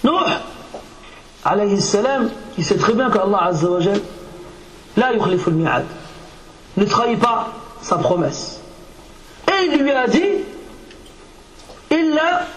Nuh 0.04 0.12
alayhi 1.46 1.82
salam, 1.82 2.30
il 2.58 2.66
sait 2.66 2.78
très 2.78 2.94
bien 2.94 3.10
qu'Allah 3.10 3.46
azza 3.46 3.70
wa 3.70 3.80
la 4.98 5.08
al-mi'ad, 5.08 5.86
ne 6.78 6.86
trahit 6.86 7.20
pas 7.20 7.50
sa 7.82 7.98
promesse. 7.98 8.62
Et 9.48 9.66
il 9.66 9.82
lui 9.82 9.92
a 9.92 10.08
dit, 10.08 10.24
Illa 11.90 12.48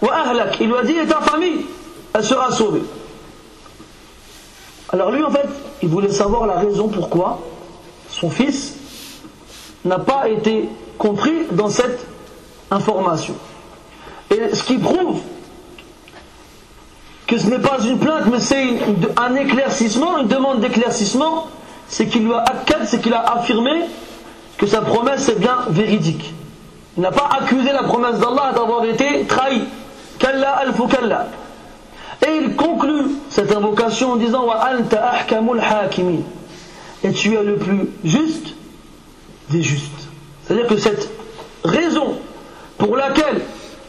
wa 0.00 0.24
il 0.60 0.66
lui 0.68 0.76
a 0.76 0.82
dit, 0.82 0.98
et 0.98 1.06
ta 1.06 1.20
famille, 1.20 1.66
elle 2.14 2.24
sera 2.24 2.50
sauvée. 2.52 2.82
Alors 4.90 5.10
lui, 5.10 5.22
en 5.22 5.30
fait, 5.30 5.48
il 5.82 5.88
voulait 5.88 6.12
savoir 6.12 6.46
la 6.46 6.58
raison 6.58 6.88
pourquoi 6.88 7.40
son 8.10 8.30
fils 8.30 8.74
n'a 9.84 9.98
pas 9.98 10.28
été 10.28 10.68
compris 10.98 11.46
dans 11.52 11.68
cette 11.68 12.06
information. 12.70 13.34
Et 14.30 14.54
ce 14.54 14.62
qui 14.62 14.78
prouve 14.78 15.20
que 17.26 17.38
ce 17.38 17.46
n'est 17.46 17.58
pas 17.58 17.78
une 17.80 17.98
plainte, 17.98 18.26
mais 18.30 18.40
c'est 18.40 18.78
un 19.16 19.34
éclaircissement, 19.34 20.18
une 20.18 20.28
demande 20.28 20.60
d'éclaircissement, 20.60 21.48
c'est 21.92 22.06
qu'il 22.06 22.24
lui 22.24 22.32
a 22.32 22.44
c'est 22.86 23.02
qu'il 23.02 23.12
a 23.12 23.20
affirmé 23.34 23.70
que 24.56 24.66
sa 24.66 24.80
promesse 24.80 25.28
est 25.28 25.38
bien 25.38 25.58
véridique. 25.68 26.32
Il 26.96 27.02
n'a 27.02 27.12
pas 27.12 27.28
accusé 27.38 27.70
la 27.70 27.82
promesse 27.82 28.18
d'Allah 28.18 28.52
d'avoir 28.54 28.84
été 28.86 29.26
trahi. 29.26 29.60
Kalla 30.18 30.52
al 30.52 30.72
kalla. 30.88 31.26
Et 32.26 32.30
il 32.40 32.56
conclut 32.56 33.10
cette 33.28 33.54
invocation 33.54 34.12
en 34.12 34.16
disant 34.16 34.46
Wa 34.46 34.70
anta 34.72 35.06
ahkamul 35.06 35.60
hakimin. 35.60 36.22
Et 37.04 37.12
tu 37.12 37.34
es 37.34 37.42
le 37.42 37.56
plus 37.56 37.90
juste 38.04 38.54
des 39.50 39.62
justes. 39.62 40.08
C'est-à-dire 40.44 40.68
que 40.68 40.78
cette 40.78 41.10
raison 41.62 42.16
pour 42.78 42.96
laquelle 42.96 43.42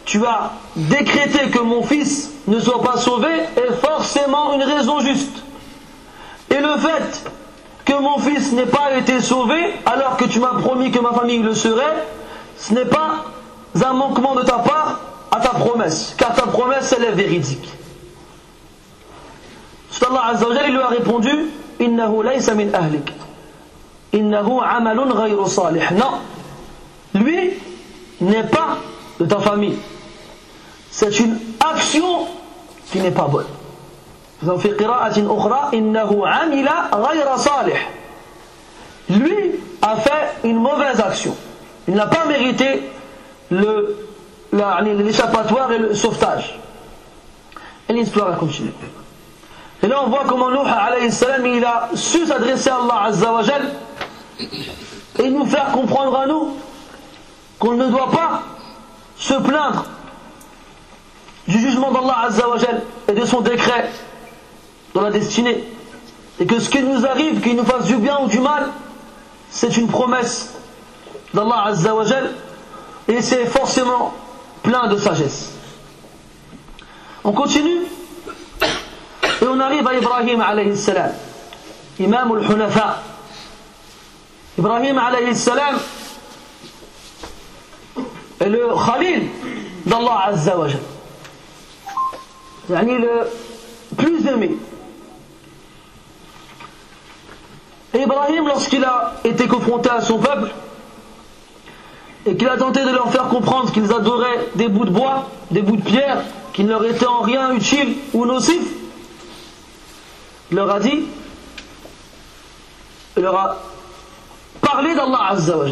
tu 0.04 0.26
as 0.26 0.52
décrété 0.76 1.50
que 1.52 1.60
mon 1.60 1.84
fils 1.84 2.32
ne 2.48 2.60
soit 2.60 2.82
pas 2.82 2.98
sauvé 2.98 3.30
est 3.56 3.74
forcément 3.82 4.54
une 4.56 4.64
raison 4.64 5.00
juste. 5.00 5.42
Et 6.50 6.58
le 6.58 6.76
fait 6.78 7.32
que 7.86 7.94
mon 7.94 8.18
fils 8.18 8.52
n'ait 8.54 8.66
pas 8.66 8.96
été 8.98 9.22
sauvé 9.22 9.58
alors 9.86 10.18
que 10.18 10.26
tu 10.26 10.40
m'as 10.40 10.60
promis 10.62 10.92
que 10.92 11.00
ma 11.00 11.12
famille 11.12 11.40
le 11.40 11.54
serait, 11.54 12.06
ce 12.58 12.74
n'est 12.74 12.86
pas 12.86 13.26
un 13.84 13.94
manquement 13.94 14.36
de 14.36 14.44
ta 14.44 14.60
part 14.60 15.00
à 15.32 15.40
ta 15.40 15.50
promesse, 15.50 16.14
car 16.18 16.34
ta 16.34 16.44
promesse 16.44 16.94
elle 16.98 17.06
est 17.06 17.12
véridique. 17.12 17.70
Allah 20.02 20.68
lui 20.70 20.80
a 20.80 20.88
répondu 20.88 21.30
Innahu 21.80 22.24
laysa 22.24 22.54
min 22.54 22.74
ahlik. 22.74 23.12
Innahu 24.14 24.60
amalun 24.62 25.14
ghayru 25.14 25.48
salih. 25.48 25.84
Non, 25.94 26.20
lui 27.16 27.52
n'est 28.22 28.44
pas 28.44 28.78
de 29.20 29.26
ta 29.26 29.40
famille. 29.40 29.78
C'est 30.92 31.20
une 31.20 31.38
action 31.60 32.28
qui 32.92 33.00
n'est 33.00 33.12
pas 33.12 33.28
bonne 33.28 33.48
Dans 34.43 34.59
في 34.59 34.71
قراءة 34.73 35.19
أخرى 35.39 35.79
إنه 35.79 36.27
عمل 36.29 36.69
غير 36.95 37.37
صالح. 37.37 37.91
Lui 39.11 39.53
a 39.83 39.97
fait 39.97 40.29
une 40.45 40.59
mauvaise 40.59 41.01
action. 41.01 41.35
Il 41.89 41.95
n'a 41.95 42.07
pas 42.07 42.25
mérité 42.27 42.83
l'échappatoire 44.53 45.73
et 45.73 45.79
le 45.79 45.95
sauvetage. 45.95 46.59
Et 47.89 47.95
l'histoire 47.95 48.31
a 48.31 48.35
continué. 48.37 48.71
Et 49.83 49.87
là 49.87 50.03
on 50.05 50.11
voit 50.11 50.25
comment 50.29 50.51
Nuh 50.51 50.59
alayhi 50.69 51.11
salam 51.11 51.47
il 51.47 51.65
a 51.65 51.89
su 51.95 52.27
s'adresser 52.27 52.71
à 52.71 52.77
Allah 52.77 53.03
azza 53.07 53.33
wa 53.33 53.43
jal 53.43 53.63
et 55.19 55.31
nous 55.31 55.47
faire 55.47 55.71
comprendre 55.73 56.17
à 56.19 56.27
nous 56.27 56.57
qu'on 57.59 57.75
ne 57.75 57.87
doit 57.89 58.11
pas 58.11 58.43
se 59.17 59.35
plaindre 59.35 59.85
du 61.47 61.59
jugement 61.61 61.93
d'Allah 61.93 62.25
azza 62.27 62.49
wa 62.49 62.59
jal 62.59 62.83
et 63.09 63.13
de 63.13 63.25
son 63.25 63.41
décret 63.41 63.89
dans 64.94 65.02
la 65.02 65.12
destinée. 65.12 65.64
Et 66.40 66.46
que 66.46 66.60
ce 66.60 66.70
qui 66.70 66.82
nous 66.82 67.06
arrive, 67.06 67.42
qu'il 67.42 67.56
nous 67.56 67.66
fasse 67.66 67.86
du 67.86 67.98
bien 67.98 68.20
ou 68.22 68.28
du 68.28 68.40
mal, 68.40 68.70
c'est 69.50 69.78
une 69.78 69.88
promesse 69.88 70.54
d'Allah 71.34 71.66
azza 71.68 71.94
wa 71.94 72.06
jal 72.06 72.32
et 73.08 73.22
c'est 73.22 73.46
forcément 73.46 74.14
plein 74.62 74.88
de 74.88 74.98
sagesse. 74.98 75.52
On 77.24 77.32
continue 77.32 77.84
et 79.42 79.48
on 79.48 79.60
arrive 79.60 79.88
à 79.88 79.96
Ibrahim 79.96 80.42
alayhi 80.42 80.78
salam, 80.78 81.12
imam 82.00 82.32
al-Hunafa. 82.32 83.02
Ibrahim 84.58 84.98
alayhi 84.98 85.36
salam 85.36 85.78
est 88.40 88.50
le 88.50 88.68
Khalil 88.86 89.30
d'Allah 89.86 90.26
Azza 90.28 90.58
wa 90.58 90.68
Yani 92.70 92.98
le 92.98 93.28
plus 93.98 94.26
aimé. 94.28 94.52
Et 94.52 94.58
Ibrahim, 97.94 98.48
lorsqu'il 98.48 98.84
a 98.84 99.14
été 99.24 99.48
confronté 99.48 99.90
à 99.90 100.02
son 100.02 100.18
peuple, 100.18 100.52
et 102.26 102.36
qu'il 102.36 102.48
a 102.48 102.58
tenté 102.58 102.84
de 102.84 102.90
leur 102.90 103.12
faire 103.12 103.28
comprendre 103.28 103.72
qu'ils 103.72 103.92
adoraient 103.92 104.48
des 104.56 104.68
bouts 104.68 104.86
de 104.86 104.92
bois, 104.92 105.30
des 105.52 105.62
bouts 105.62 105.76
de 105.76 105.84
pierre, 105.84 106.24
qui 106.54 106.64
ne 106.64 106.70
leur 106.70 106.86
étaient 106.86 107.06
en 107.06 107.22
rien 107.22 107.52
utiles 107.54 107.96
ou 108.14 108.26
nocifs, 108.26 108.72
il 110.52 110.58
leur 110.58 110.70
a 110.70 110.80
dit, 110.80 111.04
il 113.18 113.24
leur 113.24 113.36
a 113.36 113.58
parlé 114.62 114.96
d'Allah 114.96 115.30
Azza 115.30 115.58
wa 115.58 115.66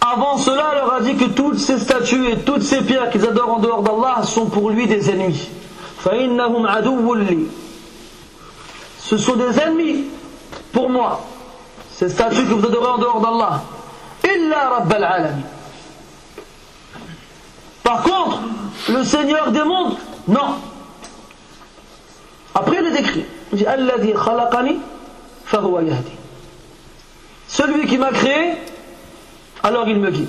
Avant 0.00 0.38
cela, 0.38 0.70
il 0.72 0.78
leur 0.78 0.92
a 0.94 1.00
dit 1.00 1.16
que 1.16 1.24
toutes 1.24 1.58
ces 1.58 1.78
statues 1.78 2.30
et 2.30 2.38
toutes 2.38 2.62
ces 2.62 2.82
pierres 2.82 3.10
qu'ils 3.10 3.26
adorent 3.26 3.54
en 3.54 3.58
dehors 3.58 3.82
d'Allah 3.82 4.22
sont 4.24 4.46
pour 4.46 4.70
lui 4.70 4.86
des 4.86 5.10
ennemis. 5.10 5.48
Ce 9.04 9.18
sont 9.18 9.34
des 9.36 9.58
ennemis 9.58 10.04
pour 10.72 10.88
moi. 10.88 11.20
Ces 11.90 12.08
statues 12.08 12.44
que 12.44 12.54
vous 12.54 12.66
adorez 12.66 12.86
en 12.86 12.98
dehors 12.98 13.20
d'Allah. 13.20 13.62
Illa 14.24 14.68
Rabbal 14.68 15.04
Alamin. 15.04 15.42
Par 17.82 18.02
contre, 18.02 18.40
le 18.88 19.04
Seigneur 19.04 19.50
des 19.50 19.64
mondes, 19.64 19.96
non. 20.28 20.54
Après, 22.54 22.76
il 22.76 22.84
le 22.84 22.90
décrit. 22.92 23.24
Il 23.52 23.58
dit 23.58 23.66
Alladhi 23.66 24.12
khalaqani 24.12 24.78
yahdi. 25.52 26.12
Celui 27.48 27.86
qui 27.86 27.98
m'a 27.98 28.12
créé, 28.12 28.54
alors 29.62 29.88
il 29.88 29.98
me 29.98 30.10
guide. 30.10 30.28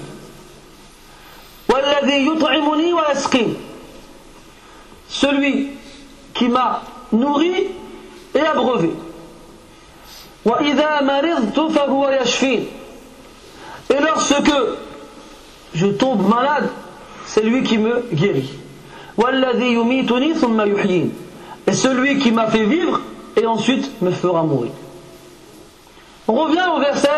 Walladhi 1.69 2.23
yut'imuni 2.23 2.91
wa. 2.93 3.13
Celui 5.07 5.71
qui 6.33 6.47
m'a 6.49 6.81
nourri 7.11 7.67
et 8.35 8.41
abreuvé. 8.41 8.91
Et 13.89 14.01
lorsque 14.01 14.53
je 15.73 15.87
tombe 15.87 16.27
malade, 16.27 16.69
c'est 17.25 17.43
lui 17.43 17.63
qui 17.63 17.77
me 17.77 18.05
guérit. 18.13 18.51
Et 21.65 21.73
celui 21.73 22.19
qui 22.19 22.31
m'a 22.31 22.47
fait 22.47 22.65
vivre 22.65 22.99
et 23.37 23.45
ensuite 23.45 24.01
me 24.01 24.11
fera 24.11 24.43
mourir. 24.43 24.71
On 26.27 26.33
revient 26.33 26.65
au 26.75 26.79
verset 26.79 27.09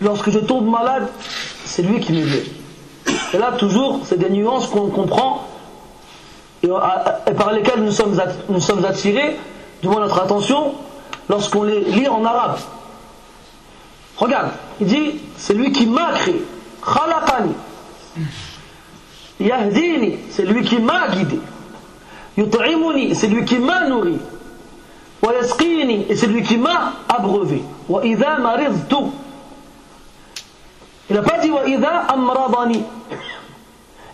Lorsque 0.00 0.30
je 0.30 0.38
tombe 0.38 0.68
malade, 0.68 1.08
c'est 1.64 1.82
lui 1.82 2.00
qui 2.00 2.12
me 2.12 2.24
guérit. 2.24 2.52
Et 3.34 3.38
là, 3.38 3.52
toujours, 3.52 4.00
c'est 4.04 4.18
des 4.18 4.30
nuances 4.30 4.66
qu'on 4.68 4.88
comprend 4.88 5.46
et, 6.62 6.68
par 7.32 7.52
lesquelles 7.52 7.82
nous 7.82 7.92
sommes, 7.92 8.20
nous 8.48 8.60
sommes 8.60 8.84
attirés, 8.84 9.36
du 9.82 9.88
moins 9.88 10.00
notre 10.00 10.20
attention, 10.20 10.74
lorsqu'on 11.28 11.62
les 11.64 11.80
lit 11.80 12.08
en 12.08 12.24
arabe. 12.24 12.58
Regarde, 14.16 14.50
il 14.80 14.86
dit 14.86 15.20
c'est 15.36 15.54
lui 15.54 15.72
qui 15.72 15.86
m'a 15.86 16.12
créé. 16.12 16.42
Khalaqani. 16.82 17.52
Yahdini, 19.38 20.18
c'est 20.30 20.46
lui 20.46 20.62
qui 20.62 20.78
m'a 20.78 21.08
guidé. 21.08 21.38
Yut'imuni, 22.36 23.14
c'est 23.14 23.26
lui 23.26 23.44
qui 23.44 23.58
m'a 23.58 23.86
nourri. 23.86 24.18
Wa 25.22 25.34
yasqini, 25.34 26.06
c'est 26.16 26.26
lui 26.26 26.42
qui 26.42 26.56
m'a 26.56 26.92
abreuvé. 27.08 27.62
Wa 27.88 28.04
idha 28.04 28.38
maridtu. 28.38 28.96
Il 31.10 31.16
n'a 31.16 31.22
pas 31.22 31.38
dit 31.38 31.50
wa 31.50 31.66
idha 31.66 32.06
amradani. 32.08 32.82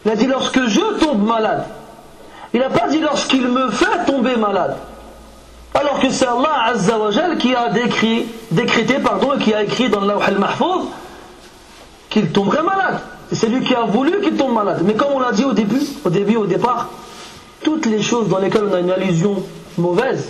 Il 0.05 0.11
a 0.11 0.17
dit 0.17 0.27
lorsque 0.27 0.67
je 0.67 0.99
tombe 0.99 1.25
malade. 1.25 1.67
Il 2.55 2.61
n'a 2.61 2.71
pas 2.71 2.89
dit 2.89 3.01
lorsqu'il 3.01 3.49
me 3.49 3.71
fait 3.71 4.05
tomber 4.07 4.37
malade. 4.37 4.77
Alors 5.75 6.01
que 6.01 6.11
c'est 6.11 6.27
Allah 6.27 6.67
Azzawajal 6.67 7.39
qui 7.39 7.55
a 7.55 7.71
décrit, 7.71 8.27
décrété 8.51 8.95
pardon, 8.99 9.39
qui 9.39 9.55
a 9.55 9.63
écrit 9.63 9.89
dans 9.89 10.03
le 10.03 10.15
al-Mahfouz 10.15 10.89
qu'il 12.11 12.31
tomberait 12.31 12.63
malade. 12.63 13.01
C'est 13.33 13.49
lui 13.49 13.65
qui 13.65 13.75
a 13.75 13.85
voulu 13.85 14.21
qu'il 14.21 14.37
tombe 14.37 14.53
malade. 14.53 14.83
Mais 14.85 14.95
comme 14.95 15.13
on 15.15 15.19
l'a 15.19 15.33
dit 15.33 15.45
au 15.45 15.55
début, 15.55 15.81
au 16.05 16.11
début, 16.11 16.37
au 16.37 16.47
départ, 16.47 16.89
toutes 17.63 17.87
les 17.87 18.03
choses 18.03 18.29
dans 18.29 18.39
lesquelles 18.39 18.65
on 18.71 18.75
a 18.75 18.81
une 18.81 18.91
allusion 18.91 19.43
mauvaise, 19.79 20.29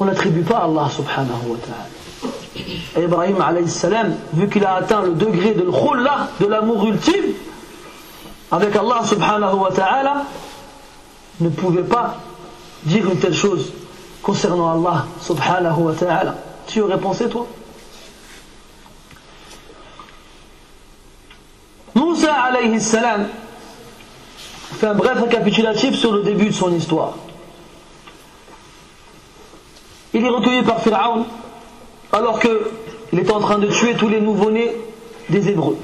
on 0.00 0.06
n'attribue 0.06 0.42
pas 0.42 0.58
à 0.58 0.64
Allah 0.64 0.88
subhanahu 0.90 1.48
wa 1.48 1.56
ta'ala. 1.66 3.04
Ibrahim 3.06 3.40
alayhi 3.40 3.68
salam, 3.68 4.14
vu 4.32 4.48
qu'il 4.48 4.64
a 4.64 4.76
atteint 4.76 5.02
le 5.02 5.12
degré 5.12 5.52
de 5.52 5.62
l'khullah, 5.62 6.28
de 6.40 6.46
l'amour 6.46 6.86
ultime, 6.86 7.34
avec 8.50 8.74
Allah 8.74 9.00
subhanahu 9.04 9.56
wa 9.56 9.70
ta'ala, 9.70 10.24
ne 11.42 11.48
pouvait 11.48 11.82
pas 11.82 12.16
dire 12.84 13.08
une 13.10 13.18
telle 13.18 13.34
chose 13.34 13.72
concernant 14.22 14.70
Allah 14.72 15.06
subhanahu 15.20 15.80
wa 15.80 15.92
ta'ala. 15.92 16.36
Tu 16.66 16.80
aurais 16.80 16.98
pensé 16.98 17.28
toi? 17.28 17.46
Moussa 21.94 22.32
alayhi 22.32 22.80
salam 22.80 23.28
fait 24.78 24.86
un 24.86 24.94
bref 24.94 25.20
récapitulatif 25.20 25.94
sur 25.96 26.12
le 26.12 26.22
début 26.22 26.46
de 26.46 26.54
son 26.54 26.72
histoire. 26.72 27.14
Il 30.14 30.24
est 30.24 30.28
recueilli 30.28 30.62
par 30.62 30.80
Pharaon 30.80 31.26
alors 32.12 32.40
qu'il 32.40 33.18
était 33.18 33.32
en 33.32 33.40
train 33.40 33.58
de 33.58 33.66
tuer 33.66 33.94
tous 33.94 34.08
les 34.08 34.20
nouveau-nés 34.20 34.76
des 35.30 35.48
Hébreux. 35.48 35.78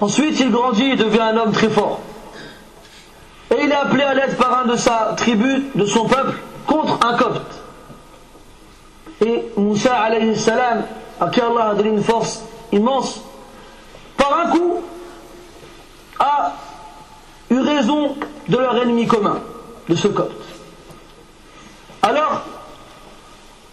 Ensuite, 0.00 0.40
il 0.40 0.50
grandit 0.50 0.92
et 0.92 0.96
devient 0.96 1.20
un 1.20 1.36
homme 1.36 1.52
très 1.52 1.68
fort. 1.68 2.00
Et 3.50 3.64
il 3.64 3.70
est 3.70 3.74
appelé 3.74 4.04
à 4.04 4.14
l'aide 4.14 4.36
par 4.36 4.60
un 4.60 4.66
de 4.66 4.76
sa 4.76 5.14
tribu, 5.16 5.70
de 5.74 5.84
son 5.84 6.06
peuple, 6.06 6.38
contre 6.66 6.98
un 7.04 7.16
copte. 7.16 7.60
Et 9.24 9.44
Moussa 9.56 9.94
alayhi 9.94 10.36
salam, 10.36 10.84
à 11.20 11.28
qui 11.28 11.40
Allah 11.40 11.70
a 11.70 11.74
donné 11.74 11.90
une 11.90 12.02
force 12.02 12.42
immense, 12.72 13.20
par 14.16 14.38
un 14.38 14.50
coup, 14.50 14.76
a 16.18 16.52
eu 17.50 17.60
raison 17.60 18.16
de 18.48 18.56
leur 18.56 18.76
ennemi 18.76 19.06
commun, 19.06 19.40
de 19.88 19.96
ce 19.96 20.08
copte. 20.08 20.44
Alors, 22.02 22.42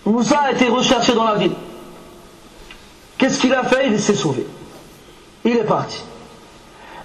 Moussa 0.05 0.39
a 0.39 0.51
été 0.51 0.67
recherché 0.69 1.13
dans 1.13 1.25
la 1.25 1.35
ville. 1.35 1.55
Qu'est-ce 3.17 3.39
qu'il 3.39 3.53
a 3.53 3.63
fait? 3.63 3.87
Il 3.87 3.99
s'est 3.99 4.15
sauvé. 4.15 4.45
Il 5.43 5.55
est 5.55 5.63
parti. 5.63 6.03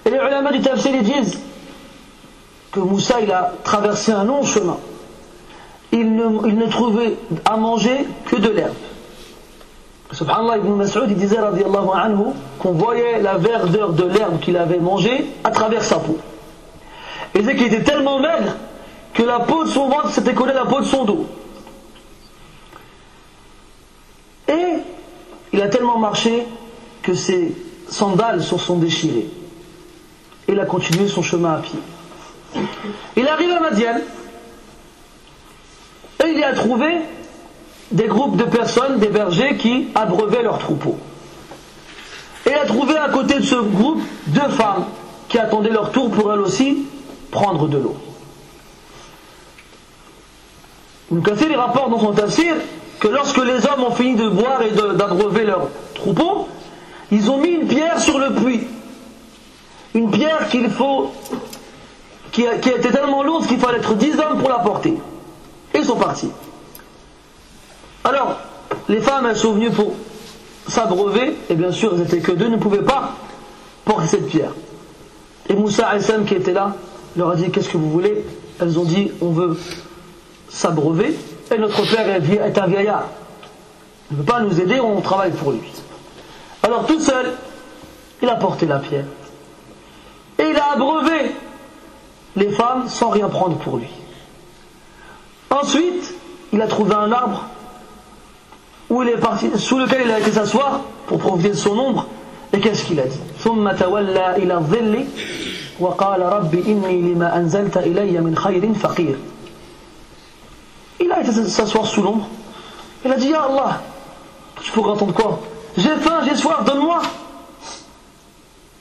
Et 0.05 0.09
les 0.09 0.17
ulama 0.17 0.51
du 0.51 0.61
tafsir 0.61 1.01
disent 1.01 1.39
que 2.73 2.79
Moussa 2.79 3.21
il 3.21 3.31
a 3.31 3.53
traversé 3.63 4.11
un 4.11 4.25
long 4.25 4.43
chemin. 4.43 4.77
Il 5.91 6.15
ne, 6.15 6.67
trouvait 6.67 7.15
à 7.45 7.55
manger 7.55 8.07
que 8.25 8.35
de 8.35 8.49
l'herbe. 8.49 8.73
Subhanallah 10.11 10.57
ibn 10.57 10.73
Mas'ud 10.73 11.05
il 11.07 11.15
disait 11.15 11.37
anhu 11.37 12.33
qu'on 12.59 12.71
voyait 12.71 13.21
la 13.21 13.37
verdeur 13.37 13.93
de 13.93 14.03
l'herbe 14.05 14.39
qu'il 14.39 14.57
avait 14.57 14.79
mangée 14.79 15.25
à 15.43 15.51
travers 15.51 15.83
sa 15.83 15.97
peau. 15.97 16.17
Il 17.35 17.41
disait 17.41 17.55
qu'il 17.55 17.67
était 17.67 17.83
tellement 17.83 18.19
maigre 18.19 18.55
que 19.13 19.21
la 19.21 19.39
peau 19.41 19.65
de 19.65 19.69
son 19.69 19.87
ventre 19.89 20.09
s'était 20.09 20.33
collée 20.33 20.51
à 20.51 20.55
la 20.55 20.65
peau 20.65 20.79
de 20.79 20.85
son 20.85 21.05
dos. 21.05 21.27
Et 24.47 24.77
il 25.51 25.61
a 25.61 25.67
tellement 25.67 25.99
marché 25.99 26.47
que 27.03 27.13
ses 27.13 27.55
sandales 27.87 28.43
se 28.43 28.57
sont 28.57 28.77
déchirées. 28.77 29.27
Et 30.47 30.53
il 30.53 30.59
a 30.59 30.65
continué 30.65 31.07
son 31.07 31.21
chemin 31.21 31.53
à 31.53 31.57
pied. 31.57 31.79
Il 33.15 33.27
arrive 33.27 33.51
à 33.51 33.59
Madian 33.59 33.97
et 36.23 36.29
il 36.29 36.39
y 36.39 36.43
a 36.43 36.53
trouvé 36.53 37.01
des 37.91 38.07
groupes 38.07 38.37
de 38.37 38.43
personnes, 38.43 38.99
des 38.99 39.07
bergers 39.07 39.57
qui 39.57 39.87
abreuvaient 39.95 40.43
leurs 40.43 40.59
troupeaux. 40.59 40.97
Et 42.45 42.49
il 42.49 42.55
a 42.55 42.65
trouvé 42.65 42.97
à 42.97 43.09
côté 43.09 43.35
de 43.35 43.43
ce 43.43 43.55
groupe 43.55 44.01
deux 44.27 44.49
femmes 44.49 44.85
qui 45.29 45.37
attendaient 45.37 45.69
leur 45.69 45.91
tour 45.91 46.09
pour 46.11 46.31
elles 46.33 46.39
aussi 46.39 46.85
prendre 47.31 47.67
de 47.67 47.77
l'eau. 47.77 47.95
Kathir 51.21 51.47
il 51.51 51.57
rapporte 51.57 51.91
dans 51.91 51.99
son 51.99 52.13
tafsir 52.13 52.55
que 52.99 53.07
lorsque 53.07 53.43
les 53.43 53.65
hommes 53.67 53.83
ont 53.87 53.91
fini 53.91 54.15
de 54.15 54.29
boire 54.29 54.61
et 54.63 54.71
d'abreuver 54.71 55.43
leurs 55.43 55.69
troupeaux, 55.93 56.47
ils 57.11 57.29
ont 57.29 57.37
mis 57.37 57.49
une 57.49 57.67
pierre 57.67 57.99
sur 57.99 58.17
le 58.17 58.33
puits. 58.33 58.67
Une 59.93 60.09
pierre 60.09 60.49
qu'il 60.49 60.69
faut 60.69 61.11
qui, 62.33 62.41
été 62.41 62.89
tellement 62.91 63.23
lourde 63.23 63.47
qu'il 63.47 63.59
fallait 63.59 63.77
être 63.77 63.93
dix 63.93 64.19
hommes 64.19 64.39
pour 64.39 64.49
la 64.49 64.59
porter. 64.59 64.97
Et 65.73 65.77
ils 65.77 65.85
sont 65.85 65.95
partis. 65.95 66.31
Alors, 68.03 68.37
les 68.89 68.99
femmes, 68.99 69.27
elles 69.29 69.37
sont 69.37 69.53
venues 69.53 69.71
pour 69.71 69.93
s'abreuver, 70.67 71.37
et 71.49 71.55
bien 71.55 71.71
sûr, 71.71 71.93
elles 71.93 72.01
n'étaient 72.01 72.19
que 72.19 72.31
deux, 72.31 72.49
ne 72.49 72.57
pouvaient 72.57 72.83
pas 72.83 73.13
porter 73.85 74.07
cette 74.07 74.27
pierre. 74.27 74.51
Et 75.47 75.53
Moussa 75.53 75.89
Hassan 75.89 76.25
qui 76.25 76.33
était 76.33 76.53
là, 76.53 76.75
leur 77.15 77.29
a 77.29 77.35
dit 77.35 77.51
Qu'est-ce 77.51 77.69
que 77.69 77.77
vous 77.77 77.91
voulez? 77.91 78.25
Elles 78.59 78.79
ont 78.79 78.83
dit 78.83 79.11
On 79.21 79.29
veut 79.29 79.57
s'abreuver, 80.49 81.15
et 81.53 81.57
notre 81.57 81.83
père 81.83 82.09
est 82.09 82.57
un 82.57 82.67
vieillard. 82.67 83.05
Il 84.09 84.17
ne 84.17 84.21
veut 84.21 84.25
pas 84.25 84.39
nous 84.39 84.59
aider, 84.59 84.79
on 84.79 85.01
travaille 85.01 85.31
pour 85.31 85.51
lui. 85.51 85.61
Alors, 86.63 86.87
tout 86.87 86.99
seul, 86.99 87.33
il 88.21 88.29
a 88.29 88.35
porté 88.35 88.65
la 88.65 88.79
pierre. 88.79 89.05
Et 90.39 90.49
il 90.49 90.57
a 90.57 90.73
abreuvé 90.73 91.31
les 92.35 92.49
femmes 92.49 92.87
sans 92.87 93.09
rien 93.09 93.29
prendre 93.29 93.57
pour 93.57 93.77
lui. 93.77 93.89
Ensuite, 95.49 96.13
il 96.51 96.61
a 96.61 96.67
trouvé 96.67 96.93
un 96.95 97.11
arbre 97.11 97.45
où 98.89 99.01
il 99.03 99.09
est 99.09 99.17
parti, 99.17 99.49
sous 99.55 99.77
lequel 99.79 100.01
il 100.05 100.11
a 100.11 100.19
été 100.19 100.31
s'asseoir 100.31 100.81
pour 101.07 101.19
profiter 101.19 101.49
de 101.49 101.55
son 101.55 101.77
ombre. 101.77 102.07
Et 102.51 102.59
qu'est-ce 102.59 102.85
qu'il 102.85 102.99
a 102.99 103.05
dit? 103.05 103.19
Il 110.99 111.11
a 111.11 111.21
été 111.21 111.31
s'asseoir 111.31 111.85
sous 111.85 112.01
l'ombre. 112.01 112.27
Il 113.03 113.11
a 113.11 113.15
dit 113.15 113.29
Ya 113.29 113.41
Allah, 113.43 113.81
tu 114.61 114.71
pourrais 114.71 114.91
entendre 114.91 115.13
quoi? 115.13 115.39
J'ai 115.75 115.89
faim, 115.89 116.21
j'ai 116.27 116.35
soif, 116.35 116.63
donne-moi. 116.65 117.01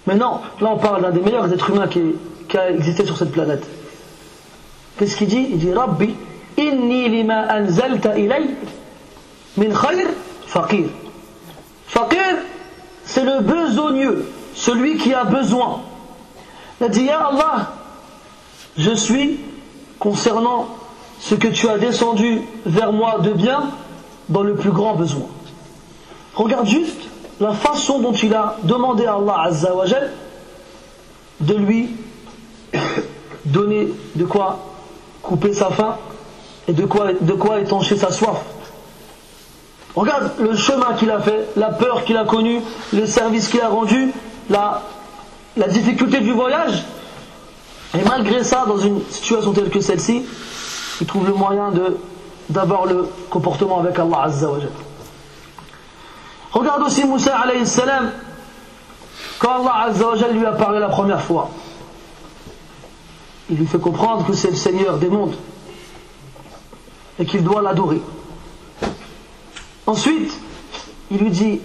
Mais 0.07 0.15
non, 0.15 0.41
là 0.61 0.71
on 0.73 0.79
parle 0.79 1.03
d'un 1.03 1.11
des 1.11 1.21
meilleurs 1.21 1.53
êtres 1.53 1.71
humains 1.71 1.89
qui, 1.89 2.01
a 2.57 2.71
existé 2.71 3.07
sur 3.07 3.17
cette 3.17 3.33
planète. 3.33 3.67
Qu'est-ce 4.99 5.17
qu'il 5.17 5.29
dit? 5.29 5.47
Il 5.51 5.59
dit 5.59 5.73
Rabbi, 5.73 6.15
inni 6.59 7.09
lima 7.09 7.47
anzalta 7.51 8.19
ilay 8.19 8.51
min 9.57 9.71
khayr 9.71 10.09
faqir. 10.47 10.87
Faqir, 11.87 12.37
c'est 13.05 13.25
le 13.25 13.41
besogneux, 13.41 14.29
celui 14.55 14.99
qui 14.99 15.15
a 15.15 15.25
besoin. 15.25 15.81
Il 16.81 16.87
a 16.87 16.89
dit 16.89 17.05
Ya 17.05 17.21
Allah, 17.21 17.73
je 18.77 18.91
suis 18.91 19.41
concernant 19.99 20.69
ce 21.21 21.35
que 21.35 21.49
tu 21.49 21.69
as 21.69 21.79
descendu 21.79 22.43
vers 22.67 22.93
moi 22.93 23.21
de 23.21 23.33
bien 23.33 23.71
dans 24.29 24.43
le 24.43 24.57
plus 24.57 24.73
grand 24.73 24.95
besoin. 24.95 25.27
Regarde 26.35 26.67
juste 26.67 27.01
la 27.43 27.53
façon 27.55 27.99
dont 27.99 28.13
il 28.13 28.33
a 28.35 28.57
demandé 28.63 29.05
à 29.05 29.15
Allah 29.15 29.43
Azzawajal 29.47 30.13
de 31.41 31.55
lui 31.55 31.91
donner 33.45 33.89
de 34.15 34.25
quoi 34.25 34.61
couper 35.23 35.53
sa 35.53 35.71
faim 35.71 35.97
et 36.69 36.73
de 36.73 36.85
quoi, 36.85 37.59
étancher 37.59 37.97
sa 37.97 38.13
soif. 38.13 38.37
Regarde 39.97 40.31
le 40.39 40.57
chemin 40.57 40.95
qu'il 40.95 41.11
a 41.11 41.21
fait, 41.21 41.49
la 41.57 41.71
peur 41.71 42.05
qu'il 42.05 42.17
a 42.17 42.25
connue, 42.25 42.61
le 42.93 43.07
service 43.07 43.49
qu'il 43.49 43.61
a 43.61 43.69
rendu, 43.69 44.13
la, 44.49 44.85
difficulté 45.69 46.21
du 46.21 46.31
voyage. 46.31 46.85
Et 47.99 48.05
malgré 48.09 48.45
ça, 48.45 48.65
dans 48.69 48.79
une 48.79 49.01
situation 49.11 49.53
telle 49.53 49.69
que 49.69 49.81
celle-ci, 49.81 50.23
il 51.01 51.07
trouve 51.09 51.27
le 51.27 51.35
moyen 51.35 51.73
d'avoir 52.49 52.87
le 52.87 53.09
comportement 53.29 53.81
avec 53.81 53.99
Allah 53.99 54.23
Azza 54.27 54.49
wa 54.49 54.59
Regarde 56.53 56.83
aussi 56.83 57.05
Moussa 57.05 57.39
alayhi 57.39 57.67
salam, 57.67 58.13
quand 59.39 59.67
Allah 59.67 60.29
lui 60.33 60.47
a 60.47 60.53
parlé 60.53 60.79
la 60.79 60.89
première 60.89 61.21
fois 61.21 61.51
il 63.53 63.59
lui 63.59 63.67
fait 63.67 63.79
comprendre 63.79 64.25
que 64.27 64.33
c'est 64.33 64.49
le 64.49 64.57
Seigneur 64.57 64.97
des 64.97 65.09
mondes 65.11 65.35
et 67.19 67.27
qu'il 67.27 67.45
doit 67.45 67.61
l'adorer. 67.61 68.01
Ensuite, 69.87 70.33
il 71.11 71.19
lui 71.19 71.31
dit 71.31 71.61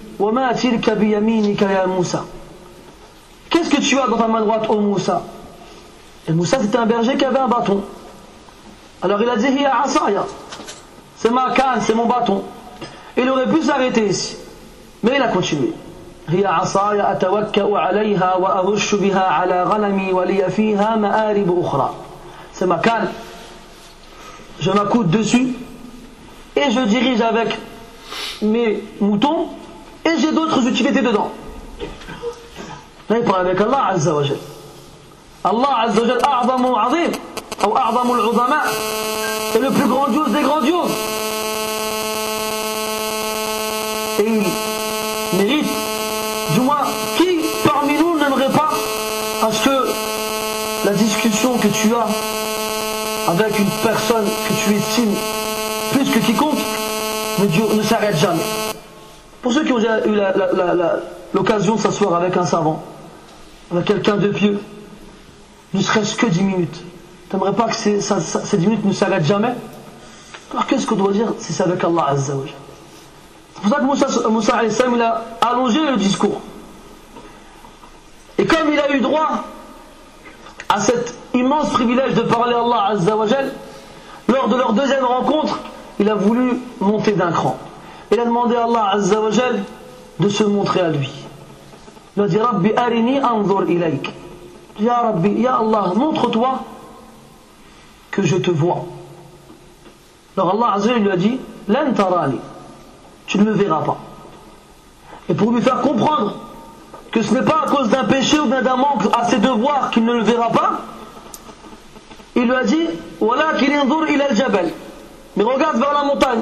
Qu'est-ce 3.49 3.69
que 3.69 3.81
tu 3.81 3.97
as 3.97 4.07
dans 4.07 4.17
ta 4.17 4.27
main 4.27 4.41
droite, 4.41 4.69
ô 4.69 4.81
Moussa? 4.81 5.23
Et 6.27 6.33
Moussa, 6.33 6.59
c'était 6.59 6.77
un 6.77 6.85
berger 6.85 7.15
qui 7.15 7.23
avait 7.23 7.39
un 7.39 7.47
bâton. 7.47 7.81
Alors 9.01 9.21
il 9.21 9.29
a 9.29 9.37
dit 9.37 9.47
C'est 11.15 11.31
ma 11.31 11.51
canne, 11.51 11.79
c'est 11.79 11.95
mon 11.95 12.05
bâton. 12.05 12.43
Il 13.15 13.29
aurait 13.29 13.47
pu 13.47 13.61
s'arrêter 13.61 14.09
ici. 14.09 14.35
Il 15.15 15.21
a 15.21 15.27
continué. 15.29 15.73
هي 16.29 16.45
عصاي 16.45 17.11
أتوكأ 17.11 17.77
عليها 17.77 18.35
وأهش 18.35 18.95
بها 18.95 19.23
على 19.23 19.63
غنمي 19.63 20.13
ولي 20.13 20.49
فيها 20.49 20.95
مآرب 20.95 21.59
أخرى 21.65 21.93
ma 22.65 22.77
canne 22.79 23.07
je 24.59 24.71
m'accoute 24.71 25.09
dessus, 25.09 25.55
et 26.55 26.71
je 26.71 26.79
dirige 26.81 27.21
avec 27.21 27.57
mes 28.41 28.83
moutons, 28.99 29.49
et 30.03 30.17
j'ai 30.19 30.31
d'autres 30.31 30.67
utilités 30.67 31.01
dedans. 31.01 31.29
Là, 33.09 33.19
il 33.19 33.23
parle 33.23 33.47
avec 33.47 33.61
Allah 33.61 33.89
Azza 33.91 34.13
wa 34.15 34.23
Jal. 34.23 34.37
Allah 35.43 35.83
Azza 35.85 36.01
wa 36.01 36.07
Jal, 36.07 36.17
a'zamu 36.17 36.75
azim, 36.75 37.11
ou 37.67 37.75
a'zamu 37.75 38.13
al-uzama, 38.19 38.63
est 39.55 39.59
le 39.59 39.69
plus 39.69 39.87
grandiose 39.87 40.31
des 40.31 40.41
grandioses. 40.41 40.91
Plus 55.91 56.11
que 56.11 56.19
quiconque 56.19 56.59
ne, 57.39 57.77
ne 57.77 57.83
s'arrête 57.83 58.17
jamais. 58.17 58.43
Pour 59.41 59.53
ceux 59.53 59.63
qui 59.63 59.71
ont 59.71 59.77
déjà 59.77 60.05
eu 60.05 60.19
l'occasion 61.33 61.75
de 61.75 61.81
s'asseoir 61.81 62.15
avec 62.15 62.35
un 62.37 62.45
savant, 62.45 62.83
avec 63.71 63.85
quelqu'un 63.85 64.17
de 64.17 64.29
pieux, 64.29 64.59
ne 65.73 65.81
serait-ce 65.81 66.15
que 66.15 66.25
10 66.25 66.43
minutes, 66.43 66.83
t'aimerais 67.29 67.53
pas 67.53 67.65
que 67.65 67.75
ces, 67.75 68.01
ces 68.01 68.57
10 68.57 68.67
minutes 68.67 68.85
ne 68.85 68.93
s'arrêtent 68.93 69.25
jamais? 69.25 69.53
Alors 70.51 70.65
qu'est-ce 70.65 70.87
qu'on 70.87 70.95
doit 70.95 71.11
dire 71.11 71.33
si 71.39 71.53
c'est 71.53 71.63
avec 71.63 71.83
Allah 71.83 72.05
Azza 72.09 72.35
wa 72.35 72.45
C'est 73.53 73.61
pour 73.61 73.69
ça 73.69 73.77
que 73.77 73.83
Moussa, 73.83 74.29
Moussa 74.29 74.61
il 74.63 75.01
a 75.01 75.25
allongé 75.41 75.79
le 75.85 75.97
discours. 75.97 76.41
Et 78.37 78.45
comme 78.45 78.71
il 78.71 78.79
a 78.79 78.91
eu 78.91 79.01
droit 79.01 79.43
à 80.69 80.79
cet 80.79 81.15
immense 81.33 81.69
privilège 81.69 82.13
de 82.13 82.21
parler 82.21 82.53
à 82.53 82.59
Allah 82.59 82.85
Azza 82.91 83.15
wa 83.15 83.25
lors 84.37 84.47
de 84.47 84.55
leur 84.55 84.73
deuxième 84.73 85.03
rencontre, 85.03 85.59
il 85.99 86.09
a 86.09 86.15
voulu 86.15 86.59
monter 86.79 87.13
d'un 87.13 87.31
cran. 87.31 87.57
Il 88.11 88.19
a 88.19 88.25
demandé 88.25 88.55
à 88.55 88.63
Allah 88.63 88.89
Azza 88.93 89.19
wa 89.19 89.29
de 90.19 90.29
se 90.29 90.43
montrer 90.43 90.81
à 90.81 90.89
lui. 90.89 91.11
Il 92.15 92.23
a 92.23 92.27
dit 92.27 92.39
Rabbi 92.39 92.71
arini 92.75 93.19
anzur 93.19 93.69
ilayk. 93.69 94.13
Ya 94.79 95.01
Rabbi, 95.01 95.41
Ya 95.41 95.55
Allah, 95.57 95.93
montre-toi 95.95 96.59
que 98.11 98.21
je 98.21 98.37
te 98.37 98.51
vois. 98.51 98.85
Alors 100.37 100.53
Allah 100.53 100.75
Azza 100.75 100.93
lui 100.93 101.11
a 101.11 101.17
dit 101.17 101.39
Lan 101.67 101.93
tarani. 101.93 102.39
Tu 103.25 103.39
ne 103.39 103.43
me 103.43 103.51
verras 103.51 103.81
pas. 103.81 103.97
Et 105.29 105.33
pour 105.33 105.51
lui 105.51 105.61
faire 105.61 105.81
comprendre 105.81 106.35
que 107.11 107.21
ce 107.21 107.33
n'est 107.33 107.43
pas 107.43 107.63
à 107.65 107.69
cause 107.69 107.89
d'un 107.89 108.05
péché 108.05 108.39
ou 108.39 108.47
d'un 108.47 108.75
manque 108.75 109.03
à 109.13 109.25
ses 109.25 109.39
devoirs 109.39 109.89
qu'il 109.91 110.05
ne 110.05 110.13
le 110.13 110.23
verra 110.23 110.49
pas, 110.49 110.79
il 112.37 112.43
lui 112.43 112.53
a 112.55 112.63
dit 112.63 112.87
Mais 115.35 115.43
regarde 115.43 115.77
vers 115.77 115.93
la 115.93 116.03
montagne. 116.03 116.41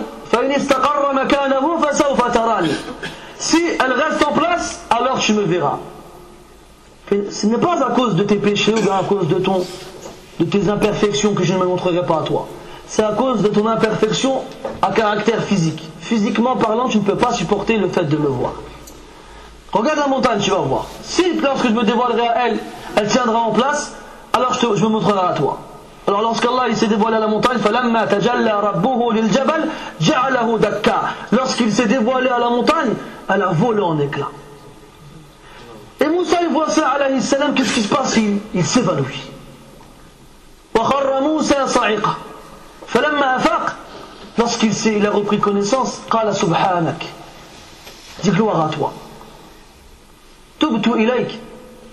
Si 3.37 3.63
elle 3.79 3.93
reste 3.93 4.25
en 4.27 4.33
place, 4.33 4.81
alors 4.89 5.19
tu 5.19 5.33
me 5.33 5.43
verras. 5.43 5.79
Ce 7.29 7.47
n'est 7.47 7.57
pas 7.57 7.81
à 7.85 7.91
cause 7.91 8.15
de 8.15 8.23
tes 8.23 8.35
péchés 8.35 8.73
ou 8.73 8.91
à 8.91 9.03
cause 9.07 9.29
de, 9.29 10.45
tes 10.45 10.69
imperfections 10.69 11.33
que 11.33 11.43
je 11.43 11.53
ne 11.53 11.59
me 11.59 11.65
montrerai 11.65 12.05
pas 12.05 12.19
à 12.19 12.23
toi. 12.23 12.47
C'est 12.87 13.03
à 13.03 13.13
cause 13.13 13.41
de 13.41 13.47
ton 13.47 13.65
imperfection 13.65 14.41
à 14.81 14.91
caractère 14.91 15.43
physique. 15.43 15.81
Physiquement 16.01 16.57
parlant, 16.57 16.89
tu 16.89 16.97
ne 16.97 17.03
peux 17.03 17.15
pas 17.15 17.31
supporter 17.31 17.77
le 17.77 17.87
fait 17.87 18.03
de 18.03 18.17
me 18.17 18.27
voir. 18.27 18.53
Regarde 19.71 19.99
la 19.99 20.07
montagne, 20.07 20.39
tu 20.41 20.51
vas 20.51 20.57
voir. 20.57 20.87
Si 21.03 21.39
lorsque 21.39 21.67
je 21.67 21.73
me 21.73 21.83
dévoilerai 21.83 22.27
à 22.27 22.47
elle, 22.47 22.59
elle 22.97 23.07
tiendra 23.07 23.39
en 23.39 23.51
place, 23.51 23.93
alors 24.33 24.53
je 24.53 24.83
me 24.83 24.89
montrerai 24.89 25.29
à 25.29 25.33
toi. 25.33 25.59
Alors 26.07 26.21
lorsqu'Allah 26.21 26.73
s'est 26.75 26.87
dévoilé 26.87 27.17
à 27.17 27.19
la 27.19 27.27
montagne, 27.27 27.57
lorsqu'il 31.31 31.73
s'est 31.73 31.87
dévoilé 31.87 32.29
à 32.29 32.39
la 32.39 32.49
montagne, 32.49 32.93
elle 33.27 33.41
a 33.41 33.47
volé 33.47 33.81
en 33.81 33.99
éclats. 33.99 34.29
Et 35.99 36.07
Moussa 36.07 36.37
il 36.43 36.49
voit 36.49 36.69
ça, 36.69 36.89
alayhi 36.89 37.21
salam, 37.21 37.53
qu'est-ce 37.55 37.73
qui 37.73 37.81
se 37.81 37.93
passe 37.93 38.17
Il, 38.17 38.39
il 38.53 38.65
s'évanouit. 38.65 39.31
Lorsqu'il 44.37 44.73
il 44.87 45.05
a 45.05 45.11
repris 45.11 45.39
connaissance, 45.39 46.01
قال 46.11 46.35
سبحانك 46.35 47.05
dit 48.23 48.31
gloire 48.31 48.65
à 48.65 48.69
toi. 48.69 48.93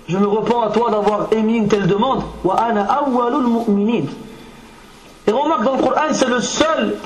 Je 0.09 0.17
me 0.19 0.27
repens 0.27 0.63
à 0.63 0.71
toi 0.71 0.91
d'avoir 0.91 1.29
émis 1.33 1.57
une 1.59 1.69
telle 1.69 1.87
demande. 1.87 2.23
Et 5.27 5.31
remarque 5.31 5.65
dans 5.65 5.77
le 5.77 5.83
Coran, 5.83 6.01
c'est 6.13 6.29
le 6.29 6.41
seul 6.41 6.97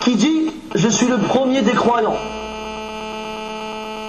qui 0.00 0.14
dit 0.14 0.52
Je 0.74 0.88
suis 0.88 1.06
le 1.06 1.18
premier 1.18 1.62
des 1.62 1.72
croyants. 1.72 2.16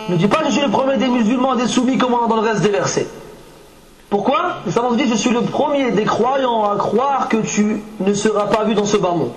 Ne 0.10 0.16
dis 0.18 0.28
pas 0.28 0.40
Je 0.46 0.52
suis 0.52 0.62
le 0.62 0.70
premier 0.70 0.98
des 0.98 1.08
musulmans, 1.08 1.56
des 1.56 1.68
soumis, 1.68 1.98
comme 1.98 2.14
on 2.14 2.26
a 2.26 2.28
dans 2.28 2.42
le 2.42 2.48
reste 2.48 2.62
des 2.62 2.70
versets. 2.70 3.08
Pourquoi? 4.10 4.58
Les 4.66 4.72
savants 4.72 4.92
disent 4.94 5.12
Je 5.12 5.16
suis 5.16 5.32
le 5.32 5.42
premier 5.42 5.92
des 5.92 6.04
croyants 6.06 6.70
à 6.70 6.76
croire 6.76 7.30
que 7.30 7.38
tu 7.38 7.82
ne 8.00 8.14
seras 8.14 8.48
pas 8.48 8.66
vu 8.66 8.76
dans 8.76 8.86
ce 8.86 8.98
bas 8.98 9.12
monde. 9.12 9.32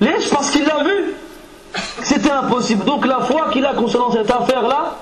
Lèche 0.00 0.30
parce 0.30 0.50
qu'il 0.50 0.64
l'a 0.64 0.82
vu. 0.82 1.14
C'était 2.02 2.30
impossible. 2.30 2.84
Donc 2.84 3.06
la 3.06 3.20
foi 3.20 3.46
qu'il 3.52 3.64
a 3.64 3.74
concernant 3.74 4.10
cette 4.10 4.30
affaire-là, 4.30 4.96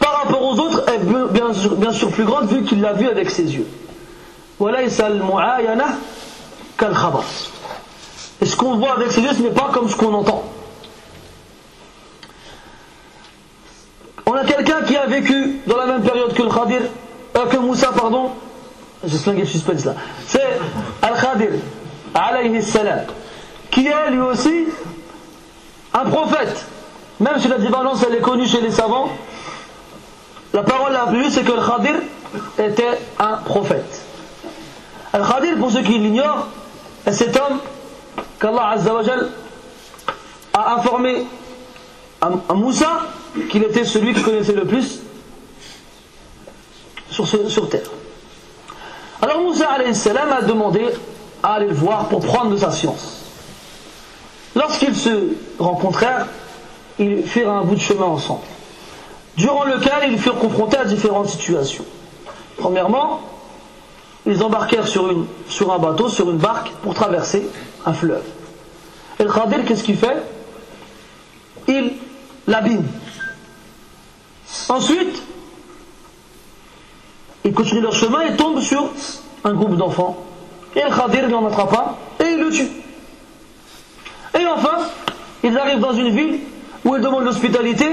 par 0.00 0.22
rapport 0.22 0.42
aux 0.42 0.58
autres 0.58 0.84
est 0.90 0.98
bien 0.98 1.92
sûr, 1.92 2.10
plus 2.10 2.24
grande 2.24 2.48
vu 2.48 2.62
qu'il 2.64 2.80
l'a 2.80 2.92
vu 2.92 3.08
avec 3.08 3.30
ses 3.30 3.44
yeux. 3.44 3.66
Et 8.40 8.46
ce 8.46 8.56
qu'on 8.56 8.76
voit 8.76 8.92
avec 8.92 9.12
ses 9.12 9.20
yeux, 9.20 9.32
ce 9.34 9.42
n'est 9.42 9.50
pas 9.50 9.70
comme 9.72 9.88
ce 9.88 9.96
qu'on 9.96 10.12
entend. 10.14 10.44
On 14.26 14.32
a 14.32 14.44
quelqu'un 14.44 14.82
qui 14.82 14.96
a 14.96 15.06
vécu 15.06 15.60
dans 15.66 15.76
la 15.76 15.86
même 15.86 16.02
période 16.02 16.34
que 16.34 16.42
le 16.42 16.50
Khadir, 16.50 16.82
euh, 17.36 17.46
que 17.46 17.56
Moussa, 17.58 17.92
pardon. 17.92 18.30
Slingué 19.06 19.42
le 19.42 19.46
suspense 19.46 19.84
là. 19.84 19.94
C'est 20.26 20.58
Al-Khadir, 21.00 21.50
alayhi 22.12 22.60
salam, 22.62 23.04
qui 23.70 23.86
est 23.86 24.10
lui 24.10 24.20
aussi 24.20 24.66
un 25.94 26.10
prophète. 26.10 26.66
Même 27.20 27.38
si 27.38 27.48
la 27.48 27.58
différence 27.58 28.04
elle 28.06 28.16
est 28.16 28.20
connue 28.20 28.46
chez 28.46 28.60
les 28.60 28.70
savants, 28.70 29.10
la 30.56 30.62
parole 30.62 30.94
la 30.94 31.06
plus 31.06 31.30
c'est 31.30 31.42
que 31.42 31.52
le 31.52 31.60
Khadir 31.60 31.96
était 32.58 32.98
un 33.18 33.36
prophète. 33.44 34.02
Le 35.12 35.20
Khadir, 35.20 35.58
pour 35.58 35.70
ceux 35.70 35.82
qui 35.82 35.98
l'ignorent, 35.98 36.48
est 37.04 37.12
cet 37.12 37.36
homme 37.36 37.58
qu'Allah 38.40 38.74
a 40.54 40.74
informé 40.74 41.26
à, 42.22 42.54
Moussa 42.54 43.02
qu'il 43.50 43.64
était 43.64 43.84
celui 43.84 44.14
qui 44.14 44.22
connaissait 44.22 44.54
le 44.54 44.64
plus 44.64 45.00
sur, 47.10 47.28
sur 47.28 47.68
terre. 47.68 47.90
Alors 49.20 49.42
Moussa 49.42 49.68
a 49.70 50.42
demandé 50.42 50.86
à 51.42 51.54
aller 51.54 51.66
le 51.66 51.74
voir 51.74 52.08
pour 52.08 52.24
prendre 52.24 52.50
de 52.50 52.56
sa 52.56 52.72
science. 52.72 53.24
Lorsqu'ils 54.54 54.96
se 54.96 55.34
rencontrèrent, 55.58 56.26
ils 56.98 57.24
firent 57.24 57.50
un 57.50 57.62
bout 57.62 57.74
de 57.74 57.80
chemin 57.80 58.06
ensemble 58.06 58.40
durant 59.36 59.64
lequel 59.64 60.10
ils 60.12 60.18
furent 60.18 60.38
confrontés 60.38 60.78
à 60.78 60.84
différentes 60.84 61.28
situations. 61.28 61.84
Premièrement, 62.56 63.20
ils 64.24 64.42
embarquèrent 64.42 64.88
sur, 64.88 65.06
un 65.06 65.78
bateau, 65.78 66.08
sur 66.08 66.30
une 66.30 66.38
barque, 66.38 66.70
pour 66.82 66.94
traverser 66.94 67.46
un 67.84 67.92
fleuve. 67.92 68.24
Et 69.20 69.24
le 69.24 69.32
Khadir, 69.32 69.64
qu'est-ce 69.64 69.84
qu'il 69.84 69.96
fait? 69.96 70.22
Il 71.68 71.92
l'abîme. 72.46 72.86
Ensuite, 74.68 75.22
ils 77.44 77.52
continuent 77.52 77.82
leur 77.82 77.94
chemin 77.94 78.22
et 78.22 78.36
tombent 78.36 78.60
sur 78.60 78.90
un 79.44 79.52
groupe 79.52 79.76
d'enfants. 79.76 80.16
Et 80.74 80.82
le 80.82 80.90
Khadir 80.90 81.28
n'en 81.28 81.46
attrape 81.46 81.70
pas 81.70 81.98
et 82.20 82.30
il 82.32 82.38
le 82.38 82.50
tue. 82.50 82.68
Et 84.38 84.46
enfin, 84.46 84.78
ils 85.44 85.56
arrivent 85.56 85.80
dans 85.80 85.92
une 85.92 86.10
ville 86.10 86.40
où 86.84 86.96
ils 86.96 87.02
demandent 87.02 87.24
l'hospitalité 87.24 87.86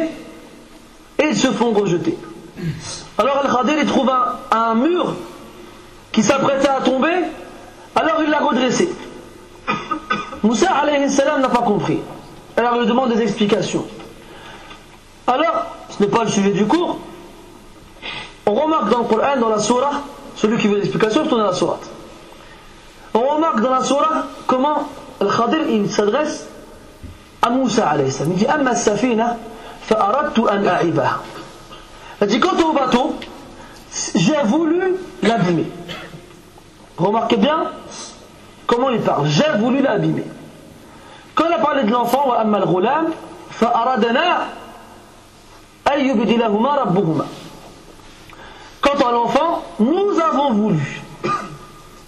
et 1.23 1.33
se 1.33 1.47
font 1.51 1.71
rejeter. 1.71 2.17
Alors 3.17 3.37
Al-Khadir 3.43 3.79
il 3.81 3.87
trouve 3.87 4.11
un, 4.51 4.75
mur 4.75 5.15
qui 6.11 6.23
s'apprêtait 6.23 6.69
à 6.69 6.81
tomber, 6.81 7.13
alors 7.95 8.21
il 8.23 8.29
l'a 8.29 8.39
redressé. 8.39 8.89
Moussa 10.43 10.71
alayhi 10.71 11.09
salam 11.09 11.41
n'a 11.41 11.49
pas 11.49 11.61
compris. 11.61 11.99
Alors 12.57 12.75
il 12.75 12.81
lui 12.81 12.87
demande 12.87 13.13
des 13.13 13.21
explications. 13.21 13.85
Alors, 15.25 15.67
ce 15.89 16.03
n'est 16.03 16.09
pas 16.09 16.25
le 16.25 16.29
sujet 16.29 16.51
du 16.51 16.65
cours, 16.65 16.99
on 18.45 18.53
remarque 18.53 18.89
dans 18.89 18.99
le 18.99 19.05
Coran, 19.05 19.39
dans 19.39 19.49
la 19.49 19.59
surah, 19.59 20.01
celui 20.35 20.57
qui 20.57 20.67
veut 20.67 20.75
l'explication, 20.75 21.25
tourne 21.25 21.41
à 21.41 21.45
la 21.45 21.53
surah. 21.53 21.79
On 23.13 23.21
remarque 23.21 23.61
dans 23.61 23.71
la 23.71 23.83
surah 23.83 24.25
comment 24.47 24.89
Al-Khadir 25.21 25.69
il 25.69 25.89
s'adresse 25.89 26.47
à 27.41 27.49
Moussa 27.49 27.87
alayhi 27.87 28.11
salam. 28.11 28.33
Il 28.33 28.39
dit 28.39 28.47
Amma 28.47 28.75
safina 28.75 29.37
elle 32.21 32.27
dit 32.27 32.39
quant 32.39 32.55
au 32.57 32.73
bateau, 32.73 33.15
j'ai 34.15 34.41
voulu 34.45 34.95
l'abîmer. 35.21 35.67
Remarquez 36.97 37.37
bien, 37.37 37.71
comment 38.65 38.89
il 38.89 39.01
parle 39.01 39.27
J'ai 39.27 39.57
voulu 39.59 39.81
l'abîmer. 39.81 40.23
Quand 41.35 41.45
on 41.49 41.53
a 41.53 41.59
parlé 41.59 41.83
de 41.83 41.91
l'enfant, 41.91 42.31
Quant 48.81 49.07
à 49.07 49.11
l'enfant, 49.11 49.63
nous 49.79 50.19
avons 50.19 50.53
voulu. 50.53 51.01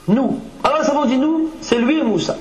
Nous. 0.07 0.39
Alors 0.63 0.79
les 0.79 0.85
savants 0.85 1.05
dit 1.05 1.17
nous, 1.17 1.51
c'est 1.61 1.79
lui 1.79 1.99
et 1.99 2.03
Moussa. 2.03 2.35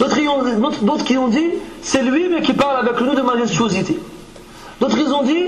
D'autres 0.00 1.04
qui 1.04 1.18
ont 1.18 1.28
dit, 1.28 1.50
c'est 1.82 2.02
lui 2.02 2.28
mais 2.30 2.40
qui 2.40 2.54
parle 2.54 2.88
avec 2.88 2.98
nous 3.02 3.14
de 3.14 3.20
majestuosité. 3.20 3.98
D'autres 4.80 4.98
ils 4.98 5.12
ont 5.12 5.22
dit, 5.22 5.44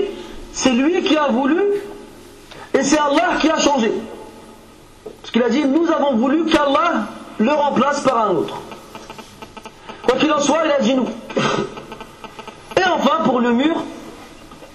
c'est 0.53 0.69
lui 0.69 1.01
qui 1.01 1.17
a 1.17 1.27
voulu 1.29 1.59
et 2.75 2.83
c'est 2.83 2.99
Allah 2.99 3.37
qui 3.41 3.49
a 3.49 3.57
changé. 3.57 3.91
Parce 5.03 5.31
qu'il 5.31 5.41
a 5.41 5.49
dit, 5.49 5.65
nous 5.65 5.89
avons 5.89 6.17
voulu 6.17 6.45
qu'Allah 6.45 7.07
le 7.39 7.51
remplace 7.51 8.01
par 8.01 8.29
un 8.29 8.29
autre. 8.35 8.61
Quoi 10.03 10.17
qu'il 10.17 10.31
en 10.31 10.39
soit, 10.39 10.61
il 10.65 10.71
a 10.71 10.79
dit 10.79 10.93
nous. 10.93 11.07
Et 12.77 12.83
enfin, 12.83 13.23
pour 13.23 13.39
le 13.39 13.53
mur, 13.53 13.75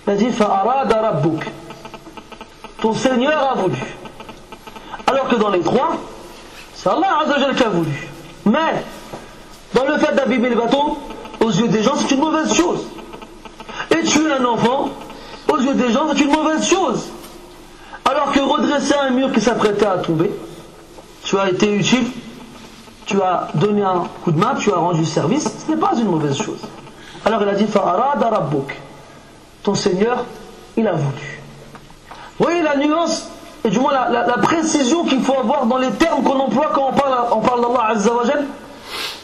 il 0.06 0.12
a 0.12 0.16
dit, 0.16 0.30
Fa'arad 0.30 0.92
Rabbuk. 0.92 1.44
Ton 2.80 2.94
Seigneur 2.94 3.52
a 3.52 3.54
voulu. 3.54 3.78
Alors 5.06 5.28
que 5.28 5.36
dans 5.36 5.50
les 5.50 5.60
trois, 5.60 5.96
c'est 6.74 6.88
Allah 6.88 7.24
qui 7.56 7.62
a 7.62 7.68
voulu. 7.68 8.08
Mais, 8.44 8.82
dans 9.74 9.84
le 9.84 9.98
fait 9.98 10.14
d'abîmer 10.14 10.50
le 10.50 10.56
bateau, 10.56 10.98
aux 11.40 11.50
yeux 11.50 11.68
des 11.68 11.82
gens, 11.82 11.94
c'est 11.96 12.14
une 12.14 12.20
mauvaise 12.20 12.52
chose. 12.52 12.86
Et 13.90 14.02
tuer 14.02 14.32
un 14.32 14.44
enfant, 14.44 14.90
aux 15.52 15.58
yeux 15.58 15.74
des 15.74 15.92
gens, 15.92 16.06
c'est 16.12 16.22
une 16.22 16.32
mauvaise 16.32 16.66
chose. 16.66 17.08
Alors 18.04 18.32
que 18.32 18.40
redresser 18.40 18.94
un 18.94 19.10
mur 19.10 19.32
qui 19.32 19.40
s'apprêtait 19.40 19.86
à 19.86 19.98
tomber, 19.98 20.30
tu 21.24 21.38
as 21.38 21.50
été 21.50 21.70
utile, 21.74 22.06
tu 23.04 23.20
as 23.20 23.48
donné 23.54 23.82
un 23.82 24.04
coup 24.24 24.32
de 24.32 24.38
main, 24.38 24.54
tu 24.58 24.72
as 24.72 24.76
rendu 24.76 25.04
service, 25.04 25.48
ce 25.66 25.70
n'est 25.70 25.78
pas 25.78 25.92
une 25.94 26.08
mauvaise 26.08 26.36
chose. 26.36 26.60
Alors 27.24 27.42
il 27.42 27.48
a 27.48 27.54
dit 27.54 27.66
Fa'arad 27.66 28.22
Rabbuk. 28.22 28.74
Ton 29.62 29.74
Seigneur, 29.74 30.24
il 30.76 30.86
a 30.86 30.92
voulu. 30.92 31.42
Vous 32.38 32.44
voyez 32.44 32.62
la 32.62 32.76
nuance 32.76 33.28
et 33.64 33.70
du 33.70 33.80
moins 33.80 33.92
la, 33.92 34.38
précision 34.38 35.04
qu'il 35.04 35.20
faut 35.20 35.38
avoir 35.38 35.66
dans 35.66 35.78
les 35.78 35.90
termes 35.90 36.22
qu'on 36.22 36.38
emploie 36.38 36.70
quand 36.72 36.90
on 36.90 36.92
parle, 36.92 37.14
on 37.32 37.40
parle 37.40 37.60
d'Allah 37.60 37.88
Azzawajal. 37.90 38.44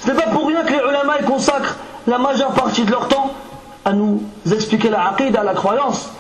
Ce 0.05 0.11
n'est 0.11 0.17
pas 0.21 0.31
pour 0.31 0.47
rien 0.47 0.63
que 0.63 0.73
les 0.73 0.79
ulama 0.79 1.15
consacrent 1.27 1.77
la 2.07 2.19
majeure 2.19 2.53
partie 2.53 2.85
de 2.85 2.91
leur 2.91 3.09
temps 3.09 3.33
à 3.85 3.93
nous 3.93 4.23
expliquer 4.53 4.91
la 4.91 5.15
à 5.17 5.45
la 5.45 5.55
croyance. 5.55 6.11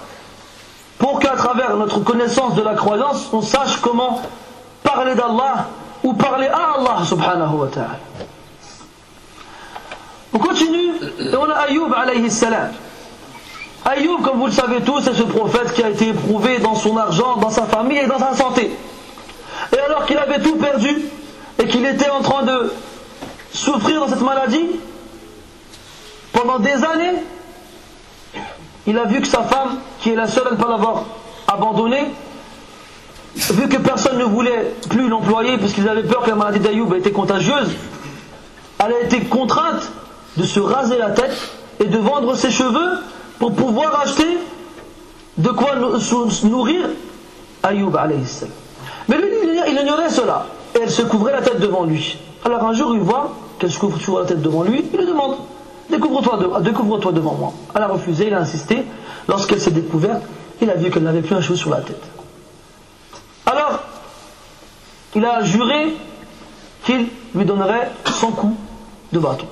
Pour 0.98 1.19
qu'à 1.19 1.36
travers 1.36 1.77
notre 1.77 2.01
connaissance 2.01 2.55
de 2.55 2.62
la 2.62 2.74
croyance, 2.74 3.28
on 3.32 3.43
sache 3.43 3.77
comment 3.82 4.23
parler 4.82 5.15
d'Allah 5.15 5.66
ou 6.02 6.15
parler 6.15 6.47
à 6.47 6.77
Allah 6.78 7.05
subhanahu 7.05 7.56
wa 7.56 7.66
ta'ala. 7.66 7.98
On 10.32 10.39
continue 10.39 10.94
et 11.20 11.36
on 11.36 11.51
a 11.51 11.55
Ayoub 11.69 11.93
alayhi 11.94 12.31
salam. 12.31 12.70
Ayoub, 13.85 14.23
comme 14.23 14.39
vous 14.39 14.47
le 14.47 14.52
savez 14.52 14.81
tous, 14.81 15.02
c'est 15.02 15.15
ce 15.15 15.23
prophète 15.24 15.74
qui 15.74 15.82
a 15.82 15.90
été 15.90 16.09
éprouvé 16.09 16.59
dans 16.59 16.74
son 16.74 16.97
argent, 16.97 17.36
dans 17.36 17.51
sa 17.51 17.65
famille 17.65 17.98
et 17.98 18.06
dans 18.06 18.19
sa 18.19 18.35
santé. 18.35 18.70
Et 19.73 19.78
alors 19.78 20.06
qu'il 20.06 20.16
avait 20.16 20.40
tout 20.40 20.56
perdu 20.56 21.02
et 21.59 21.66
qu'il 21.69 21.85
était 21.85 22.11
en 22.11 22.23
train 22.23 22.44
de 22.44 22.73
souffrir 23.55 24.01
dans 24.01 24.09
cette 24.09 24.20
maladie, 24.20 24.66
pendant 26.32 26.59
des 26.59 26.72
années, 26.72 27.22
il 28.86 28.98
a 28.98 29.05
vu 29.05 29.20
que 29.20 29.28
sa 29.28 29.43
femme, 29.44 29.78
qui 30.01 30.10
est 30.10 30.16
la 30.16 30.26
seule 30.26 30.48
à 30.48 30.51
ne 30.51 30.56
pas 30.56 30.68
l'avoir 30.68 31.05
abandonné, 31.47 32.10
vu 33.36 33.68
que 33.68 33.78
personne 33.78 34.18
ne 34.18 34.24
voulait 34.24 34.74
plus 34.90 35.09
l'employer 35.09 35.56
puisqu'ils 35.56 35.89
avaient 35.89 36.02
peur 36.02 36.22
que 36.22 36.31
la 36.31 36.36
maladie 36.36 36.60
d'Ayoub 36.60 36.94
était 36.94 37.12
contagieuse, 37.12 37.70
elle 38.85 38.93
a 38.93 39.01
été 39.01 39.20
contrainte 39.20 39.90
de 40.36 40.43
se 40.43 40.60
raser 40.60 40.98
la 40.98 41.10
tête 41.10 41.36
et 41.81 41.85
de 41.85 41.98
vendre 41.98 42.35
ses 42.35 42.51
cheveux 42.51 42.98
pour 43.39 43.55
pouvoir 43.55 44.01
acheter 44.01 44.39
de 45.39 45.48
quoi 45.48 45.76
nourrir 46.44 46.89
Ayoub 47.62 47.97
Mais 49.09 49.16
lui, 49.16 49.28
il 49.68 49.78
ignorait 49.81 50.10
cela. 50.10 50.47
Et 50.74 50.81
elle 50.82 50.90
se 50.90 51.02
couvrait 51.02 51.32
la 51.32 51.40
tête 51.40 51.60
devant 51.60 51.85
lui. 51.85 52.18
Alors 52.44 52.64
un 52.64 52.72
jour, 52.72 52.94
il 52.94 53.01
voit 53.01 53.32
qu'elle 53.59 53.70
se 53.70 53.78
couvre 53.78 53.98
toujours 53.98 54.20
la 54.20 54.26
tête 54.26 54.43
devant 54.43 54.62
lui. 54.62 54.85
Il 54.93 54.98
lui 54.98 55.06
demande 55.06 55.36
Découvre-toi 55.90 56.60
découvre 56.60 57.12
devant 57.12 57.35
moi. 57.35 57.52
Elle 57.74 57.82
a 57.82 57.89
refusé, 57.89 58.26
il 58.28 58.35
a 58.35 58.40
insisté. 58.40 58.85
Lorsqu'elle 59.28 59.60
s'est 59.60 59.70
découverte, 59.70 60.22
il 60.60 60.70
a 60.70 60.74
vu 60.74 60.90
qu'elle 60.90 61.02
n'avait 61.02 61.22
plus 61.22 61.35
un 61.35 61.40
cheveu 61.40 61.56
sur 61.56 61.70
la 61.70 61.81
tête. 61.81 62.02
Alors, 63.47 63.81
il 65.14 65.24
a 65.24 65.44
juré 65.44 65.94
qu'il 66.85 67.09
lui 67.35 67.44
donnerait 67.44 67.90
son 68.06 68.31
coup 68.31 68.56
de 69.12 69.18
bâton. 69.18 69.47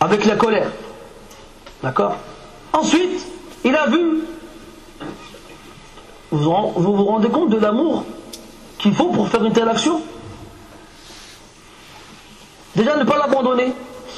Avec 0.00 0.24
la 0.24 0.36
colère. 0.36 0.70
D'accord? 1.82 2.16
Ensuite, 2.72 3.26
il 3.64 3.74
a 3.74 3.86
vu. 3.86 4.24
Vous 6.30 6.72
vous, 6.76 7.04
rendez 7.04 7.28
compte 7.28 7.50
de 7.50 7.58
l'amour 7.58 8.04
qu'il 8.78 8.94
faut 8.94 9.08
pour 9.08 9.28
faire 9.28 9.44
une 9.44 9.52
telle 9.52 9.68
action? 9.68 10.00
Déjà, 12.76 12.96
ne 12.96 13.04
pas 13.04 13.18
l'abandonner, 13.18 13.72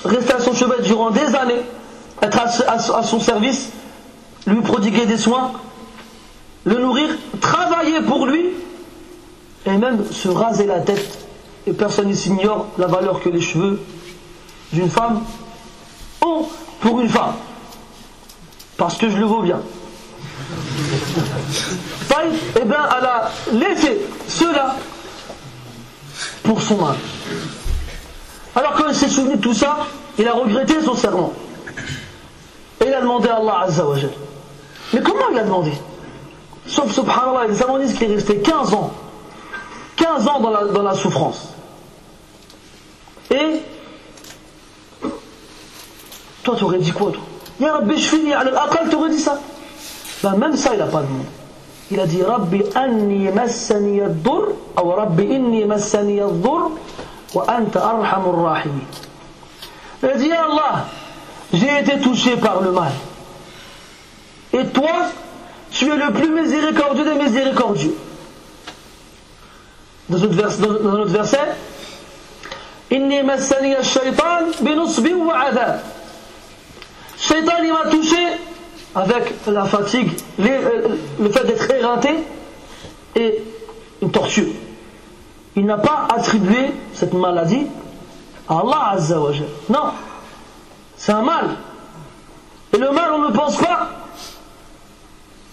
rester 0.04 0.34
à 0.34 0.40
son 0.40 0.54
chevet 0.54 0.82
durant 0.82 1.10
des 1.10 1.34
années, 1.34 1.62
être 2.20 2.38
à 2.38 3.02
son 3.02 3.20
service, 3.20 3.70
lui 4.46 4.60
prodiguer 4.60 5.06
des 5.06 5.16
soins, 5.16 5.52
le 6.64 6.78
nourrir, 6.78 7.08
travailler 7.40 8.00
pour 8.02 8.26
lui, 8.26 8.50
et 9.66 9.76
même 9.76 10.04
se 10.10 10.28
raser 10.28 10.66
la 10.66 10.80
tête. 10.80 11.18
Et 11.66 11.72
personne 11.72 12.10
ici 12.10 12.28
ignore 12.28 12.66
la 12.78 12.86
valeur 12.86 13.20
que 13.20 13.28
les 13.28 13.40
cheveux 13.40 13.80
d'une 14.72 14.90
femme 14.90 15.22
ont 16.20 16.46
pour 16.80 17.00
une 17.00 17.08
femme. 17.08 17.34
Parce 18.76 18.96
que 18.96 19.08
je 19.08 19.16
le 19.16 19.26
vaux 19.26 19.42
bien. 19.42 19.60
Eh 22.54 22.64
bien, 22.64 22.88
elle 22.98 23.04
a 23.04 23.30
laissé 23.52 23.98
cela 24.28 24.76
pour 26.44 26.62
son 26.62 26.76
mari. 26.76 26.98
Alors 28.54 28.74
quand 28.74 28.88
il 28.88 28.94
s'est 28.94 29.08
souvenu 29.08 29.36
de 29.36 29.40
tout 29.40 29.54
ça, 29.54 29.78
il 30.18 30.28
a 30.28 30.32
regretté 30.34 30.80
son 30.82 30.94
serment. 30.94 31.32
Et 32.80 32.88
il 32.88 32.94
a 32.94 33.00
demandé 33.00 33.28
à 33.28 33.36
Allah 33.36 33.60
Azzawajal. 33.66 34.10
Mais 34.92 35.00
comment 35.00 35.30
il 35.32 35.38
a 35.38 35.44
demandé? 35.44 35.72
Sauf, 36.66 36.92
subhanallah, 36.92 37.46
les 37.48 37.54
savants 37.56 37.78
disent 37.78 37.94
qu'il 37.94 38.10
est 38.10 38.14
resté 38.14 38.38
15 38.38 38.74
ans. 38.74 38.92
15 39.96 40.28
ans 40.28 40.40
dans 40.40 40.50
la, 40.50 40.64
dans 40.66 40.82
la 40.82 40.94
souffrance. 40.94 41.54
Et 43.30 43.62
toi, 46.42 46.54
tu 46.56 46.64
aurais 46.64 46.78
dit 46.78 46.92
quoi, 46.92 47.10
toi? 47.12 47.22
Ya 47.60 47.74
Rabbi, 47.74 47.96
je 47.96 48.08
finis, 48.08 48.32
tu 48.90 48.96
aurais 48.96 49.10
dit 49.10 49.18
ça? 49.18 49.40
Ben, 50.22 50.36
même 50.36 50.56
ça, 50.56 50.70
il 50.72 50.78
n'a 50.78 50.86
pas 50.86 51.02
demandé. 51.02 51.24
Il 51.90 52.00
a 52.00 52.06
dit 52.06 52.22
Rabbi 52.22 52.62
anni 52.74 53.28
massani 53.30 54.00
dur 54.24 54.48
ou 54.82 54.88
Rabbi 54.88 55.24
inni 55.24 55.64
massani 55.64 56.16
dur 56.16 56.70
wa 57.34 57.46
anta 57.48 57.80
arhamur 57.80 58.58
Ya 60.02 60.44
Allah, 60.44 60.86
j'ai 61.52 61.80
été 61.80 62.00
touché 62.00 62.36
par 62.36 62.60
le 62.60 62.72
mal. 62.72 62.92
Et 64.52 64.66
toi, 64.66 65.06
tu 65.70 65.90
es 65.90 65.96
le 65.96 66.12
plus 66.12 66.28
miséricordieux 66.28 67.04
des 67.04 67.14
miséricordieux. 67.14 67.94
Dans 70.08 70.18
notre 70.18 70.34
verset, 70.34 70.62
dans 70.62 71.04
verset. 71.04 71.38
Shaitan, 77.18 77.52
il 77.62 77.72
m'a 77.72 77.90
touché 77.90 78.16
avec 78.94 79.34
la 79.46 79.64
fatigue, 79.64 80.10
euh, 80.40 80.96
le 81.18 81.30
fait 81.30 81.44
d'être 81.44 81.70
éreinté 81.70 82.10
et 83.16 83.42
une 84.02 84.10
torture. 84.10 84.48
Il 85.56 85.66
n'a 85.66 85.78
pas 85.78 86.08
attribué 86.14 86.72
cette 86.94 87.12
maladie 87.12 87.66
à 88.48 88.60
Allah 88.60 88.90
Azza 88.92 89.20
wa 89.20 89.30
Non, 89.68 89.92
c'est 90.96 91.12
un 91.12 91.22
mal. 91.22 91.50
Et 92.72 92.78
le 92.78 92.90
mal, 92.90 93.12
on 93.12 93.28
ne 93.28 93.32
pense 93.32 93.56
pas 93.56 93.88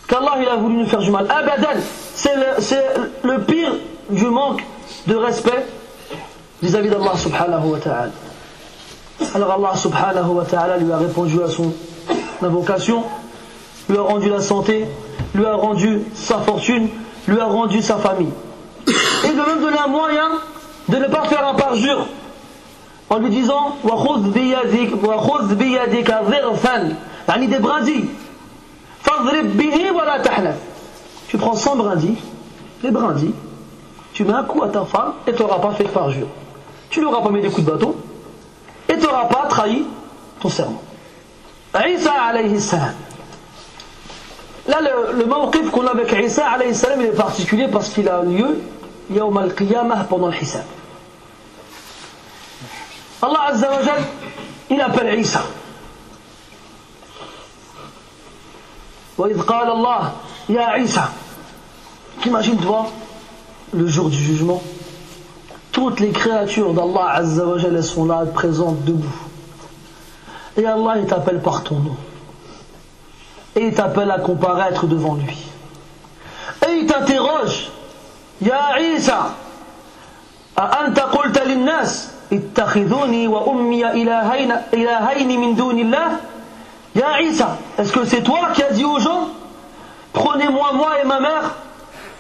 qu'Allah 0.07 0.51
a 0.51 0.55
voulu 0.55 0.76
nous 0.76 0.88
faire 0.88 0.99
du 0.99 1.11
mal. 1.11 1.26
Abadan, 1.30 1.80
c'est 2.15 2.35
le, 2.35 3.11
le, 3.23 3.41
pire 3.43 3.73
du 4.09 4.26
manque 4.26 4.63
de 5.05 5.15
respect 5.15 5.65
vis-à-vis 6.61 6.89
d'Allah 6.89 7.15
subhanahu 7.15 7.67
wa 7.67 7.80
ta'ala. 7.80 8.11
Alors 9.35 9.51
Allah 9.51 9.76
subhanahu 9.76 10.30
wa 10.30 10.45
ta'ala 10.45 10.77
lui 10.77 10.91
a 10.91 10.97
répondu 10.97 11.41
à 11.43 11.49
son 11.49 11.73
invocation, 12.41 13.03
lui 13.89 13.97
a 13.97 14.01
rendu 14.01 14.30
la 14.30 14.41
santé, 14.41 14.85
lui 15.35 15.45
a 15.45 15.55
rendu 15.55 16.03
sa 16.13 16.39
fortune, 16.39 16.89
lui 17.27 17.39
a 17.39 17.45
rendu 17.45 17.81
sa 17.81 17.97
famille. 17.97 18.31
Et 19.26 19.30
de 19.30 19.41
même 19.41 19.61
donner 19.61 19.78
un 19.78 19.88
moyen 19.88 20.30
de 20.88 20.98
ne 20.98 21.07
pas 21.07 21.26
faire 21.26 21.48
un 21.48 21.53
parjure 21.53 22.07
en 23.10 23.18
lui 23.18 23.30
disant 23.30 23.78
des 27.48 27.60
brindilles 27.60 28.10
tu 31.30 31.38
prends 31.38 31.56
100 31.56 31.76
brindilles, 31.76 32.18
les 32.82 32.90
brindilles, 32.90 33.36
tu 34.14 34.26
mets 34.26 34.34
un 34.34 34.44
coup 34.44 34.64
à 34.64 34.70
ta 34.70 34.84
femme 34.84 35.14
et 35.28 35.34
tu 35.34 35.41
n'auras 35.44 35.60
pas 35.60 35.72
fait 35.72 35.84
parjure. 35.84 36.28
Tu 36.90 37.02
n'auras 37.02 37.22
pas 37.22 37.30
mis 37.30 37.41
des 37.41 37.49
coups 37.49 37.68
de 37.68 37.72
bâton 37.72 37.95
et 38.90 38.98
tu 38.98 39.03
n'auras 39.03 39.26
pas 39.26 39.45
trahi 39.48 39.86
ton 40.40 40.49
serment. 40.49 40.82
Isa 41.88 42.11
alayhi 42.11 42.60
salam. 42.60 42.95
Là, 44.68 44.80
le, 44.82 45.20
le 45.20 45.70
qu'on 45.70 45.86
a 45.86 45.91
avec 45.91 46.11
Isa 46.14 46.49
alayhi 46.49 46.74
salam, 46.74 46.99
il 47.02 47.07
est 47.07 47.16
particulier 47.16 47.68
parce 47.68 47.90
qu'il 47.90 48.10
a 48.10 48.24
lieu 48.24 48.60
yawm 49.10 49.36
al-qiyamah 49.36 50.05
pendant 50.05 50.28
le 50.28 50.36
hisab. 50.36 50.64
Allah 53.22 53.43
Azza 53.48 53.70
wa 53.70 53.82
Jal, 53.82 54.02
il 54.70 54.81
appelle 54.81 55.18
Isa. 55.18 55.43
وإذ 59.18 59.43
قال 59.43 59.70
الله 59.70 60.12
يا 60.48 60.62
عيسى 60.62 61.02
T'imagines-toi 62.22 62.86
le 63.72 63.86
jour 63.86 64.09
du 64.10 64.16
jugement 64.16 64.62
toutes 65.72 66.01
les 66.01 66.10
créatures 66.10 66.72
d'Allah 66.74 67.10
Azza 67.14 67.47
wa 67.47 67.59
Jal 67.59 67.82
sont 67.82 68.06
là 68.06 68.24
présentes 68.26 68.82
debout 68.85 69.14
et 70.56 70.66
Allah 70.66 70.94
il 70.98 71.06
t'appelle 71.06 71.40
par 71.40 71.62
ton 71.64 71.76
nom 71.76 71.97
et 73.56 73.66
il 73.68 73.74
t'appelle 73.74 74.10
à 74.10 74.18
comparaître 74.18 74.86
devant 74.86 75.14
lui 75.14 75.36
et 76.66 76.72
il 76.72 76.86
t'interroge 76.86 77.70
Ya 78.40 78.78
Isa 78.81 79.35
أأنت 80.59 81.01
قلت 81.01 81.39
للناس 81.39 82.10
اتخذوني 82.32 83.28
وأمي 83.28 83.90
إلهين, 83.90 84.52
إلهين 84.74 85.40
من 85.40 85.55
دون 85.56 85.78
الله 85.78 86.18
Ya 86.94 87.20
Isa, 87.20 87.59
est-ce 87.76 87.93
que 87.93 88.05
c'est 88.05 88.22
toi 88.22 88.51
qui 88.55 88.62
as 88.62 88.70
dit 88.70 88.85
aux 88.85 89.01
gens 89.01 89.28
Prenez-moi 90.12 90.72
moi 90.74 91.02
et 91.02 91.05
ma 91.05 91.18
mère 91.18 91.55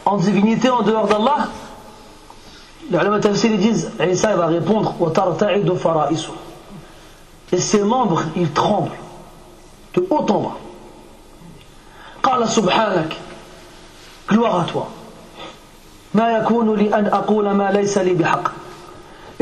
en 0.04 0.16
divinité 0.16 0.68
en 0.68 0.82
dehors 0.82 1.06
d'Allah 1.06 1.46
Les 2.90 2.98
ulama 2.98 3.20
tafsir 3.20 3.56
disent 3.56 3.92
Isa 4.04 4.34
va 4.34 4.46
répondre 4.46 4.94
Et 7.52 7.58
ses 7.58 7.82
membres, 7.84 8.22
ils 8.34 8.50
tremblent 8.50 8.90
de 9.94 10.06
haut 10.10 10.26
en 10.28 10.40
bas. 10.40 10.56
قال 12.24 12.48
سبحانك 12.48 13.16
gloire 14.28 14.60
à 14.60 14.64
toi 14.64 14.88
Il 16.13 16.19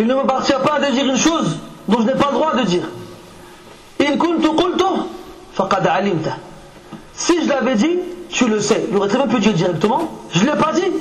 ne 0.06 0.14
me 0.14 0.15
m'appartient 0.15 0.53
pas 0.64 0.80
de 0.80 0.91
dire 0.91 1.06
une 1.06 1.18
chose 1.18 1.57
dont 1.88 1.99
je 2.02 2.06
n'ai 2.06 2.14
pas 2.14 2.27
le 2.31 2.34
droit 2.34 2.56
de 2.56 2.64
dire. 2.64 2.84
Si 7.14 7.44
je 7.44 7.49
l'avais 7.49 7.76
dit, 7.76 7.99
tu 8.30 8.48
le 8.48 8.60
sais. 8.60 8.85
Il 8.89 8.98
aurait 8.98 9.07
très 9.07 9.18
bien 9.18 9.27
pu 9.27 9.39
dire 9.39 9.53
directement, 9.53 10.11
je 10.31 10.41
ne 10.44 10.52
l'ai 10.52 10.57
pas 10.57 10.73
dit. 10.73 10.91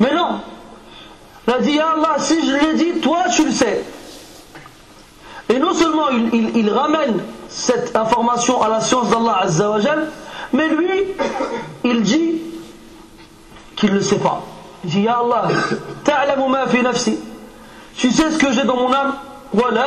Mais 0.00 0.14
non. 0.14 0.40
Il 1.46 1.54
a 1.54 1.58
dit, 1.58 1.78
Allah, 1.78 2.16
si 2.18 2.44
je 2.44 2.52
l'ai 2.52 2.74
dit, 2.74 3.00
toi 3.00 3.24
tu 3.34 3.44
le 3.44 3.52
sais. 3.52 3.84
Et 5.48 5.58
non 5.58 5.74
seulement 5.74 6.08
il, 6.10 6.70
ramène 6.70 7.20
cette 7.48 7.94
information 7.94 8.60
à 8.62 8.68
la 8.68 8.80
science 8.80 9.10
d'Allah 9.10 9.42
Azzawajal, 9.42 10.08
mais 10.52 10.68
lui, 10.68 11.04
il 11.84 12.02
dit 12.02 12.40
qu'il 13.76 13.90
ne 13.90 13.96
le 13.96 14.00
sait 14.02 14.18
pas. 14.18 14.42
Il 14.84 14.90
dit 14.90 15.02
Ya 15.02 15.18
Allah 15.18 15.48
ta'lamu 16.04 16.48
ma 16.48 16.66
fi 16.66 16.78
tu 17.96 18.10
sais 18.10 18.30
ce 18.30 18.38
que 18.38 18.52
j'ai 18.52 18.64
dans 18.64 18.76
mon 18.76 18.92
âme? 18.92 19.14
Wa 19.54 19.70
la 19.70 19.86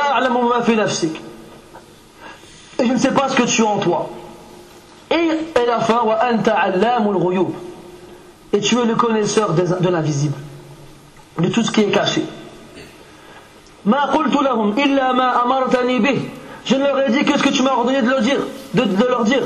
et 2.80 2.86
je 2.86 2.92
ne 2.92 2.98
sais 2.98 3.12
pas 3.12 3.28
ce 3.28 3.36
que 3.36 3.42
tu 3.42 3.62
as 3.62 3.66
en 3.66 3.78
toi. 3.78 4.08
Et 5.10 5.30
à 5.54 5.66
la 5.66 5.80
fin, 5.80 6.02
et 8.52 8.60
tu 8.60 8.78
es 8.78 8.84
le 8.84 8.94
connaisseur 8.94 9.52
de 9.52 9.88
l'invisible, 9.88 10.36
de 11.38 11.48
tout 11.48 11.62
ce 11.62 11.70
qui 11.70 11.82
est 11.82 11.90
caché. 11.90 12.24
Je 16.64 16.76
leur 16.76 17.00
ai 17.00 17.10
dit 17.10 17.24
que 17.24 17.38
ce 17.38 17.42
que 17.42 17.48
tu 17.48 17.62
m'as 17.62 17.72
ordonné 17.72 18.02
de 18.02 18.08
leur 18.08 18.20
dire, 18.20 18.38
de, 18.74 18.82
de 18.84 19.04
leur 19.06 19.24
dire, 19.24 19.42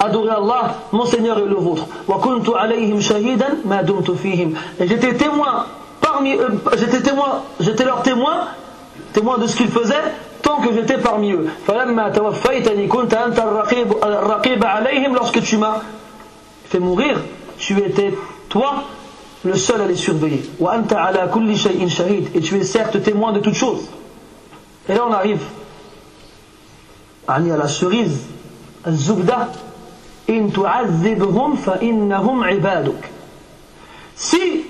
Adorez 0.00 0.30
Allah, 0.30 0.74
mon 0.90 1.06
Seigneur 1.06 1.38
et 1.38 1.46
le 1.46 1.54
vôtre. 1.54 1.86
Et 4.80 4.88
j'étais 4.88 5.14
témoin 5.14 5.66
parmi 6.00 6.34
eux, 6.34 6.60
j'étais 6.76 7.00
témoin, 7.00 7.42
j'étais 7.60 7.84
leur 7.84 8.02
témoin, 8.02 8.48
témoin 9.12 9.38
de 9.38 9.46
ce 9.46 9.56
qu'ils 9.56 9.68
faisaient 9.68 9.94
tant 10.42 10.56
que 10.60 10.72
j'étais 10.74 10.98
parmi 10.98 11.30
eux. 11.32 11.46
Lorsque 15.14 15.40
tu 15.42 15.56
m'as 15.56 15.80
fait 16.68 16.80
mourir, 16.80 17.20
tu 17.58 17.78
étais 17.78 18.12
toi 18.48 18.82
le 19.44 19.54
seul 19.56 19.80
à 19.80 19.86
les 19.86 19.94
surveiller. 19.96 20.42
Et 22.34 22.40
tu 22.40 22.56
es 22.58 22.64
certes 22.64 23.00
témoin 23.02 23.32
de 23.32 23.38
toutes 23.38 23.54
choses. 23.54 23.88
Et 24.88 24.94
là 24.94 25.04
on 25.08 25.12
arrive. 25.12 25.42
À 27.28 27.38
la 27.38 27.68
cerise, 27.68 28.18
Si 34.16 34.64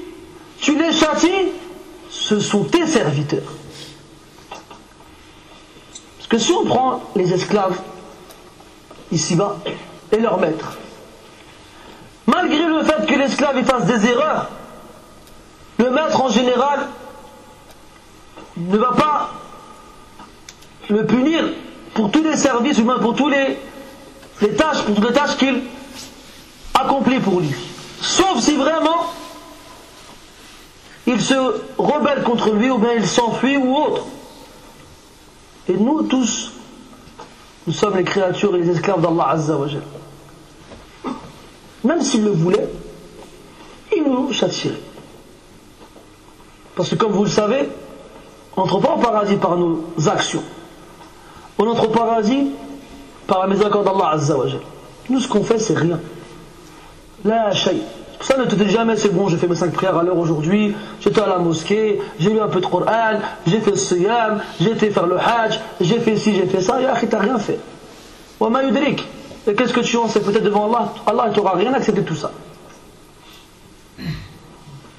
tu 0.60 0.78
les 0.78 0.92
châties, 0.92 1.48
ce 2.10 2.40
sont 2.40 2.64
tes 2.64 2.86
serviteurs. 2.86 3.52
Que 6.28 6.38
si 6.38 6.52
on 6.52 6.64
prend 6.64 7.02
les 7.14 7.32
esclaves 7.34 7.78
ici-bas 9.10 9.58
et 10.12 10.16
leur 10.16 10.38
maître, 10.38 10.78
malgré 12.26 12.64
le 12.64 12.82
fait 12.84 13.06
que 13.06 13.14
l'esclave 13.14 13.62
fasse 13.64 13.84
des 13.84 14.06
erreurs, 14.06 14.48
le 15.78 15.90
maître 15.90 16.22
en 16.22 16.30
général 16.30 16.86
ne 18.56 18.78
va 18.78 18.92
pas 18.92 19.30
le 20.88 21.06
punir 21.06 21.44
pour 21.94 22.10
tous 22.10 22.22
les 22.22 22.36
services, 22.36 22.78
même 22.78 23.00
pour 23.00 23.14
tous 23.14 23.28
les, 23.28 23.58
tâches, 24.56 24.82
pour 24.82 24.94
toutes 24.94 25.08
les 25.08 25.12
tâches 25.12 25.36
qu'il 25.36 25.62
accomplit 26.74 27.20
pour 27.20 27.40
lui. 27.40 27.54
Sauf 28.00 28.40
si 28.40 28.56
vraiment 28.56 29.06
il 31.06 31.20
se 31.20 31.34
rebelle 31.78 32.22
contre 32.22 32.50
lui, 32.50 32.70
ou 32.70 32.78
bien 32.78 32.94
il 32.94 33.06
s'enfuit 33.06 33.56
ou 33.56 33.76
autre. 33.76 34.06
Et 35.68 35.74
nous 35.74 36.02
tous, 36.02 36.52
nous 37.66 37.72
sommes 37.72 37.96
les 37.96 38.04
créatures 38.04 38.56
et 38.56 38.60
les 38.60 38.70
esclaves 38.70 39.00
d'Allah 39.00 39.28
Azza 39.30 39.56
wa 39.56 39.66
Même 41.84 42.02
s'il 42.02 42.24
le 42.24 42.30
voulait, 42.30 42.68
il 43.94 44.04
nous 44.04 44.32
châtierait. 44.32 44.80
Parce 46.74 46.88
que 46.88 46.94
comme 46.94 47.12
vous 47.12 47.24
le 47.24 47.30
savez, 47.30 47.68
on 48.56 48.62
n'entre 48.62 48.80
pas 48.80 48.94
au 48.94 48.98
paradis 48.98 49.36
par 49.36 49.56
nos 49.56 49.84
actions. 50.06 50.42
On 51.58 51.66
entre 51.66 51.84
au 51.84 51.90
paradis 51.90 52.50
par 53.26 53.40
la 53.40 53.46
miséricorde 53.48 53.84
d'Allah 53.84 54.10
Azza 54.12 54.36
wa 54.36 54.46
Nous 55.08 55.20
ce 55.20 55.28
qu'on 55.28 55.44
fait 55.44 55.58
c'est 55.58 55.76
rien. 55.76 56.00
La 57.24 57.52
shay. 57.52 57.76
Ça 58.20 58.36
ne 58.36 58.44
te 58.44 58.54
dit 58.54 58.68
jamais 58.68 58.96
c'est 58.96 59.08
bon, 59.08 59.28
j'ai 59.28 59.36
fait 59.36 59.48
mes 59.48 59.56
cinq 59.56 59.72
prières 59.72 59.96
à 59.98 60.02
l'heure 60.02 60.18
aujourd'hui, 60.18 60.74
j'étais 61.00 61.20
à 61.20 61.26
la 61.26 61.38
mosquée, 61.38 62.00
j'ai 62.20 62.30
lu 62.30 62.40
un 62.40 62.46
peu 62.46 62.60
de 62.60 62.66
Coran, 62.66 63.18
j'ai 63.46 63.58
fait 63.58 63.72
le 63.72 63.76
siyam, 63.76 64.40
j'ai 64.60 64.70
été 64.70 64.90
faire 64.90 65.06
le 65.06 65.18
hajj, 65.18 65.58
j'ai 65.80 65.98
fait 65.98 66.16
ci, 66.16 66.32
j'ai 66.32 66.46
fait 66.46 66.62
ça, 66.62 66.80
et 66.80 66.86
tu 67.00 67.08
t'as 67.08 67.18
rien 67.18 67.38
fait. 67.38 67.58
Et 69.46 69.54
qu'est-ce 69.54 69.72
que 69.72 69.80
tu 69.80 69.96
en 69.96 70.08
sais 70.08 70.20
peut-être 70.20 70.44
devant 70.44 70.66
Allah? 70.66 70.92
Allah 71.06 71.28
ne 71.28 71.34
t'aura 71.34 71.54
rien 71.54 71.72
accepté 71.74 72.02
tout 72.02 72.14
ça. 72.14 72.30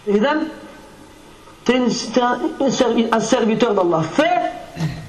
Et 0.08 0.20
donc, 0.20 0.48
tu 1.66 1.72
es 1.72 3.12
un, 3.12 3.20
serviteur 3.20 3.74
d'Allah 3.74 4.02
fait 4.02 4.42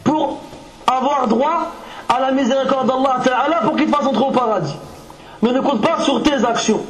pour 0.04 0.40
avoir 0.86 1.26
droit 1.28 1.72
à 2.08 2.20
la 2.20 2.32
miséricorde 2.32 2.86
d'Allah 2.86 3.60
pour 3.62 3.76
qu'il 3.76 3.90
te 3.90 3.96
fasse 3.96 4.06
entrer 4.06 4.24
au 4.24 4.30
paradis. 4.30 4.76
Mais 5.42 5.52
ne 5.52 5.60
compte 5.60 5.80
pas 5.82 6.00
sur 6.00 6.22
tes 6.22 6.44
actions. 6.44 6.80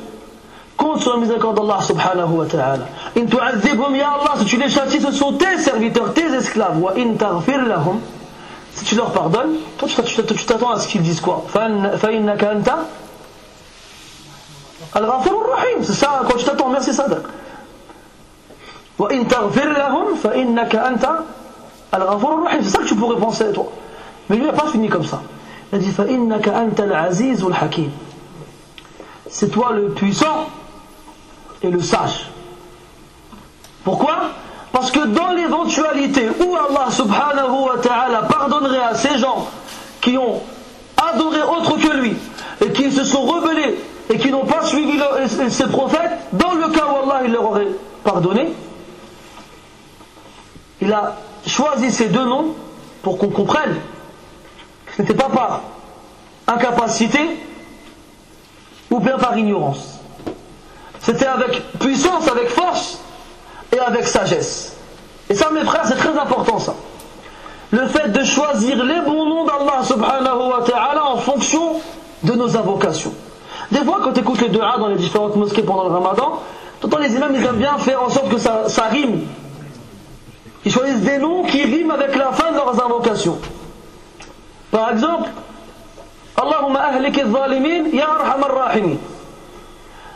Compte 0.77 1.01
sur 1.01 1.15
la 1.15 1.21
miséricorde 1.21 1.57
d'Allah 1.57 1.83
subhanahu 1.83 2.31
wa 2.31 2.47
ta'ala. 2.47 2.87
In 3.17 3.27
ya 3.97 4.09
Allah, 4.09 4.35
si 4.39 4.45
tu 4.47 4.57
les 4.57 4.69
châties, 4.69 5.01
ce 5.01 5.13
sont 5.13 5.33
tes 5.35 5.59
serviteurs, 5.59 6.13
tes 6.13 6.27
esclaves. 6.35 6.81
Si 8.75 8.85
tu 8.85 8.97
leur 8.97 9.13
pardonnes, 9.13 9.55
toi 9.79 9.89
tu 9.89 10.47
t'attends 10.47 10.71
à 10.73 10.81
ce 10.81 10.89
qu'ils 10.89 11.03
disent 11.03 11.21
quoi? 11.21 11.45
Fa'innaka 11.49 12.53
anta 12.55 12.79
al-ghafur 14.95 15.43
rahim 15.55 15.83
C'est 15.83 15.93
ça, 15.93 16.23
quand 16.29 16.37
tu 16.37 16.45
t'attends, 16.45 16.69
merci 16.71 16.93
Sadaq. 16.93 17.23
Wa 18.99 19.09
in 19.13 19.25
taghfir 19.25 19.73
lahum, 19.73 20.17
fa'innaka 20.17 20.93
al-ghafur 21.93 22.45
rahim 22.45 22.61
C'est 22.63 22.71
ça 22.71 22.79
que 22.79 22.89
tu 22.89 22.97
pourrais 22.97 23.19
penser 23.19 23.53
toi. 23.53 23.71
Mais 24.29 24.37
lui 24.37 24.47
n'a 24.47 24.53
pas 24.53 24.69
fini 24.69 24.89
comme 24.89 25.05
ça. 25.05 25.23
Il 25.73 25.77
a 25.77 25.79
dit 25.79 25.95
al-hakim. 27.43 27.91
C'est 29.29 29.51
toi 29.51 29.73
le 29.73 29.91
puissant 29.91 30.49
et 31.63 31.71
le 31.71 31.81
sage. 31.81 32.31
Pourquoi? 33.83 34.17
Parce 34.73 34.91
que 34.91 35.07
dans 35.07 35.33
l'éventualité 35.33 36.29
où 36.41 36.57
Allah 36.57 36.91
subhanahu 36.91 37.67
wa 37.67 37.79
ta'ala 37.83 38.23
pardonnerait 38.23 38.83
à 38.83 38.95
ces 38.95 39.19
gens 39.19 39.49
qui 40.01 40.17
ont 40.19 40.43
adoré 40.97 41.43
autre 41.43 41.77
que 41.77 41.97
lui 41.97 42.17
et 42.65 42.73
qui 42.73 42.91
se 42.91 43.05
sont 43.05 43.23
rebellés 43.23 43.79
et 44.11 44.19
qui 44.19 44.31
n'ont 44.31 44.47
pas 44.47 44.65
suivi 44.65 44.99
ces 45.49 45.67
prophètes, 45.69 46.13
dans 46.33 46.53
le 46.53 46.69
cas 46.69 46.87
où 46.87 47.11
Allah 47.11 47.23
il 47.25 47.33
leur 47.33 47.45
aurait 47.45 47.69
pardonné, 48.03 48.53
il 50.81 50.93
a 50.93 51.17
choisi 51.47 51.91
ces 51.91 52.09
deux 52.09 52.25
noms 52.25 52.55
pour 53.03 53.19
qu'on 53.19 53.29
comprenne 53.31 53.77
que 54.97 54.97
ce 54.97 55.03
n'était 55.03 55.15
pas 55.15 55.29
par 55.29 55.61
incapacité 56.47 57.21
ou 58.91 59.01
bien 59.01 59.19
par 59.19 59.37
ignorance. 59.37 59.99
C'était 61.01 61.27
avec 61.27 61.79
puissance, 61.79 62.29
avec 62.29 62.49
force 62.49 62.99
et 63.73 63.79
avec 63.79 64.07
sagesse. 64.07 64.77
Et 65.29 65.35
ça, 65.35 65.51
mes 65.51 65.65
frères, 65.65 65.87
c'est 65.87 65.97
très 65.97 66.17
important 66.17 66.59
ça. 66.59 66.75
Le 67.71 67.87
fait 67.89 68.09
de 68.09 68.23
choisir 68.23 68.83
les 68.85 69.01
bons 69.01 69.27
noms 69.27 69.45
d'Allah 69.45 69.83
subhanahu 69.83 70.51
wa 70.51 70.63
ta'ala 70.65 71.07
en 71.07 71.17
fonction 71.17 71.81
de 72.23 72.33
nos 72.33 72.57
invocations. 72.57 73.13
Des 73.73 73.83
fois, 73.85 74.01
quand 74.03 74.13
tu 74.13 74.21
écoutes 74.21 74.41
les 74.41 74.49
du'a 74.49 74.79
dans 74.79 74.89
les 74.89 74.97
différentes 74.97 75.35
mosquées 75.37 75.63
pendant 75.63 75.89
le 75.89 75.95
ramadan, 75.95 76.41
temps 76.81 76.99
les 76.99 77.13
imams, 77.15 77.35
ils 77.35 77.45
aiment 77.45 77.57
bien 77.57 77.77
faire 77.79 78.03
en 78.03 78.11
sorte 78.11 78.29
que 78.29 78.39
ça, 78.39 78.69
ça 78.69 78.85
rime. 78.85 79.23
Ils 80.65 80.73
choisissent 80.73 81.01
des 81.01 81.19
noms 81.19 81.43
qui 81.45 81.65
riment 81.65 81.91
avec 81.91 82.15
la 82.15 82.33
fin 82.33 82.51
de 82.53 82.57
leurs 82.57 82.85
invocations. 82.85 83.39
Par 84.75 84.91
exemple, 84.91 85.29
Allahumma 86.37 86.81
ahlik 86.81 87.15
zalimin 87.15 87.93
ya 87.93 88.09
arhamar. 88.11 88.77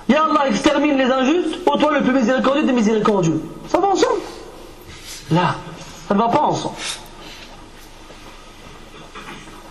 Ya 0.08 0.24
Allah, 0.24 0.48
extermine 0.48 0.98
les 0.98 1.04
injustes, 1.04 1.60
ô 1.64 1.76
toi 1.76 1.92
le 1.92 2.02
plus 2.02 2.12
miséricordieux 2.12 2.64
des 2.64 2.72
miséricordieux. 2.72 3.40
Ça 3.68 3.78
va 3.78 3.86
ensemble 3.86 4.20
Là, 5.30 5.54
ça 6.08 6.14
ne 6.14 6.18
va 6.18 6.28
pas 6.28 6.40
ensemble. 6.40 6.74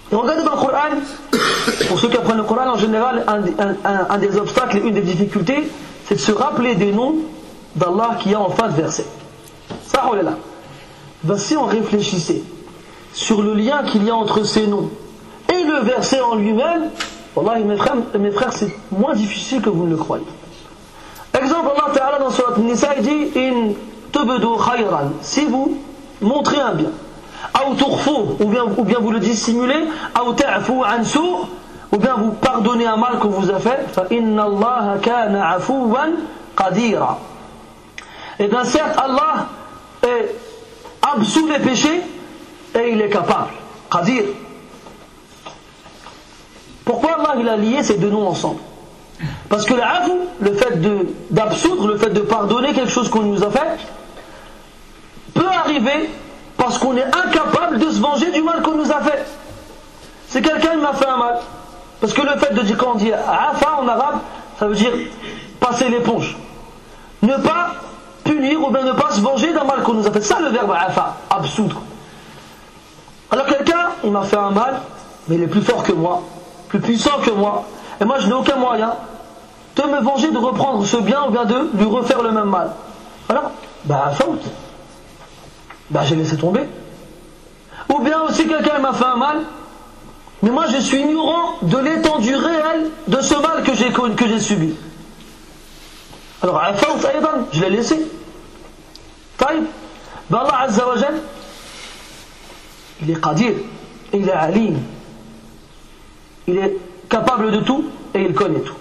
Et 0.09 0.15
regardez 0.15 0.43
dans 0.43 0.51
le 0.51 0.57
Coran, 0.57 0.89
pour 1.89 1.99
ceux 1.99 2.07
qui 2.07 2.15
apprennent 2.15 2.37
le 2.37 2.43
Coran, 2.43 2.69
en 2.69 2.77
général, 2.77 3.25
un, 3.27 4.17
des 4.19 4.37
obstacles 4.37 4.77
et 4.77 4.81
une 4.81 4.93
des 4.93 5.01
difficultés, 5.01 5.69
c'est 6.05 6.15
de 6.15 6.19
se 6.21 6.31
rappeler 6.31 6.75
des 6.75 6.93
noms 6.93 7.15
d'Allah 7.75 8.17
qui 8.21 8.29
y 8.29 8.35
a 8.35 8.39
en 8.39 8.51
fin 8.51 8.69
de 8.69 8.81
verset. 8.81 9.05
Ça, 9.85 10.05
on 10.09 10.15
est 10.15 10.23
là. 10.23 10.37
Ben, 11.23 11.37
si 11.37 11.57
on 11.57 11.65
réfléchissait 11.65 12.41
sur 13.17 13.41
le 13.41 13.55
lien 13.55 13.81
qu'il 13.83 14.03
y 14.03 14.11
a 14.11 14.15
entre 14.15 14.43
ces 14.43 14.67
noms 14.67 14.91
et 15.51 15.63
le 15.63 15.79
verset 15.79 16.21
en 16.21 16.35
lui-même, 16.35 16.91
Wallahi, 17.35 17.63
mes 17.63 17.75
frères, 17.75 17.95
mes 18.19 18.29
frères 18.29 18.53
c'est 18.53 18.71
moins 18.91 19.15
difficile 19.15 19.59
que 19.59 19.71
vous 19.71 19.85
ne 19.85 19.89
le 19.89 19.97
croyez. 19.97 20.25
Exemple, 21.33 21.71
Allah 21.75 21.93
Ta'ala 21.95 22.19
dans 22.19 22.29
Surat 22.29 22.59
Nisa, 22.59 22.89
il 22.95 23.03
dit 23.03 23.31
In 23.35 23.73
khayran, 24.13 25.13
si 25.21 25.45
vous 25.45 25.79
montrez 26.21 26.59
un 26.59 26.73
bien, 26.75 26.91
ou 28.39 28.45
bien, 28.45 28.65
ou 28.77 28.83
bien 28.83 28.99
vous 28.99 29.11
le 29.11 29.19
dissimulez, 29.19 29.85
ou 31.91 31.97
bien 31.97 32.13
vous 32.17 32.31
pardonnez 32.33 32.85
un 32.85 32.97
mal 32.97 33.17
que 33.19 33.25
vous 33.27 33.49
a 33.49 33.57
fait, 33.59 33.79
Et 34.11 34.21
eh 38.39 38.47
bien 38.47 38.63
certes, 38.63 38.95
Allah 38.95 39.47
est 40.03 40.35
absous 41.01 41.47
les 41.47 41.59
péchés 41.59 42.01
et 42.75 42.91
il 42.91 43.01
est 43.01 43.09
capable. 43.09 43.49
Qadir. 43.91 44.23
Pourquoi 46.85 47.17
Allah 47.19 47.35
il 47.39 47.49
a 47.49 47.57
lié 47.57 47.83
ces 47.83 47.97
deux 47.97 48.09
noms 48.09 48.27
ensemble? 48.27 48.61
Parce 49.49 49.65
que 49.65 49.73
l'afu, 49.73 50.11
le 50.39 50.53
fait 50.53 50.79
d'absoudre, 51.31 51.87
le 51.87 51.97
fait 51.97 52.11
de 52.11 52.21
pardonner 52.21 52.73
quelque 52.73 52.91
chose 52.91 53.09
qu'on 53.09 53.23
nous 53.23 53.43
a 53.43 53.49
fait, 53.49 53.77
peut 55.33 55.47
arriver 55.47 56.09
parce 56.55 56.77
qu'on 56.77 56.95
est 56.95 57.03
incapable 57.03 57.79
de 57.79 57.89
se 57.89 57.99
venger 57.99 58.31
du 58.31 58.41
mal 58.41 58.61
qu'on 58.61 58.75
nous 58.75 58.91
a 58.91 59.01
fait. 59.01 59.25
C'est 60.27 60.41
quelqu'un 60.41 60.71
qui 60.71 60.77
m'a 60.77 60.93
fait 60.93 61.07
un 61.07 61.17
mal. 61.17 61.39
Parce 61.99 62.13
que 62.13 62.21
le 62.21 62.37
fait 62.39 62.53
de 62.53 62.61
dire, 62.61 62.77
quand 62.77 62.95
dit 62.95 63.11
afa 63.11 63.79
en 63.81 63.87
arabe, 63.87 64.19
ça 64.59 64.67
veut 64.67 64.75
dire 64.75 64.91
passer 65.59 65.89
l'éponge. 65.89 66.37
Ne 67.21 67.35
pas 67.37 67.71
punir 68.23 68.63
ou 68.63 68.71
bien 68.71 68.83
ne 68.83 68.91
pas 68.91 69.11
se 69.11 69.21
venger 69.21 69.51
d'un 69.53 69.63
mal 69.63 69.81
qu'on 69.83 69.93
nous 69.93 70.07
a 70.07 70.11
fait. 70.11 70.21
Ça 70.21 70.39
le 70.39 70.49
verbe 70.49 70.71
afa, 70.71 71.17
absoudre. 71.29 71.81
Alors 73.31 73.45
quelqu'un, 73.45 73.89
il 74.03 74.11
m'a 74.11 74.23
fait 74.23 74.37
un 74.37 74.51
mal, 74.51 74.81
mais 75.27 75.35
il 75.35 75.43
est 75.43 75.47
plus 75.47 75.61
fort 75.61 75.83
que 75.83 75.91
moi 75.91 76.23
plus 76.67 76.79
puissant 76.79 77.19
que 77.23 77.31
moi, 77.31 77.65
et 78.01 78.05
moi 78.05 78.19
je 78.19 78.27
n'ai 78.27 78.33
aucun 78.33 78.57
moyen 78.57 78.93
de 79.75 79.83
me 79.83 80.01
venger, 80.01 80.31
de 80.31 80.37
reprendre 80.37 80.85
ce 80.85 80.97
bien 80.97 81.25
ou 81.27 81.31
bien 81.31 81.45
de 81.45 81.69
lui 81.75 81.85
refaire 81.85 82.21
le 82.21 82.31
même 82.31 82.49
mal. 82.49 82.71
Voilà, 83.27 83.51
bah 83.85 84.11
faute. 84.13 84.43
Bah 85.89 86.01
j'ai 86.03 86.15
laissé 86.15 86.37
tomber. 86.37 86.67
Ou 87.89 87.99
bien 87.99 88.21
aussi 88.21 88.47
quelqu'un 88.47 88.79
m'a 88.79 88.93
fait 88.93 89.05
un 89.05 89.15
mal, 89.15 89.37
mais 90.41 90.49
moi 90.49 90.65
je 90.69 90.77
suis 90.77 90.99
ignorant 91.01 91.57
de 91.61 91.77
l'étendue 91.77 92.35
réelle 92.35 92.89
de 93.07 93.21
ce 93.21 93.35
mal 93.35 93.63
que 93.63 94.27
j'ai 94.27 94.39
subi. 94.39 94.75
Alors 96.41 96.61
à 96.61 96.73
faute, 96.73 97.07
je 97.51 97.61
l'ai 97.61 97.69
laissé. 97.69 98.11
Taïb. 99.37 99.65
Ben 100.29 100.39
Allah 100.39 100.59
Azza 100.63 100.83
il 103.01 103.11
est 103.11 103.21
qadir, 103.21 103.53
il 104.13 104.27
est 104.27 104.31
alim, 104.31 104.77
il 106.47 106.57
est 106.57 106.77
capable 107.09 107.51
de 107.51 107.59
tout 107.59 107.85
et 108.13 108.21
il 108.21 108.33
connaît 108.33 108.59
tout. 108.59 108.75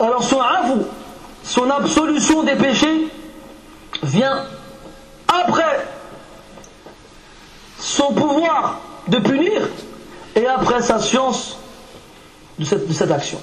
Alors 0.00 0.22
son 0.22 0.40
avou, 0.40 0.84
son 1.42 1.70
absolution 1.70 2.42
des 2.42 2.56
péchés 2.56 3.08
vient 4.02 4.44
après 5.28 5.86
son 7.78 8.12
pouvoir 8.12 8.80
de 9.08 9.18
punir 9.18 9.68
et 10.34 10.46
après 10.46 10.80
sa 10.80 10.98
science 10.98 11.58
de 12.58 12.64
cette, 12.64 13.10
action. 13.10 13.38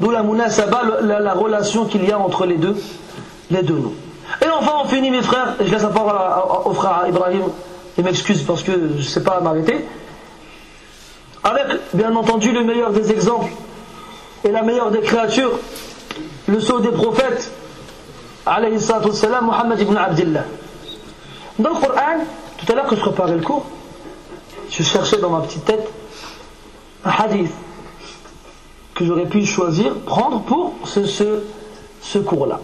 D'où 0.00 0.10
la 0.10 0.22
munasaba, 0.22 0.82
la, 1.02 1.20
la 1.20 1.34
relation 1.34 1.86
qu'il 1.86 2.04
y 2.04 2.12
a 2.12 2.18
entre 2.18 2.46
les 2.46 2.56
deux, 2.56 2.76
les 3.50 3.62
deux 3.62 3.78
noms. 3.78 3.94
Et 4.42 4.48
enfin 4.48 4.72
on 4.84 4.88
finit 4.88 5.10
mes 5.10 5.22
frères, 5.22 5.54
et 5.60 5.66
je 5.66 5.72
laisse 5.72 5.82
la 5.82 5.88
parole 5.88 6.14
au 6.66 6.74
frère 6.74 7.04
Ibrahim, 7.08 7.44
et 7.98 8.02
m'excuse 8.02 8.42
parce 8.42 8.62
que 8.62 8.72
je 8.72 8.96
ne 8.96 9.02
sais 9.02 9.22
pas 9.22 9.40
m'arrêter. 9.40 9.84
Avec, 11.42 11.66
bien 11.92 12.14
entendu, 12.14 12.52
le 12.52 12.64
meilleur 12.64 12.92
des 12.92 13.10
exemples 13.10 13.50
et 14.44 14.50
la 14.50 14.62
meilleure 14.62 14.90
des 14.90 15.00
créatures, 15.00 15.58
le 16.46 16.60
sceau 16.60 16.78
des 16.78 16.92
prophètes, 16.92 17.50
alayhi 18.46 18.80
salam, 18.80 19.46
Muhammad 19.46 19.80
ibn 19.80 19.96
Abdullah. 19.96 20.44
Dans 21.58 21.70
le 21.70 21.74
Coran, 21.74 22.24
tout 22.56 22.72
à 22.72 22.76
l'heure 22.76 22.86
que 22.86 22.94
je 22.94 23.00
préparais 23.00 23.34
le 23.34 23.42
cours, 23.42 23.66
je 24.70 24.82
cherchais 24.82 25.18
dans 25.18 25.30
ma 25.30 25.40
petite 25.40 25.64
tête 25.64 25.88
un 27.04 27.10
hadith 27.10 27.50
que 28.94 29.04
j'aurais 29.04 29.26
pu 29.26 29.44
choisir, 29.44 29.94
prendre 30.00 30.40
pour 30.42 30.74
ce, 30.84 31.04
ce, 31.04 31.42
ce 32.00 32.18
cours-là. 32.18 32.60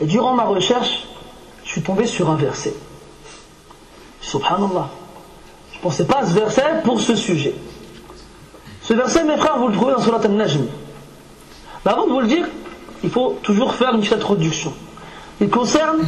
Et 0.00 0.06
durant 0.06 0.34
ma 0.34 0.44
recherche, 0.44 1.06
je 1.64 1.70
suis 1.70 1.82
tombé 1.82 2.06
sur 2.06 2.30
un 2.30 2.36
verset. 2.36 2.74
Subhanallah. 4.26 4.88
Je 5.72 5.76
ne 5.78 5.82
pensais 5.82 6.04
pas 6.04 6.18
à 6.18 6.26
ce 6.26 6.32
verset 6.32 6.64
pour 6.84 7.00
ce 7.00 7.14
sujet. 7.14 7.54
Ce 8.82 8.92
verset, 8.92 9.22
mes 9.24 9.36
frères, 9.36 9.58
vous 9.58 9.68
le 9.68 9.74
trouvez 9.74 9.92
dans 9.92 10.00
Surat 10.02 10.20
al-Najm. 10.22 10.66
Mais 11.84 11.92
avant 11.92 12.06
de 12.06 12.10
vous 12.12 12.20
le 12.20 12.26
dire, 12.26 12.46
il 13.04 13.10
faut 13.10 13.38
toujours 13.42 13.72
faire 13.74 13.94
une 13.94 14.02
introduction. 14.02 14.72
Il 15.40 15.48
concerne 15.48 15.98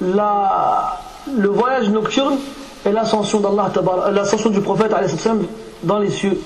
la, 0.00 1.00
le 1.36 1.48
voyage 1.48 1.88
nocturne 1.88 2.38
et 2.86 2.92
l'ascension 2.92 3.40
d'Allah, 3.40 3.72
l'ascension 4.12 4.50
du 4.50 4.60
prophète 4.60 4.94
dans 5.82 5.98
les 5.98 6.10
cieux. 6.10 6.40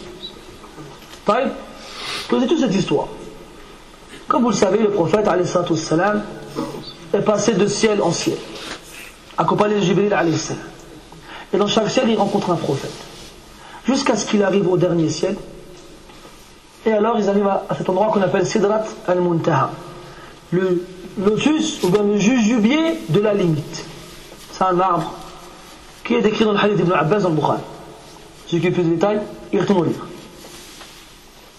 Posez 2.28 2.46
toute 2.46 2.60
cette 2.60 2.74
histoire. 2.74 3.08
Comme 4.28 4.42
vous 4.42 4.50
le 4.50 4.56
savez, 4.56 4.78
le 4.78 4.90
prophète 4.90 5.28
est 7.12 7.20
passé 7.20 7.52
de 7.52 7.66
ciel 7.66 8.00
en 8.00 8.12
ciel, 8.12 8.36
accompagné 9.36 9.76
de 9.76 9.80
Jibril 9.80 10.10
salam. 10.36 10.62
Et 11.52 11.56
dans 11.56 11.66
chaque 11.66 11.90
ciel, 11.90 12.08
il 12.08 12.16
rencontre 12.16 12.50
un 12.50 12.56
prophète. 12.56 12.92
Jusqu'à 13.86 14.16
ce 14.16 14.26
qu'il 14.26 14.42
arrive 14.42 14.68
au 14.68 14.76
dernier 14.76 15.08
ciel. 15.08 15.36
Et 16.86 16.92
alors, 16.92 17.18
ils 17.18 17.28
arrivent 17.28 17.46
à 17.46 17.74
cet 17.76 17.88
endroit 17.88 18.08
qu'on 18.08 18.22
appelle 18.22 18.46
Sidrat 18.46 18.84
al-Muntaha. 19.06 19.70
Le 20.50 20.84
lotus, 21.18 21.82
ou 21.82 21.88
bien 21.88 22.02
le 22.02 22.18
jujubier 22.18 22.98
de 23.08 23.20
la 23.20 23.34
limite. 23.34 23.84
C'est 24.52 24.64
un 24.64 24.78
arbre 24.80 25.12
qui 26.04 26.14
est 26.14 26.22
décrit 26.22 26.44
dans 26.44 26.52
le 26.52 26.58
hadith 26.58 26.76
d'Ibn 26.76 26.92
Abbas 26.92 27.20
dans 27.20 27.30
le 27.30 27.34
Bukhari. 27.34 27.60
Ceux 28.46 28.58
qui 28.58 28.68
veut 28.68 28.74
plus 28.74 28.82
de 28.82 28.90
détails, 28.90 29.20
il 29.52 29.60
retourne 29.60 29.80
au 29.80 29.84
livre. 29.84 30.06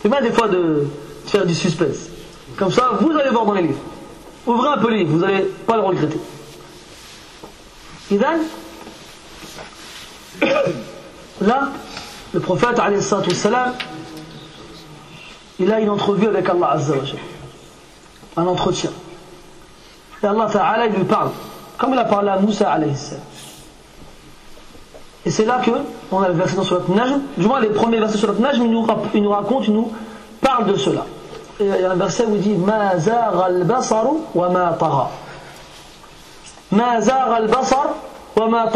C'est 0.01 0.09
bien 0.09 0.21
des 0.21 0.31
fois 0.31 0.47
de 0.47 0.87
faire 1.25 1.45
du 1.45 1.55
suspense. 1.55 2.09
Comme 2.57 2.71
ça, 2.71 2.91
vous 3.01 3.11
allez 3.11 3.31
voir 3.31 3.45
dans 3.45 3.53
les 3.53 3.63
livres. 3.63 3.79
Ouvrez 4.45 4.69
un 4.69 4.77
peu 4.77 4.91
les 4.91 4.99
livres, 4.99 5.11
vous 5.13 5.19
n'allez 5.19 5.45
pas 5.65 5.77
le 5.77 5.81
regretter. 5.81 6.19
Idan, 8.11 8.37
Là, 11.41 11.69
le 12.33 12.39
prophète, 12.39 12.79
salam, 13.01 13.73
il 15.59 15.71
a 15.71 15.79
une 15.79 15.89
entrevue 15.89 16.27
avec 16.27 16.47
Allah 16.49 16.71
Azza 16.71 16.93
wa 16.93 17.01
Un 18.37 18.47
entretien. 18.47 18.91
Et 20.23 20.25
Allah 20.25 20.87
lui 20.87 21.03
parle. 21.03 21.31
Comme 21.77 21.93
il 21.93 21.99
a 21.99 22.05
parlé 22.05 22.29
à 22.29 22.39
Moussa 22.39 22.71
alayhi. 22.71 22.93
Et 25.25 25.31
c'est 25.31 25.45
là 25.45 25.59
que 25.63 25.71
on 26.11 26.21
a 26.21 26.27
le 26.27 26.35
verset 26.35 26.55
dans 26.55 26.63
Surat 26.63 26.83
Najm. 26.87 27.21
Du 27.37 27.47
moins, 27.47 27.59
les 27.59 27.69
premiers 27.69 27.99
versets 27.99 28.17
sur 28.17 28.29
Surat 28.33 28.39
Najm, 28.39 28.65
il 28.65 28.71
nous, 29.21 29.29
raconte, 29.31 29.67
il 29.67 29.73
nous 29.73 29.91
parle 30.39 30.67
de 30.67 30.77
cela. 30.77 31.05
Et 31.59 31.65
il 31.65 31.81
y 31.81 31.83
a 31.83 31.91
un 31.91 31.95
verset 31.95 32.25
où 32.25 32.35
il 32.35 32.41
dit 32.41 32.55
Ma 32.55 32.97
zagha 32.97 33.45
al-basaru 33.45 34.17
wa 34.33 34.49
ma. 34.49 34.77
Ma 36.75 36.89
al-basar 37.35 37.95
wa 38.35 38.47
ma. 38.47 38.71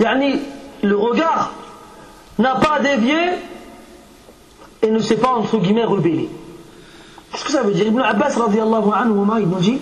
Yani, 0.00 0.40
le 0.82 0.96
regard 0.96 1.50
n'a 2.38 2.54
pas 2.56 2.78
dévié 2.80 3.16
et 4.82 4.90
ne 4.90 4.98
s'est 5.00 5.16
pas, 5.16 5.30
entre 5.30 5.58
guillemets, 5.58 5.84
rebellé. 5.84 6.30
Qu'est-ce 7.32 7.44
que 7.44 7.52
ça 7.52 7.62
veut 7.62 7.74
dire? 7.74 7.88
Ibn 7.88 8.00
Abbas, 8.00 8.36
radiallahu 8.38 8.90
anhu, 8.94 9.40
il 9.40 9.48
nous 9.48 9.58
dit 9.60 9.80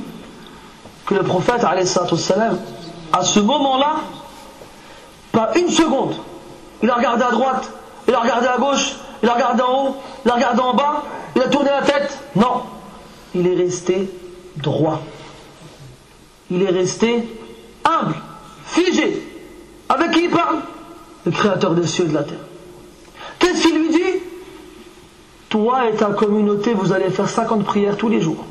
que 1.06 1.14
le 1.14 1.22
prophète, 1.22 1.62
alayhi 1.64 1.86
salam, 1.86 2.58
à 3.12 3.22
ce 3.22 3.40
moment-là, 3.40 3.96
pas 5.32 5.50
une 5.54 5.70
seconde, 5.70 6.16
il 6.82 6.90
a 6.90 6.94
regardé 6.94 7.22
à 7.24 7.30
droite, 7.30 7.70
il 8.08 8.14
a 8.14 8.20
regardé 8.20 8.46
à 8.46 8.56
gauche, 8.56 8.96
il 9.22 9.28
a 9.28 9.34
regardé 9.34 9.62
en 9.62 9.86
haut, 9.86 9.96
il 10.24 10.30
a 10.30 10.34
regardé 10.34 10.60
en 10.60 10.74
bas, 10.74 11.02
il 11.36 11.42
a 11.42 11.48
tourné 11.48 11.70
la 11.70 11.82
tête. 11.82 12.18
Non, 12.34 12.62
il 13.34 13.46
est 13.46 13.54
resté 13.54 14.10
droit. 14.56 15.02
Il 16.50 16.62
est 16.62 16.70
resté 16.70 17.24
humble, 17.84 18.14
figé. 18.64 19.22
Avec 19.88 20.10
qui 20.12 20.24
il 20.24 20.30
parle 20.30 20.58
Le 21.24 21.32
créateur 21.32 21.74
des 21.74 21.86
cieux 21.86 22.04
et 22.04 22.08
de 22.08 22.14
la 22.14 22.22
terre. 22.22 22.38
Qu'est-ce 23.38 23.62
qu'il 23.62 23.78
lui 23.78 23.88
dit 23.90 24.20
Toi 25.48 25.90
et 25.90 25.94
ta 25.94 26.06
communauté, 26.06 26.72
vous 26.74 26.92
allez 26.92 27.10
faire 27.10 27.28
50 27.28 27.64
prières 27.64 27.96
tous 27.96 28.08
les 28.08 28.20
jours. 28.20 28.44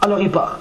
Alors 0.00 0.20
il 0.20 0.30
part. 0.30 0.58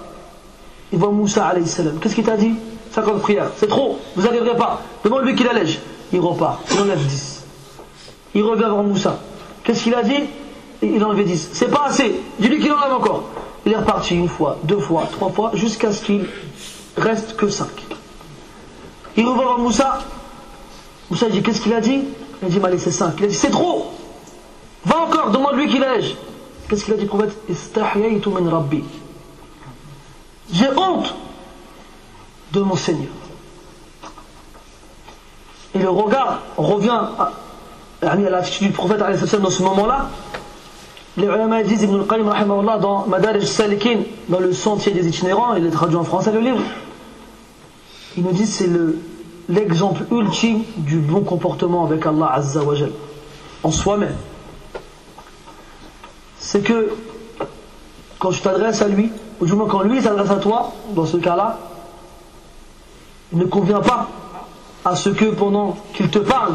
Il 0.92 1.00
voit 1.00 1.12
Moussa 1.12 1.46
alayhi 1.46 1.68
salam. 1.68 2.00
Qu'est-ce 2.00 2.16
qu'il 2.16 2.26
t'a 2.26 2.38
dit 2.38 2.56
50 2.92 3.22
prières. 3.22 3.52
C'est 3.58 3.68
trop, 3.68 4.00
vous 4.16 4.24
n'arriverez 4.24 4.58
pas. 4.58 4.82
Demande-lui 5.04 5.36
qu'il 5.36 5.48
allège. 5.48 5.80
Il 6.12 6.20
repart. 6.20 6.62
Il 6.72 6.80
enlève 6.80 7.06
10. 7.06 7.46
Il 8.36 8.44
revient 8.44 8.66
voir 8.68 8.84
Moussa. 8.84 9.20
Qu'est-ce 9.64 9.84
qu'il 9.84 9.94
a 9.94 10.02
dit 10.02 10.24
Il 10.82 11.04
enlève 11.04 11.26
10. 11.26 11.50
C'est 11.54 11.70
pas 11.70 11.86
assez. 11.86 12.20
Dis-lui 12.40 12.60
qu'il 12.60 12.72
enlève 12.72 12.94
encore. 12.94 13.30
Il 13.70 13.74
est 13.74 13.78
reparti 13.78 14.16
une 14.16 14.28
fois, 14.28 14.58
deux 14.64 14.80
fois, 14.80 15.08
trois 15.12 15.30
fois, 15.30 15.52
jusqu'à 15.54 15.92
ce 15.92 16.04
qu'il 16.04 16.26
reste 16.98 17.36
que 17.38 17.50
5. 17.50 17.68
Il 19.16 19.28
revient 19.28 19.44
voir 19.44 19.60
Moussa. 19.60 20.00
Moussa 21.12 21.30
dit 21.30 21.44
Qu'est-ce 21.44 21.62
qu'il 21.62 21.76
a 21.76 21.80
dit? 21.80 22.02
Il 22.42 22.48
a 22.48 22.50
dit 22.50 22.60
Allez, 22.64 22.80
c'est 22.80 22.90
5. 22.90 23.14
Il 23.20 23.26
a 23.26 23.28
dit 23.28 23.36
C'est 23.36 23.52
trop. 23.52 23.94
Va 24.86 25.02
encore, 25.02 25.30
demande-lui 25.30 25.70
qu'il 25.70 25.84
allège. 25.84 26.18
Qu'est-ce 26.68 26.84
qu'il 26.84 26.96
a 26.96 26.98
dit, 26.98 27.06
prophète? 27.06 27.38
J'ai 30.52 30.70
honte 30.76 31.14
de 32.52 32.62
mon 32.62 32.76
Seigneur. 32.76 33.12
Et 35.76 35.78
le 35.78 35.92
regard 35.92 36.42
revient 36.58 36.90
à, 37.20 37.34
à 38.02 38.16
l'attitude 38.16 38.70
du 38.70 38.74
prophète 38.74 38.98
dans 38.98 39.52
ce 39.52 39.62
moment-là. 39.62 40.10
Les 41.20 41.26
ulama 41.26 41.64
disent, 41.64 41.84
Ibn 41.84 41.96
al-Qayyim 41.96 42.80
dans 42.80 43.06
Madarij 43.08 43.44
Salikin, 43.44 44.04
dans 44.30 44.40
le 44.40 44.54
sentier 44.54 44.94
des 44.94 45.06
itinérants, 45.06 45.54
il 45.56 45.66
est 45.66 45.70
traduit 45.70 45.98
en 45.98 46.06
français 46.06 46.32
le 46.32 46.40
livre, 46.40 46.62
il 48.16 48.24
nous 48.24 48.32
dit 48.32 48.48
c'est 48.48 48.70
l'exemple 49.50 50.04
ultime 50.12 50.64
du 50.78 51.00
bon 51.00 51.22
comportement 51.22 51.86
avec 51.86 52.06
Allah 52.06 52.32
Azza 52.34 52.64
wa 52.64 52.74
en 53.64 53.72
soi-même. 53.72 54.16
C'est 56.38 56.62
que 56.62 56.94
quand 58.18 58.30
tu 58.30 58.40
t'adresses 58.40 58.82
à 58.82 58.88
lui, 58.88 59.12
ou 59.42 59.46
du 59.46 59.52
moins 59.54 59.68
quand 59.68 59.82
lui 59.82 60.02
s'adresse 60.02 60.32
à 60.32 60.38
toi, 60.38 60.72
dans 60.96 61.06
ce 61.06 61.18
cas-là, 61.18 61.60
il 63.34 63.40
ne 63.40 63.46
convient 63.46 63.82
pas 63.82 64.08
à 64.86 64.96
ce 64.96 65.10
que 65.10 65.26
pendant 65.26 65.76
qu'il 65.94 66.10
te 66.10 66.20
parle, 66.20 66.54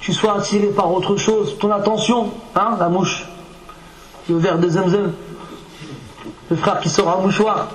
tu 0.00 0.14
sois 0.14 0.38
attiré 0.38 0.68
par 0.68 0.90
autre 0.90 1.16
chose, 1.16 1.58
ton 1.58 1.70
attention, 1.70 2.30
hein, 2.56 2.76
la 2.80 2.88
mouche, 2.88 3.26
le 4.28 4.36
verre 4.36 4.58
de 4.58 4.68
Zemzem, 4.68 5.12
le 6.50 6.56
frère 6.56 6.80
qui 6.80 6.88
sort 6.88 7.08
un 7.08 7.22
mouchoir. 7.22 7.68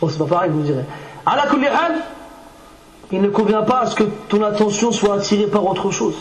Oh, 0.00 0.08
c'est 0.08 0.18
pas 0.18 0.26
pareil, 0.26 0.50
vous 0.50 0.62
direz. 0.62 0.84
À 1.24 1.36
la 1.36 1.46
il 3.12 3.20
ne 3.20 3.28
convient 3.28 3.62
pas 3.62 3.80
à 3.80 3.86
ce 3.86 3.94
que 3.94 4.04
ton 4.28 4.42
attention 4.42 4.90
soit 4.90 5.16
attirée 5.16 5.46
par 5.46 5.64
autre 5.66 5.90
chose. 5.90 6.14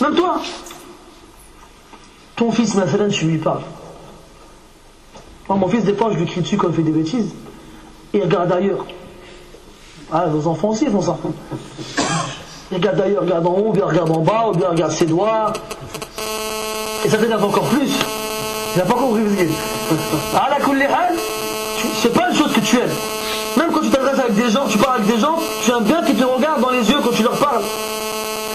Même 0.00 0.14
toi, 0.14 0.40
ton 2.36 2.52
fils, 2.52 2.74
ma 2.74 2.84
tu 3.08 3.24
lui 3.24 3.38
parles. 3.38 3.62
Moi, 5.48 5.58
mon 5.58 5.68
fils, 5.68 5.84
des 5.84 5.94
fois, 5.94 6.10
je 6.12 6.18
lui 6.18 6.26
crie 6.26 6.42
dessus 6.42 6.56
quand 6.56 6.68
il 6.68 6.74
fait 6.74 6.82
des 6.82 6.92
bêtises. 6.92 7.32
Et 8.12 8.18
il 8.18 8.22
regarde 8.22 8.52
ailleurs. 8.52 8.86
Ah, 10.12 10.26
vos 10.26 10.48
enfants 10.48 10.68
aussi 10.68 10.86
font 10.86 11.02
ça. 11.02 11.18
Ils 12.70 12.76
regardent 12.76 12.98
d'ailleurs, 12.98 13.22
regardent 13.22 13.46
en 13.46 13.54
haut, 13.54 13.68
ou 13.68 13.72
bien 13.72 13.86
regardent 13.86 14.10
en 14.12 14.20
bas, 14.20 14.48
ou 14.48 14.56
bien 14.56 14.68
regardent 14.68 14.92
ses 14.92 15.06
doigts. 15.06 15.52
Et 17.06 17.08
ça 17.08 17.18
t'énerve 17.18 17.44
encore 17.44 17.68
plus. 17.68 17.88
Il 18.74 18.78
n'a 18.78 18.84
pas 18.84 18.94
compris 18.94 19.22
Ah 20.34 20.48
la 20.50 20.56
c'est 22.02 22.12
pas 22.12 22.28
une 22.28 22.36
chose 22.36 22.52
que 22.52 22.58
tu 22.58 22.80
aimes. 22.80 22.90
Même 23.56 23.70
quand 23.70 23.80
tu 23.80 23.90
t'adresses 23.90 24.18
avec 24.18 24.34
des 24.34 24.50
gens, 24.50 24.66
tu 24.66 24.76
parles 24.76 24.96
avec 24.96 25.06
des 25.06 25.20
gens, 25.20 25.38
tu 25.62 25.70
aimes 25.70 25.84
bien 25.84 26.02
qu'ils 26.02 26.16
te 26.16 26.24
regardent 26.24 26.62
dans 26.62 26.70
les 26.70 26.90
yeux 26.90 26.98
quand 27.04 27.12
tu 27.12 27.22
leur 27.22 27.38
parles. 27.38 27.62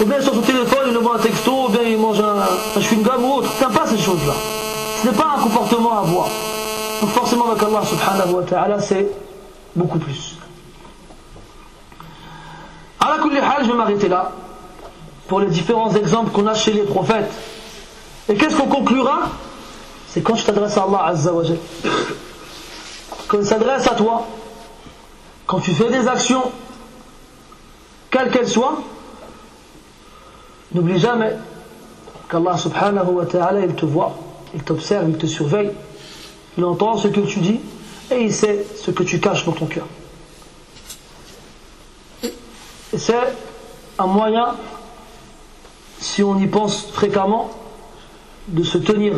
Ou 0.02 0.04
bien 0.04 0.20
sur 0.20 0.34
son 0.34 0.42
téléphone, 0.42 0.90
ils 0.90 0.98
voient 0.98 1.16
un 1.16 1.18
texto, 1.18 1.64
ou 1.66 1.68
bien 1.70 1.80
ils 1.80 1.96
mangent 1.96 2.20
un, 2.20 2.76
un 2.76 2.80
chewing-gum 2.80 3.24
ou 3.24 3.32
autre. 3.36 3.50
T'aimes 3.58 3.72
pas 3.72 3.86
ces 3.86 3.96
choses-là. 3.96 4.34
Ce 5.00 5.06
n'est 5.06 5.14
pas 5.14 5.34
un 5.38 5.40
comportement 5.40 5.96
à 5.96 6.00
avoir. 6.00 6.28
Donc 7.00 7.10
forcément 7.12 7.50
avec 7.50 7.62
Allah 7.62 7.80
subhanahu 7.86 8.32
wa 8.34 8.42
ta'ala, 8.42 8.80
c'est 8.82 9.08
beaucoup 9.74 9.98
plus. 9.98 10.36
À 13.00 13.16
la 13.16 13.62
je 13.62 13.66
vais 13.68 13.74
m'arrêter 13.78 14.08
là 14.08 14.30
pour 15.26 15.40
les 15.40 15.46
différents 15.46 15.94
exemples 15.94 16.32
qu'on 16.32 16.46
a 16.46 16.52
chez 16.52 16.72
les 16.72 16.82
prophètes. 16.82 17.32
Et 18.28 18.34
qu'est-ce 18.34 18.56
qu'on 18.56 18.68
conclura? 18.68 19.30
C'est 20.08 20.22
quand 20.22 20.34
tu 20.34 20.44
t'adresses 20.44 20.76
à 20.76 20.82
Allah 20.82 21.04
Azza 21.06 21.32
wa 21.32 21.42
Quand 23.28 23.38
il 23.38 23.46
s'adresse 23.46 23.86
à 23.86 23.94
toi, 23.94 24.26
quand 25.46 25.60
tu 25.60 25.72
fais 25.74 25.90
des 25.90 26.06
actions, 26.06 26.52
quelles 28.10 28.30
qu'elles 28.30 28.48
soient, 28.48 28.82
n'oublie 30.72 30.98
jamais 30.98 31.36
qu'Allah 32.28 32.56
subhanahu 32.56 33.10
wa 33.10 33.26
ta'ala, 33.26 33.60
il 33.60 33.74
te 33.74 33.86
voit, 33.86 34.16
il 34.54 34.62
t'observe, 34.62 35.08
il 35.08 35.16
te 35.16 35.26
surveille, 35.26 35.70
il 36.56 36.64
entend 36.64 36.96
ce 36.96 37.08
que 37.08 37.20
tu 37.20 37.40
dis 37.40 37.60
et 38.10 38.22
il 38.22 38.32
sait 38.32 38.66
ce 38.76 38.90
que 38.90 39.02
tu 39.02 39.18
caches 39.20 39.44
dans 39.44 39.52
ton 39.52 39.66
cœur. 39.66 39.86
c'est 42.96 43.14
un 43.98 44.06
moyen, 44.06 44.54
si 46.00 46.22
on 46.22 46.38
y 46.38 46.46
pense 46.46 46.86
fréquemment, 46.92 47.50
de 48.48 48.62
se 48.62 48.78
tenir 48.78 49.14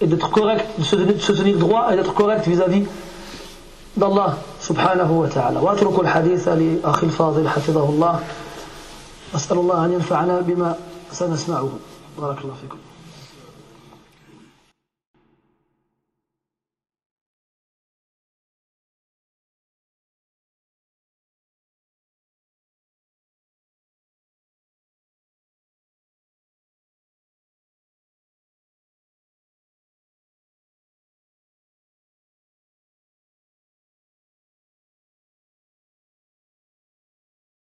et 0.00 0.06
d'être 0.06 0.30
correct, 0.30 0.66
de 0.78 0.84
se, 0.84 0.96
de 0.96 1.18
se 1.18 1.32
tenir 1.32 1.58
droit 1.58 1.92
et 1.92 1.96
d'être 1.96 2.14
correct 2.14 2.46
vis-à-vis 2.46 2.84
d'Allah 3.96 4.36
wa 4.68 5.28
ta'ala. 5.28 5.60
واترك 5.60 5.98
الحديث 6.00 6.48
لأخي 6.48 7.06
الفاضل 7.06 7.48
حفظه 7.48 7.88
الله 7.88 8.20
أسأل 9.34 9.58
الله 9.58 9.84
أن 9.84 9.92
ينفعنا 9.92 10.40
بما 10.40 10.76
سنسمعه 11.12 11.68
بارك 12.18 12.38
الله 12.44 12.54
فيكم 12.62 12.89